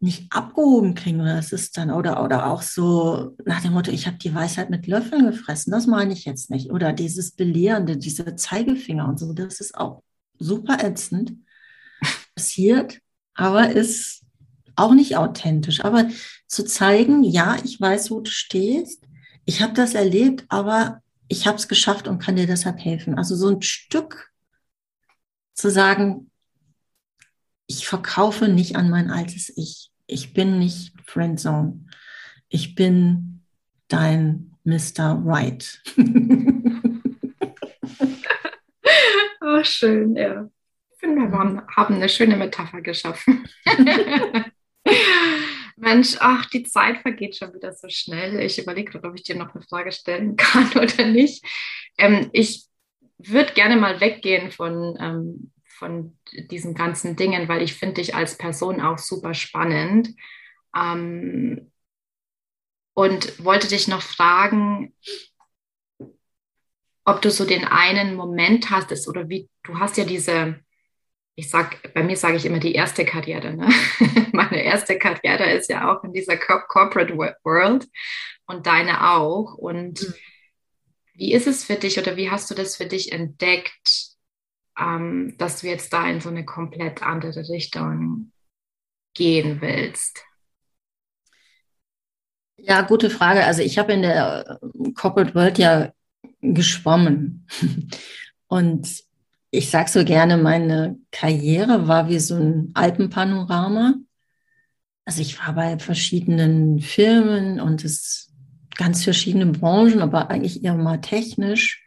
nicht 0.00 0.30
abgehoben 0.30 0.94
kriegen 0.94 1.20
oder 1.20 1.38
es 1.38 1.52
ist 1.52 1.76
dann 1.76 1.90
oder 1.90 2.22
oder 2.22 2.46
auch 2.46 2.62
so 2.62 3.36
nach 3.46 3.62
dem 3.62 3.72
Motto, 3.72 3.90
ich 3.90 4.06
habe 4.06 4.18
die 4.18 4.34
Weisheit 4.34 4.68
mit 4.70 4.86
Löffeln 4.86 5.26
gefressen, 5.26 5.72
das 5.72 5.86
meine 5.86 6.12
ich 6.12 6.24
jetzt 6.24 6.50
nicht 6.50 6.70
oder 6.70 6.92
dieses 6.92 7.32
belehrende, 7.32 7.96
diese 7.96 8.36
Zeigefinger 8.36 9.08
und 9.08 9.18
so, 9.18 9.32
das 9.32 9.60
ist 9.60 9.76
auch 9.76 10.02
super 10.38 10.84
ätzend 10.84 11.34
passiert, 12.34 13.00
aber 13.34 13.70
ist 13.70 14.22
auch 14.76 14.94
nicht 14.94 15.16
authentisch. 15.16 15.84
Aber 15.84 16.08
zu 16.46 16.64
zeigen, 16.64 17.24
ja, 17.24 17.56
ich 17.64 17.80
weiß, 17.80 18.10
wo 18.10 18.20
du 18.20 18.30
stehst, 18.30 19.04
ich 19.44 19.62
habe 19.62 19.72
das 19.72 19.94
erlebt, 19.94 20.44
aber 20.48 21.02
ich 21.28 21.46
habe 21.46 21.56
es 21.56 21.68
geschafft 21.68 22.08
und 22.08 22.18
kann 22.20 22.36
dir 22.36 22.46
deshalb 22.46 22.78
helfen. 22.78 23.16
Also 23.16 23.34
so 23.34 23.48
ein 23.48 23.62
Stück 23.62 24.30
zu 25.54 25.70
sagen, 25.70 26.30
ich 27.66 27.86
verkaufe 27.86 28.48
nicht 28.48 28.76
an 28.76 28.88
mein 28.88 29.10
altes 29.10 29.52
Ich. 29.56 29.90
Ich 30.06 30.32
bin 30.32 30.58
nicht 30.58 30.94
Friendzone. 31.04 31.84
Ich 32.48 32.74
bin 32.74 33.42
dein 33.88 34.54
Mr. 34.64 35.22
Right. 35.24 35.82
Oh, 39.58 39.64
schön, 39.64 40.14
ja. 40.14 40.48
Ich 40.92 40.98
finde, 41.00 41.30
wir 41.30 41.38
haben, 41.38 41.60
haben 41.66 41.96
eine 41.96 42.08
schöne 42.08 42.36
Metapher 42.36 42.80
geschaffen. 42.80 43.44
Mensch, 45.76 46.16
ach, 46.20 46.46
die 46.46 46.62
Zeit 46.62 46.98
vergeht 46.98 47.36
schon 47.36 47.52
wieder 47.54 47.72
so 47.72 47.88
schnell. 47.88 48.40
Ich 48.40 48.58
überlege 48.60 48.92
gerade, 48.92 49.08
ob 49.08 49.16
ich 49.16 49.24
dir 49.24 49.34
noch 49.34 49.54
eine 49.54 49.64
Frage 49.64 49.90
stellen 49.90 50.36
kann 50.36 50.70
oder 50.76 51.06
nicht. 51.06 51.44
Ähm, 51.98 52.30
ich 52.32 52.66
würde 53.18 53.52
gerne 53.54 53.76
mal 53.76 54.00
weggehen 54.00 54.52
von, 54.52 54.96
ähm, 55.00 55.52
von 55.66 56.16
diesen 56.32 56.74
ganzen 56.74 57.16
Dingen, 57.16 57.48
weil 57.48 57.62
ich 57.62 57.74
finde 57.74 57.94
dich 57.96 58.14
als 58.14 58.38
Person 58.38 58.80
auch 58.80 58.98
super 58.98 59.34
spannend. 59.34 60.14
Ähm, 60.76 61.72
und 62.94 63.44
wollte 63.44 63.68
dich 63.68 63.88
noch 63.88 64.02
fragen, 64.02 64.94
ob 67.08 67.22
du 67.22 67.30
so 67.30 67.44
den 67.44 67.64
einen 67.64 68.14
Moment 68.14 68.70
hast, 68.70 68.92
ist, 68.92 69.08
oder 69.08 69.28
wie, 69.28 69.48
du 69.62 69.78
hast 69.78 69.96
ja 69.96 70.04
diese, 70.04 70.60
ich 71.36 71.48
sag, 71.48 71.94
bei 71.94 72.02
mir 72.02 72.16
sage 72.16 72.36
ich 72.36 72.44
immer 72.44 72.58
die 72.58 72.74
erste 72.74 73.04
Karriere. 73.04 73.54
Ne? 73.54 73.68
Meine 74.32 74.62
erste 74.62 74.98
Karriere 74.98 75.50
ist 75.52 75.70
ja 75.70 75.90
auch 75.90 76.04
in 76.04 76.12
dieser 76.12 76.36
Corporate 76.36 77.16
World 77.16 77.88
und 78.46 78.66
deine 78.66 79.10
auch. 79.12 79.54
Und 79.54 80.02
mhm. 80.02 80.14
wie 81.14 81.32
ist 81.32 81.46
es 81.46 81.64
für 81.64 81.76
dich 81.76 81.98
oder 81.98 82.16
wie 82.16 82.30
hast 82.30 82.50
du 82.50 82.54
das 82.54 82.76
für 82.76 82.86
dich 82.86 83.10
entdeckt, 83.12 84.10
ähm, 84.78 85.34
dass 85.38 85.62
du 85.62 85.68
jetzt 85.68 85.92
da 85.92 86.08
in 86.08 86.20
so 86.20 86.28
eine 86.28 86.44
komplett 86.44 87.02
andere 87.02 87.48
Richtung 87.48 88.32
gehen 89.14 89.62
willst? 89.62 90.22
Ja, 92.56 92.82
gute 92.82 93.08
Frage. 93.08 93.44
Also 93.44 93.62
ich 93.62 93.78
habe 93.78 93.92
in 93.92 94.02
der 94.02 94.58
Corporate 94.94 95.34
World 95.34 95.58
ja 95.58 95.92
geschwommen. 96.40 97.46
Und 98.48 98.88
ich 99.50 99.70
sage 99.70 99.90
so 99.90 100.04
gerne, 100.04 100.36
meine 100.36 100.98
Karriere 101.10 101.88
war 101.88 102.08
wie 102.08 102.18
so 102.18 102.36
ein 102.36 102.70
Alpenpanorama. 102.74 103.94
also 105.04 105.22
ich 105.22 105.38
war 105.38 105.54
bei 105.54 105.78
verschiedenen 105.78 106.80
Firmen 106.80 107.60
und 107.60 107.84
es 107.84 108.30
ganz 108.76 109.04
verschiedene 109.04 109.46
Branchen, 109.46 110.00
aber 110.00 110.30
eigentlich 110.30 110.64
eher 110.64 110.74
mal 110.74 111.00
technisch. 111.00 111.84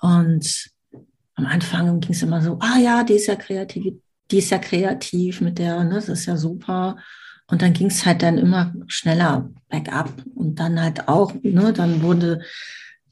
Und 0.00 0.70
am 1.34 1.46
Anfang 1.46 2.00
ging 2.00 2.12
es 2.12 2.22
immer 2.22 2.40
so, 2.40 2.58
ah 2.60 2.78
ja, 2.78 3.04
die 3.04 3.14
ist 3.14 3.26
ja 3.26 3.36
kreativ, 3.36 3.94
die 4.30 4.38
ist 4.38 4.50
ja 4.50 4.58
kreativ 4.58 5.40
mit 5.40 5.58
der, 5.58 5.84
ne, 5.84 5.94
das 5.94 6.08
ist 6.08 6.26
ja 6.26 6.36
super. 6.36 6.96
Und 7.48 7.62
dann 7.62 7.72
ging 7.72 7.88
es 7.88 8.06
halt 8.06 8.22
dann 8.22 8.38
immer 8.38 8.72
schneller 8.86 9.50
bergab. 9.68 10.10
Und 10.34 10.58
dann 10.60 10.80
halt 10.80 11.08
auch, 11.08 11.34
ne, 11.42 11.72
dann 11.72 12.02
wurde 12.02 12.42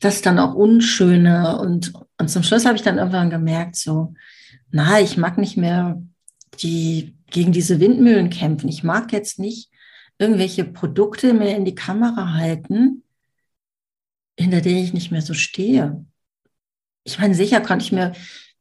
das 0.05 0.20
dann 0.20 0.38
auch 0.38 0.55
unschöner. 0.55 1.61
Und, 1.61 1.92
und 2.18 2.28
zum 2.28 2.42
Schluss 2.42 2.66
habe 2.66 2.76
ich 2.76 2.82
dann 2.82 2.98
irgendwann 2.98 3.30
gemerkt, 3.30 3.76
so, 3.76 4.14
na, 4.70 5.00
ich 5.00 5.16
mag 5.16 5.38
nicht 5.38 5.57
mehr 5.57 6.03
die 6.61 7.16
gegen 7.30 7.53
diese 7.53 7.80
Windmühlen 7.80 8.28
kämpfen. 8.28 8.68
Ich 8.68 8.84
mag 8.84 9.12
jetzt 9.12 9.38
nicht 9.38 9.70
irgendwelche 10.18 10.64
Produkte 10.64 11.32
mehr 11.32 11.57
in 11.57 11.64
die 11.64 11.74
Kamera 11.74 12.34
halten, 12.34 13.03
hinter 14.38 14.61
denen 14.61 14.84
ich 14.84 14.92
nicht 14.92 15.11
mehr 15.11 15.22
so 15.22 15.34
stehe. 15.34 16.05
Ich 17.05 17.18
meine, 17.18 17.34
sicher 17.34 17.61
konnte 17.61 17.84
ich 17.84 17.92
mir 17.92 18.12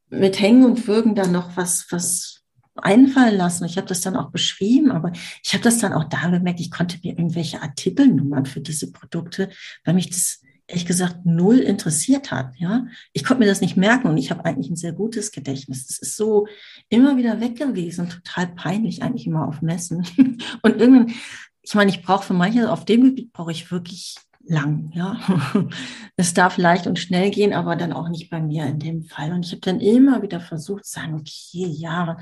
mit 0.09 0.39
Hängen 0.39 0.63
und 0.63 0.87
Würgen 0.87 1.15
dann 1.15 1.31
noch 1.31 1.57
was, 1.57 1.87
was 1.91 2.43
einfallen 2.75 3.35
lassen. 3.35 3.65
Ich 3.65 3.77
habe 3.77 3.87
das 3.87 4.01
dann 4.01 4.15
auch 4.15 4.31
beschrieben, 4.31 4.91
aber 4.91 5.11
ich 5.43 5.53
habe 5.53 5.63
das 5.63 5.79
dann 5.79 5.93
auch 5.93 6.05
da 6.05 6.29
gemerkt, 6.29 6.59
ich 6.59 6.71
konnte 6.71 6.97
mir 7.03 7.17
irgendwelche 7.17 7.61
Artikelnummern 7.61 8.45
für 8.45 8.61
diese 8.61 8.91
Produkte, 8.91 9.49
weil 9.83 9.93
mich 9.93 10.09
das 10.09 10.41
ehrlich 10.71 10.85
gesagt 10.85 11.25
null 11.25 11.59
interessiert 11.59 12.31
hat. 12.31 12.53
Ja, 12.57 12.87
ich 13.13 13.23
konnte 13.23 13.41
mir 13.41 13.49
das 13.49 13.61
nicht 13.61 13.77
merken 13.77 14.07
und 14.07 14.17
ich 14.17 14.31
habe 14.31 14.45
eigentlich 14.45 14.69
ein 14.69 14.77
sehr 14.77 14.93
gutes 14.93 15.31
Gedächtnis. 15.31 15.85
Das 15.87 15.99
ist 15.99 16.15
so 16.15 16.47
immer 16.89 17.17
wieder 17.17 17.39
weg 17.41 17.57
gewesen, 17.57 18.09
total 18.09 18.47
peinlich 18.47 19.03
eigentlich 19.03 19.27
immer 19.27 19.47
auf 19.47 19.61
Messen. 19.61 20.07
Und 20.63 20.79
irgendwann, 20.79 21.13
ich 21.61 21.75
meine, 21.75 21.91
ich 21.91 22.01
brauche 22.01 22.25
für 22.25 22.33
manche 22.33 22.71
auf 22.71 22.85
dem 22.85 23.03
Gebiet 23.03 23.33
brauche 23.33 23.51
ich 23.51 23.71
wirklich 23.71 24.15
lang. 24.43 24.91
Ja, 24.93 25.19
es 26.15 26.33
darf 26.33 26.57
leicht 26.57 26.87
und 26.87 26.99
schnell 26.99 27.31
gehen, 27.31 27.53
aber 27.53 27.75
dann 27.75 27.93
auch 27.93 28.09
nicht 28.09 28.29
bei 28.29 28.41
mir 28.41 28.65
in 28.65 28.79
dem 28.79 29.03
Fall. 29.03 29.33
Und 29.33 29.45
ich 29.45 29.51
habe 29.51 29.61
dann 29.61 29.79
immer 29.79 30.21
wieder 30.21 30.39
versucht 30.39 30.85
zu 30.85 30.93
sagen, 30.99 31.15
okay, 31.15 31.67
ja, 31.67 32.17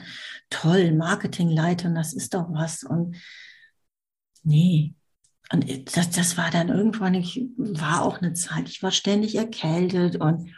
toll, 0.50 0.92
Marketingleiter, 0.94 1.90
das 1.92 2.14
ist 2.14 2.34
doch 2.34 2.48
was. 2.50 2.84
Und 2.84 3.16
nee, 4.44 4.94
und 5.52 5.96
das, 5.98 6.12
das 6.12 6.38
war 6.38 6.52
dann 6.52 6.70
irgendwann, 6.70 7.16
ich 7.16 7.42
war 7.58 8.04
auch 8.04 8.20
eine 8.20 8.34
Zeit, 8.34 8.70
ich 8.70 8.84
war 8.84 8.92
ständig 8.92 9.36
erkältet 9.36 10.18
und 10.18 10.50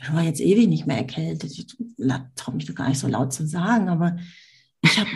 ich 0.00 0.12
war 0.12 0.22
jetzt 0.22 0.40
ewig 0.40 0.66
nicht 0.68 0.86
mehr 0.86 0.96
erkältet. 0.96 1.52
Ich 1.52 1.66
traue 2.36 2.54
mich 2.54 2.64
doch 2.64 2.74
gar 2.74 2.88
nicht 2.88 2.98
so 2.98 3.06
laut 3.06 3.34
zu 3.34 3.46
sagen, 3.46 3.88
aber 3.90 4.16
ich 4.80 4.98
habe 4.98 5.10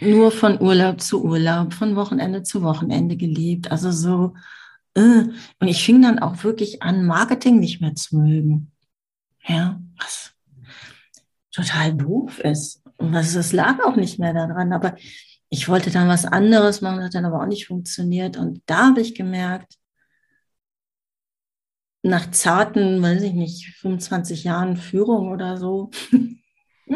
nur 0.00 0.30
von 0.30 0.60
Urlaub 0.60 1.00
zu 1.00 1.24
Urlaub, 1.24 1.72
von 1.72 1.96
Wochenende 1.96 2.42
zu 2.42 2.62
Wochenende 2.62 3.16
gelebt. 3.16 3.70
Also 3.70 3.90
so, 3.90 4.34
äh. 4.94 5.24
und 5.58 5.68
ich 5.68 5.82
fing 5.82 6.02
dann 6.02 6.18
auch 6.18 6.44
wirklich 6.44 6.82
an, 6.82 7.06
Marketing 7.06 7.58
nicht 7.58 7.80
mehr 7.80 7.94
zu 7.94 8.18
mögen. 8.18 8.70
Ja, 9.46 9.80
was 9.98 10.34
total 11.50 11.94
doof 11.94 12.38
ist. 12.40 12.82
Und 12.98 13.14
was, 13.14 13.32
das 13.32 13.52
lag 13.52 13.82
auch 13.84 13.96
nicht 13.96 14.18
mehr 14.18 14.34
daran, 14.34 14.72
aber 14.72 14.96
ich 15.48 15.68
wollte 15.68 15.90
dann 15.90 16.08
was 16.08 16.24
anderes 16.24 16.80
machen, 16.80 17.02
hat 17.02 17.14
dann 17.14 17.24
aber 17.24 17.40
auch 17.40 17.46
nicht 17.46 17.66
funktioniert. 17.66 18.36
Und 18.36 18.62
da 18.66 18.88
habe 18.88 19.00
ich 19.00 19.14
gemerkt, 19.14 19.78
nach 22.02 22.30
zarten, 22.30 23.02
weiß 23.02 23.22
ich 23.22 23.32
nicht, 23.32 23.66
25 23.78 24.44
Jahren 24.44 24.76
Führung 24.76 25.28
oder 25.28 25.56
so, 25.56 25.90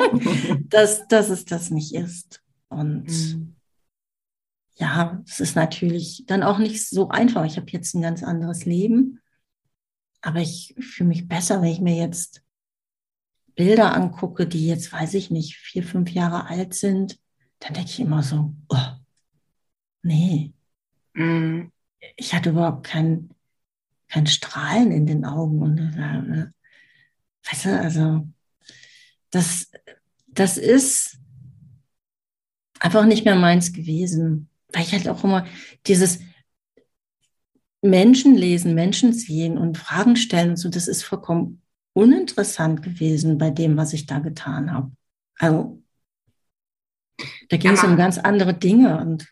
dass, 0.69 1.07
dass 1.09 1.31
es 1.31 1.45
das 1.45 1.71
nicht 1.71 1.95
ist. 1.95 2.43
Und 2.69 3.09
mhm. 3.09 3.57
ja, 4.77 5.23
es 5.27 5.41
ist 5.41 5.57
natürlich 5.57 6.25
dann 6.27 6.43
auch 6.43 6.59
nicht 6.59 6.89
so 6.89 7.09
einfach. 7.09 7.45
Ich 7.45 7.57
habe 7.57 7.71
jetzt 7.71 7.95
ein 7.95 8.03
ganz 8.03 8.23
anderes 8.23 8.65
Leben, 8.65 9.21
aber 10.23 10.41
ich 10.41 10.75
fühle 10.81 11.09
mich 11.09 11.29
besser, 11.29 11.63
wenn 11.63 11.73
ich 11.73 11.81
mir 11.81 11.97
jetzt 11.97 12.43
Bilder 13.57 13.95
angucke, 13.95 14.47
die 14.47 14.67
jetzt, 14.67 14.93
weiß 14.93 15.15
ich 15.15 15.31
nicht, 15.31 15.57
vier, 15.57 15.83
fünf 15.83 16.11
Jahre 16.11 16.47
alt 16.47 16.75
sind 16.75 17.20
dann 17.61 17.75
denke 17.75 17.91
ich 17.91 18.01
immer 18.01 18.23
so, 18.23 18.55
oh, 18.69 18.87
nee. 20.03 20.53
Mm. 21.15 21.71
Ich 22.17 22.35
hatte 22.35 22.51
überhaupt 22.51 22.85
kein, 22.85 23.31
kein 24.09 24.27
Strahlen 24.27 24.91
in 24.91 25.07
den 25.07 25.25
Augen. 25.25 25.63
Und, 25.63 25.79
äh, 25.79 26.47
weißt 27.49 27.65
du, 27.67 27.79
also 27.79 28.27
das, 29.31 29.71
das 30.27 30.57
ist 30.57 31.19
einfach 32.81 33.05
nicht 33.05 33.25
mehr 33.25 33.37
meins 33.37 33.73
gewesen. 33.73 34.49
Weil 34.73 34.83
ich 34.83 34.93
halt 34.93 35.09
auch 35.09 35.23
immer 35.25 35.47
dieses 35.87 36.21
Menschen 37.83 38.37
lesen, 38.37 38.75
Menschen 38.75 39.13
sehen 39.13 39.59
und 39.59 39.79
Fragen 39.79 40.17
stellen 40.17 40.51
und 40.51 40.57
so, 40.57 40.69
das 40.69 40.89
ist 40.89 41.03
vollkommen 41.03 41.63
uninteressant 41.93 42.83
gewesen 42.83 43.37
bei 43.37 43.51
dem, 43.51 43.77
was 43.77 43.93
ich 43.93 44.07
da 44.07 44.19
getan 44.21 44.73
habe. 44.73 44.93
Also 45.39 45.80
da 47.49 47.57
ging 47.57 47.73
es 47.73 47.85
um 47.85 47.97
ganz 47.97 48.19
andere 48.19 48.55
Dinge 48.55 48.99
und 48.99 49.27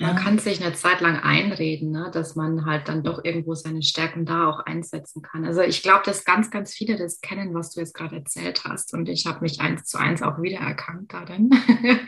man 0.00 0.14
kann 0.14 0.38
sich 0.38 0.62
eine 0.62 0.74
Zeit 0.74 1.00
lang 1.00 1.18
einreden, 1.18 1.90
ne, 1.90 2.10
dass 2.12 2.36
man 2.36 2.66
halt 2.66 2.88
dann 2.88 3.02
doch 3.02 3.24
irgendwo 3.24 3.54
seine 3.54 3.82
Stärken 3.82 4.26
da 4.26 4.48
auch 4.48 4.60
einsetzen 4.60 5.22
kann. 5.22 5.44
Also 5.44 5.62
ich 5.62 5.82
glaube, 5.82 6.02
dass 6.04 6.24
ganz, 6.24 6.52
ganz 6.52 6.72
viele 6.72 6.96
das 6.96 7.20
kennen, 7.20 7.52
was 7.52 7.72
du 7.72 7.80
jetzt 7.80 7.94
gerade 7.94 8.16
erzählt 8.16 8.62
hast. 8.64 8.94
Und 8.94 9.08
ich 9.08 9.26
habe 9.26 9.40
mich 9.40 9.60
eins 9.60 9.86
zu 9.86 9.98
eins 9.98 10.22
auch 10.22 10.40
wiedererkannt 10.40 11.12
darin. 11.12 11.50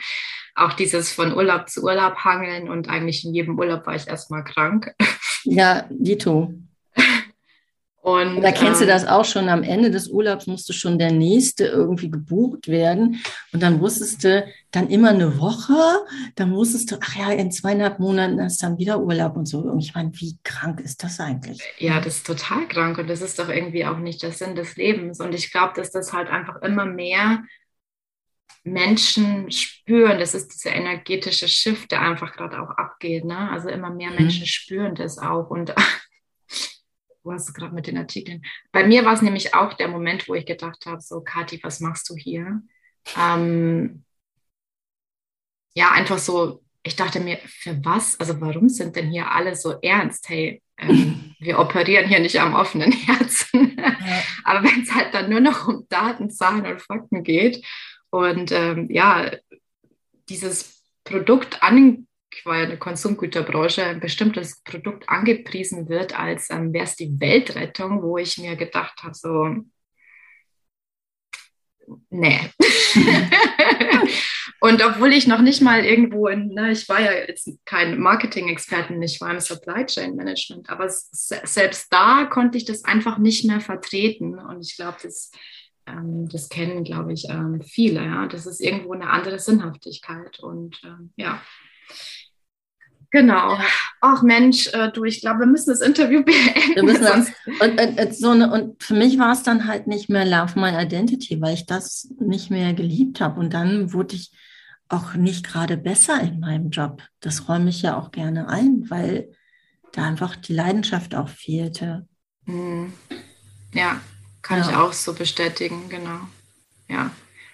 auch 0.54 0.74
dieses 0.74 1.12
von 1.12 1.34
Urlaub 1.34 1.68
zu 1.68 1.82
Urlaub 1.82 2.16
hangeln 2.18 2.68
und 2.68 2.88
eigentlich 2.88 3.24
in 3.24 3.34
jedem 3.34 3.58
Urlaub 3.58 3.86
war 3.86 3.96
ich 3.96 4.06
erstmal 4.06 4.44
krank. 4.44 4.94
Ja, 5.42 5.86
Dito. 5.90 6.54
Und, 8.02 8.40
da 8.40 8.50
kennst 8.50 8.80
ähm, 8.80 8.86
du 8.86 8.92
das 8.92 9.06
auch 9.06 9.26
schon, 9.26 9.50
am 9.50 9.62
Ende 9.62 9.90
des 9.90 10.08
Urlaubs 10.08 10.46
musste 10.46 10.72
schon 10.72 10.98
der 10.98 11.12
nächste 11.12 11.66
irgendwie 11.66 12.10
gebucht 12.10 12.68
werden. 12.68 13.22
Und 13.52 13.62
dann 13.62 13.80
wusstest 13.80 14.24
du 14.24 14.46
dann 14.70 14.88
immer 14.88 15.10
eine 15.10 15.38
Woche, 15.38 15.74
dann 16.34 16.54
wusstest 16.54 16.90
du, 16.90 16.96
ach 16.98 17.16
ja, 17.16 17.30
in 17.32 17.52
zweieinhalb 17.52 17.98
Monaten 17.98 18.38
ist 18.38 18.62
dann 18.62 18.78
wieder 18.78 19.00
Urlaub 19.00 19.36
und 19.36 19.46
so. 19.46 19.58
Und 19.58 19.80
ich 19.80 19.94
meine, 19.94 20.12
wie 20.14 20.38
krank 20.44 20.80
ist 20.80 21.02
das 21.04 21.20
eigentlich? 21.20 21.60
Ja, 21.78 22.00
das 22.00 22.16
ist 22.16 22.26
total 22.26 22.66
krank 22.68 22.96
und 22.96 23.10
das 23.10 23.20
ist 23.20 23.38
doch 23.38 23.50
irgendwie 23.50 23.84
auch 23.84 23.98
nicht 23.98 24.22
der 24.22 24.32
Sinn 24.32 24.54
des 24.54 24.76
Lebens. 24.76 25.20
Und 25.20 25.34
ich 25.34 25.52
glaube, 25.52 25.74
dass 25.76 25.90
das 25.90 26.14
halt 26.14 26.30
einfach 26.30 26.62
immer 26.62 26.86
mehr 26.86 27.42
Menschen 28.64 29.50
spüren, 29.50 30.18
das 30.18 30.34
ist 30.34 30.48
dieser 30.48 30.74
energetische 30.74 31.48
Shift, 31.48 31.90
der 31.92 32.00
einfach 32.00 32.32
gerade 32.32 32.60
auch 32.62 32.70
abgeht. 32.70 33.26
Ne? 33.26 33.50
Also 33.50 33.68
immer 33.68 33.90
mehr 33.90 34.10
mhm. 34.10 34.16
Menschen 34.16 34.42
mhm. 34.42 34.46
spüren 34.46 34.94
das 34.94 35.18
auch. 35.18 35.50
Und 35.50 35.74
du 37.22 37.32
hast 37.32 37.52
gerade 37.54 37.74
mit 37.74 37.86
den 37.86 37.98
Artikeln. 37.98 38.42
Bei 38.72 38.86
mir 38.86 39.04
war 39.04 39.14
es 39.14 39.22
nämlich 39.22 39.54
auch 39.54 39.74
der 39.74 39.88
Moment, 39.88 40.28
wo 40.28 40.34
ich 40.34 40.46
gedacht 40.46 40.86
habe, 40.86 41.00
so 41.00 41.20
Kathi, 41.20 41.60
was 41.62 41.80
machst 41.80 42.08
du 42.08 42.16
hier? 42.16 42.62
Ähm, 43.16 44.04
ja, 45.74 45.90
einfach 45.92 46.18
so, 46.18 46.62
ich 46.82 46.96
dachte 46.96 47.20
mir, 47.20 47.38
für 47.44 47.84
was? 47.84 48.18
Also 48.18 48.40
warum 48.40 48.68
sind 48.68 48.96
denn 48.96 49.10
hier 49.10 49.30
alle 49.30 49.54
so 49.54 49.80
ernst? 49.80 50.28
Hey, 50.28 50.62
ähm, 50.78 51.34
wir 51.38 51.58
operieren 51.58 52.08
hier 52.08 52.20
nicht 52.20 52.40
am 52.40 52.54
offenen 52.54 52.92
Herzen. 52.92 53.76
Aber 54.44 54.64
wenn 54.64 54.82
es 54.82 54.94
halt 54.94 55.14
dann 55.14 55.30
nur 55.30 55.40
noch 55.40 55.68
um 55.68 55.86
Daten, 55.88 56.30
Zahlen 56.30 56.66
und 56.66 56.82
Fakten 56.82 57.22
geht 57.22 57.64
und 58.10 58.50
ähm, 58.52 58.90
ja, 58.90 59.30
dieses 60.28 60.84
Produkt 61.04 61.62
an 61.62 62.06
weil 62.44 62.66
eine 62.66 62.78
Konsumgüterbranche 62.78 63.84
ein 63.84 64.00
bestimmtes 64.00 64.62
Produkt 64.62 65.08
angepriesen 65.08 65.88
wird, 65.88 66.18
als 66.18 66.50
ähm, 66.50 66.72
wäre 66.72 66.84
es 66.84 66.96
die 66.96 67.20
Weltrettung, 67.20 68.02
wo 68.02 68.18
ich 68.18 68.38
mir 68.38 68.56
gedacht 68.56 69.02
habe, 69.02 69.14
so, 69.14 69.56
nee. 72.10 72.40
und 74.60 74.84
obwohl 74.84 75.12
ich 75.12 75.26
noch 75.26 75.40
nicht 75.40 75.62
mal 75.62 75.84
irgendwo 75.84 76.28
in, 76.28 76.48
ne, 76.48 76.72
ich 76.72 76.88
war 76.88 77.00
ja 77.00 77.12
jetzt 77.12 77.50
kein 77.64 77.98
Marketing-Experten, 77.98 79.02
ich 79.02 79.20
war 79.20 79.32
im 79.32 79.40
Supply 79.40 79.84
Chain 79.86 80.14
Management, 80.16 80.70
aber 80.70 80.88
selbst 80.88 81.92
da 81.92 82.26
konnte 82.26 82.58
ich 82.58 82.64
das 82.64 82.84
einfach 82.84 83.18
nicht 83.18 83.44
mehr 83.44 83.60
vertreten. 83.60 84.38
Und 84.38 84.60
ich 84.60 84.76
glaube, 84.76 84.98
das, 85.02 85.30
ähm, 85.86 86.28
das 86.28 86.48
kennen, 86.48 86.84
glaube 86.84 87.12
ich, 87.12 87.26
ähm, 87.28 87.60
viele. 87.62 88.04
Ja? 88.04 88.26
Das 88.26 88.46
ist 88.46 88.60
irgendwo 88.60 88.92
eine 88.92 89.10
andere 89.10 89.38
Sinnhaftigkeit. 89.38 90.38
Und 90.40 90.80
ähm, 90.84 91.12
ja, 91.16 91.40
Genau. 93.10 93.58
Ach 94.00 94.22
Mensch, 94.22 94.68
äh, 94.68 94.90
du, 94.92 95.04
ich 95.04 95.20
glaube, 95.20 95.40
wir 95.40 95.46
müssen 95.46 95.70
das 95.70 95.80
Interview 95.80 96.22
beenden. 96.24 96.74
Wir 96.74 96.82
müssen 96.82 97.02
das, 97.02 97.28
und, 97.60 97.80
und, 97.80 98.14
so 98.14 98.30
eine, 98.30 98.52
und 98.52 98.82
für 98.82 98.94
mich 98.94 99.18
war 99.18 99.32
es 99.32 99.42
dann 99.42 99.66
halt 99.66 99.86
nicht 99.86 100.08
mehr 100.08 100.24
Love 100.24 100.58
My 100.58 100.80
Identity, 100.80 101.40
weil 101.40 101.54
ich 101.54 101.66
das 101.66 102.08
nicht 102.20 102.50
mehr 102.50 102.72
geliebt 102.72 103.20
habe. 103.20 103.40
Und 103.40 103.52
dann 103.52 103.92
wurde 103.92 104.14
ich 104.14 104.32
auch 104.88 105.14
nicht 105.14 105.46
gerade 105.46 105.76
besser 105.76 106.20
in 106.20 106.40
meinem 106.40 106.70
Job. 106.70 107.02
Das 107.20 107.48
räume 107.48 107.70
ich 107.70 107.82
ja 107.82 107.96
auch 107.96 108.12
gerne 108.12 108.48
ein, 108.48 108.84
weil 108.88 109.32
da 109.92 110.04
einfach 110.04 110.36
die 110.36 110.54
Leidenschaft 110.54 111.14
auch 111.14 111.28
fehlte. 111.28 112.06
Mhm. 112.46 112.92
Ja, 113.72 114.00
kann 114.42 114.58
ja. 114.60 114.68
ich 114.68 114.76
auch 114.76 114.92
so 114.92 115.14
bestätigen, 115.14 115.88
genau. 115.88 116.20
Ja. 116.88 117.10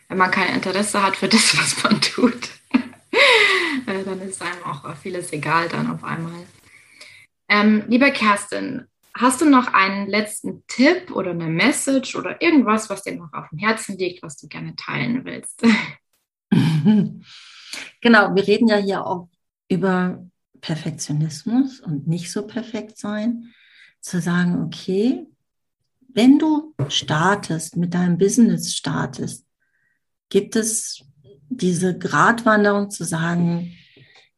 Wenn 0.09 0.19
man 0.19 0.31
kein 0.31 0.55
Interesse 0.55 1.03
hat 1.03 1.17
für 1.17 1.29
das, 1.29 1.57
was 1.59 1.83
man 1.83 2.01
tut 2.01 2.51
dann 3.87 4.21
ist 4.21 4.43
einem 4.43 4.63
auch 4.65 4.97
vieles 4.97 5.33
egal 5.33 5.69
dann 5.69 5.91
auf 5.91 6.05
einmal. 6.05 6.47
Ähm, 7.49 7.85
lieber 7.89 8.11
Kerstin, 8.11 8.87
hast 9.15 9.41
du 9.41 9.49
noch 9.49 9.73
einen 9.73 10.09
letzten 10.09 10.65
Tipp 10.67 11.11
oder 11.11 11.31
eine 11.31 11.47
Message 11.47 12.17
oder 12.17 12.41
irgendwas, 12.43 12.91
was 12.91 13.03
dir 13.03 13.17
noch 13.17 13.33
auf 13.33 13.49
dem 13.51 13.59
Herzen 13.59 13.97
liegt, 13.99 14.23
was 14.23 14.37
du 14.37 14.49
gerne 14.49 14.75
teilen 14.77 15.25
willst? 15.25 15.63
Genau, 18.01 18.35
wir 18.35 18.47
reden 18.47 18.69
ja 18.69 18.77
hier 18.77 19.05
auch 19.05 19.29
über 19.69 20.25
Perfektionismus 20.61 21.81
und 21.81 22.07
nicht 22.07 22.31
so 22.31 22.47
perfekt 22.47 22.99
sein. 22.99 23.53
Zu 24.01 24.21
sagen, 24.21 24.63
okay, 24.65 25.27
wenn 26.15 26.39
du 26.39 26.75
startest, 26.89 27.77
mit 27.77 27.95
deinem 27.95 28.19
Business 28.19 28.75
startest, 28.75 29.45
gibt 30.29 30.57
es 30.57 31.05
diese 31.61 31.97
Gratwanderung 31.97 32.91
zu 32.91 33.05
sagen, 33.05 33.73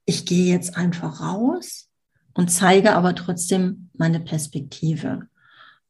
ich 0.05 0.25
gehe 0.25 0.53
jetzt 0.53 0.77
einfach 0.77 1.21
raus 1.21 1.89
und 2.35 2.51
zeige 2.51 2.95
aber 2.95 3.15
trotzdem 3.15 3.91
meine 3.95 4.21
Perspektive. 4.21 5.29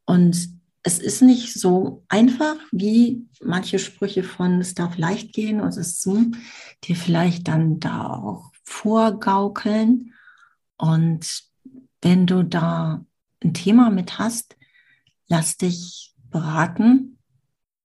Und 0.05 0.49
es 0.83 0.99
ist 0.99 1.21
nicht 1.21 1.53
so 1.53 2.03
einfach, 2.07 2.55
wie 2.71 3.27
manche 3.41 3.79
Sprüche 3.79 4.23
von 4.23 4.59
es 4.59 4.73
darf 4.73 4.97
leicht 4.97 5.33
gehen 5.33 5.61
und 5.61 5.75
es 5.77 6.01
Zoom, 6.01 6.35
die 6.85 6.95
vielleicht 6.95 7.47
dann 7.47 7.79
da 7.79 8.07
auch 8.07 8.51
vorgaukeln. 8.63 10.13
Und 10.77 11.43
wenn 12.01 12.25
du 12.25 12.43
da 12.43 13.05
ein 13.43 13.53
Thema 13.53 13.89
mit 13.89 14.19
hast, 14.19 14.57
lass 15.27 15.57
dich 15.57 16.15
beraten. 16.29 17.17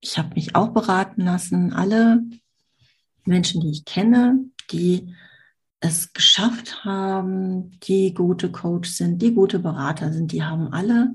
Ich 0.00 0.18
habe 0.18 0.34
mich 0.34 0.54
auch 0.54 0.68
beraten 0.68 1.22
lassen. 1.22 1.72
Alle 1.72 2.22
Menschen, 3.24 3.60
die 3.60 3.70
ich 3.70 3.84
kenne, 3.84 4.44
die 4.70 5.14
es 5.80 6.12
geschafft 6.12 6.84
haben, 6.84 7.78
die 7.80 8.14
gute 8.14 8.50
Coach 8.50 8.90
sind, 8.90 9.20
die 9.20 9.34
gute 9.34 9.58
Berater 9.58 10.12
sind, 10.12 10.32
die 10.32 10.42
haben 10.42 10.72
alle 10.72 11.14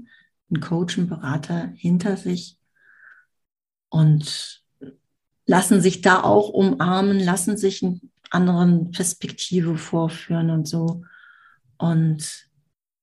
einen 0.50 0.62
Coach, 0.62 0.98
einen 0.98 1.10
Berater 1.10 1.72
hinter 1.76 2.18
sich 2.18 2.58
und 3.90 4.64
lassen 5.46 5.82
sich 5.82 6.02
da 6.02 6.22
auch 6.24 6.50
umarmen, 6.50 7.20
lassen 7.20 7.58
sich 7.58 7.84
eine 7.84 8.00
anderen 8.30 8.92
Perspektive 8.92 9.78
vorführen 9.78 10.52
und 10.52 10.68
so. 10.68 11.04
Und 11.78 12.48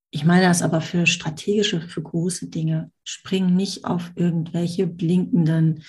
ich 0.09 0.23
meine 0.23 0.45
das 0.45 0.61
aber 0.61 0.79
für 0.79 1.05
strategische, 1.05 1.81
für 1.81 2.01
große 2.01 2.47
Dinge. 2.47 2.91
Spring 3.03 3.55
nicht 3.55 3.83
auf 3.83 4.11
irgendwelche 4.15 4.87
blinkenden, 4.87 5.83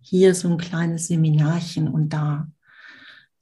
hier 0.00 0.34
so 0.34 0.48
ein 0.48 0.58
kleines 0.58 1.08
Seminarchen 1.08 1.88
und 1.88 2.10
da, 2.10 2.46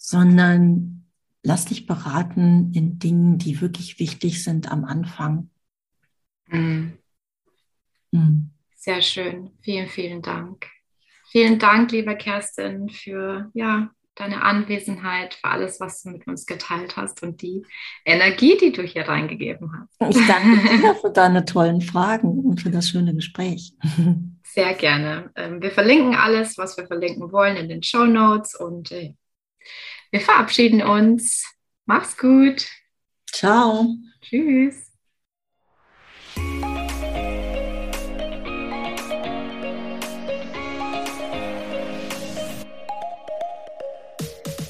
sondern 0.02 1.06
lass 1.42 1.64
dich 1.66 1.86
beraten 1.86 2.72
in 2.74 2.98
Dingen, 2.98 3.38
die 3.38 3.60
wirklich 3.60 3.98
wichtig 3.98 4.42
sind 4.42 4.70
am 4.70 4.84
Anfang. 4.84 5.48
Mhm. 6.48 6.98
Mhm. 8.10 8.50
Sehr 8.76 9.00
schön. 9.00 9.50
Vielen, 9.62 9.88
vielen 9.88 10.20
Dank. 10.20 10.66
Vielen 11.30 11.58
Dank, 11.58 11.92
lieber 11.92 12.16
Kerstin, 12.16 12.90
für 12.90 13.50
ja, 13.54 13.90
deine 14.16 14.42
Anwesenheit, 14.42 15.34
für 15.34 15.48
alles, 15.48 15.80
was 15.80 16.02
du 16.02 16.10
mit 16.10 16.26
uns 16.26 16.46
geteilt 16.46 16.96
hast 16.96 17.22
und 17.22 17.40
die 17.40 17.64
Energie, 18.04 18.58
die 18.60 18.72
du 18.72 18.82
hier 18.82 19.08
reingegeben 19.08 19.70
hast. 19.72 20.16
Ich 20.16 20.26
danke 20.26 20.78
dir 20.78 20.94
für 20.96 21.10
deine 21.10 21.44
tollen 21.44 21.80
Fragen 21.80 22.40
und 22.40 22.60
für 22.60 22.70
das 22.70 22.88
schöne 22.88 23.14
Gespräch. 23.14 23.72
Sehr 24.42 24.74
gerne. 24.74 25.30
Ähm, 25.36 25.62
wir 25.62 25.70
verlinken 25.70 26.16
alles, 26.16 26.58
was 26.58 26.76
wir 26.76 26.86
verlinken 26.86 27.32
wollen, 27.32 27.56
in 27.56 27.68
den 27.68 27.82
Show 27.84 28.04
Notes 28.04 28.54
und 28.54 28.90
äh, 28.90 29.14
wir 30.10 30.20
verabschieden 30.20 30.82
uns. 30.82 31.44
Mach's 31.86 32.16
gut. 32.16 32.66
Ciao. 33.30 33.86
Tschüss. 34.20 34.92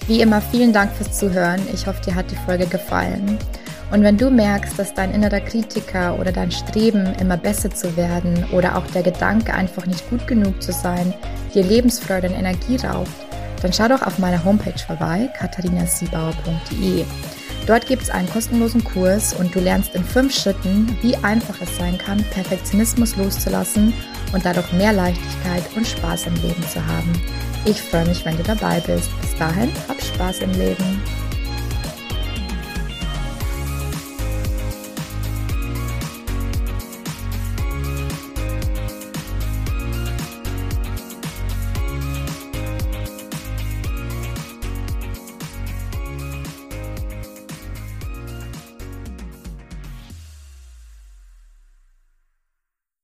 Wie 0.07 0.21
immer 0.21 0.43
vielen 0.43 0.73
Dank 0.73 0.95
fürs 0.95 1.19
Zuhören. 1.19 1.61
Ich 1.73 1.87
hoffe, 1.87 2.03
dir 2.03 2.15
hat 2.15 2.31
die 2.31 2.37
Folge 2.37 2.67
gefallen. 2.67 3.39
Und 3.93 4.03
wenn 4.03 4.17
du 4.17 4.31
merkst, 4.31 4.79
dass 4.79 4.95
dein 4.95 5.13
innerer 5.13 5.41
Kritiker 5.41 6.19
oder 6.19 6.33
dein 6.33 6.51
Streben, 6.51 7.15
immer 7.21 7.37
besser 7.37 7.71
zu 7.71 7.97
werden 7.97 8.45
oder 8.53 8.77
auch 8.77 8.87
der 8.89 9.03
Gedanke, 9.03 9.55
einfach 9.55 9.87
nicht 9.87 10.09
gut 10.09 10.27
genug 10.27 10.63
zu 10.63 10.73
sein, 10.73 11.13
dir 11.55 11.63
Lebensfreude 11.63 12.29
und 12.29 12.35
Energie 12.35 12.77
raubt, 12.77 13.11
dann 13.63 13.73
schau 13.73 13.89
doch 13.89 14.03
auf 14.03 14.19
meiner 14.19 14.45
Homepage 14.45 14.79
vorbei, 14.79 15.31
katharinasiebauer.de. 15.39 17.05
Dort 17.67 17.87
gibt 17.87 18.03
es 18.03 18.11
einen 18.11 18.29
kostenlosen 18.29 18.83
Kurs 18.83 19.35
und 19.35 19.55
du 19.55 19.61
lernst 19.61 19.95
in 19.95 20.03
fünf 20.03 20.35
Schritten, 20.35 20.99
wie 21.01 21.17
einfach 21.19 21.61
es 21.61 21.77
sein 21.77 21.97
kann, 21.97 22.25
Perfektionismus 22.31 23.17
loszulassen 23.17 23.95
und 24.33 24.45
dadurch 24.45 24.73
mehr 24.73 24.93
Leichtigkeit 24.93 25.63
und 25.77 25.87
Spaß 25.87 26.27
im 26.27 26.35
Leben 26.37 26.63
zu 26.69 26.85
haben. 26.85 27.13
Ich 27.65 27.81
freue 27.81 28.07
mich, 28.07 28.25
wenn 28.25 28.37
du 28.37 28.43
dabei 28.43 28.81
bist. 28.81 29.11
Bis 29.21 29.37
dahin, 29.37 29.71
hab 29.89 30.03
Spaß 30.03 30.41
im 30.41 30.51
Leben. 30.53 31.01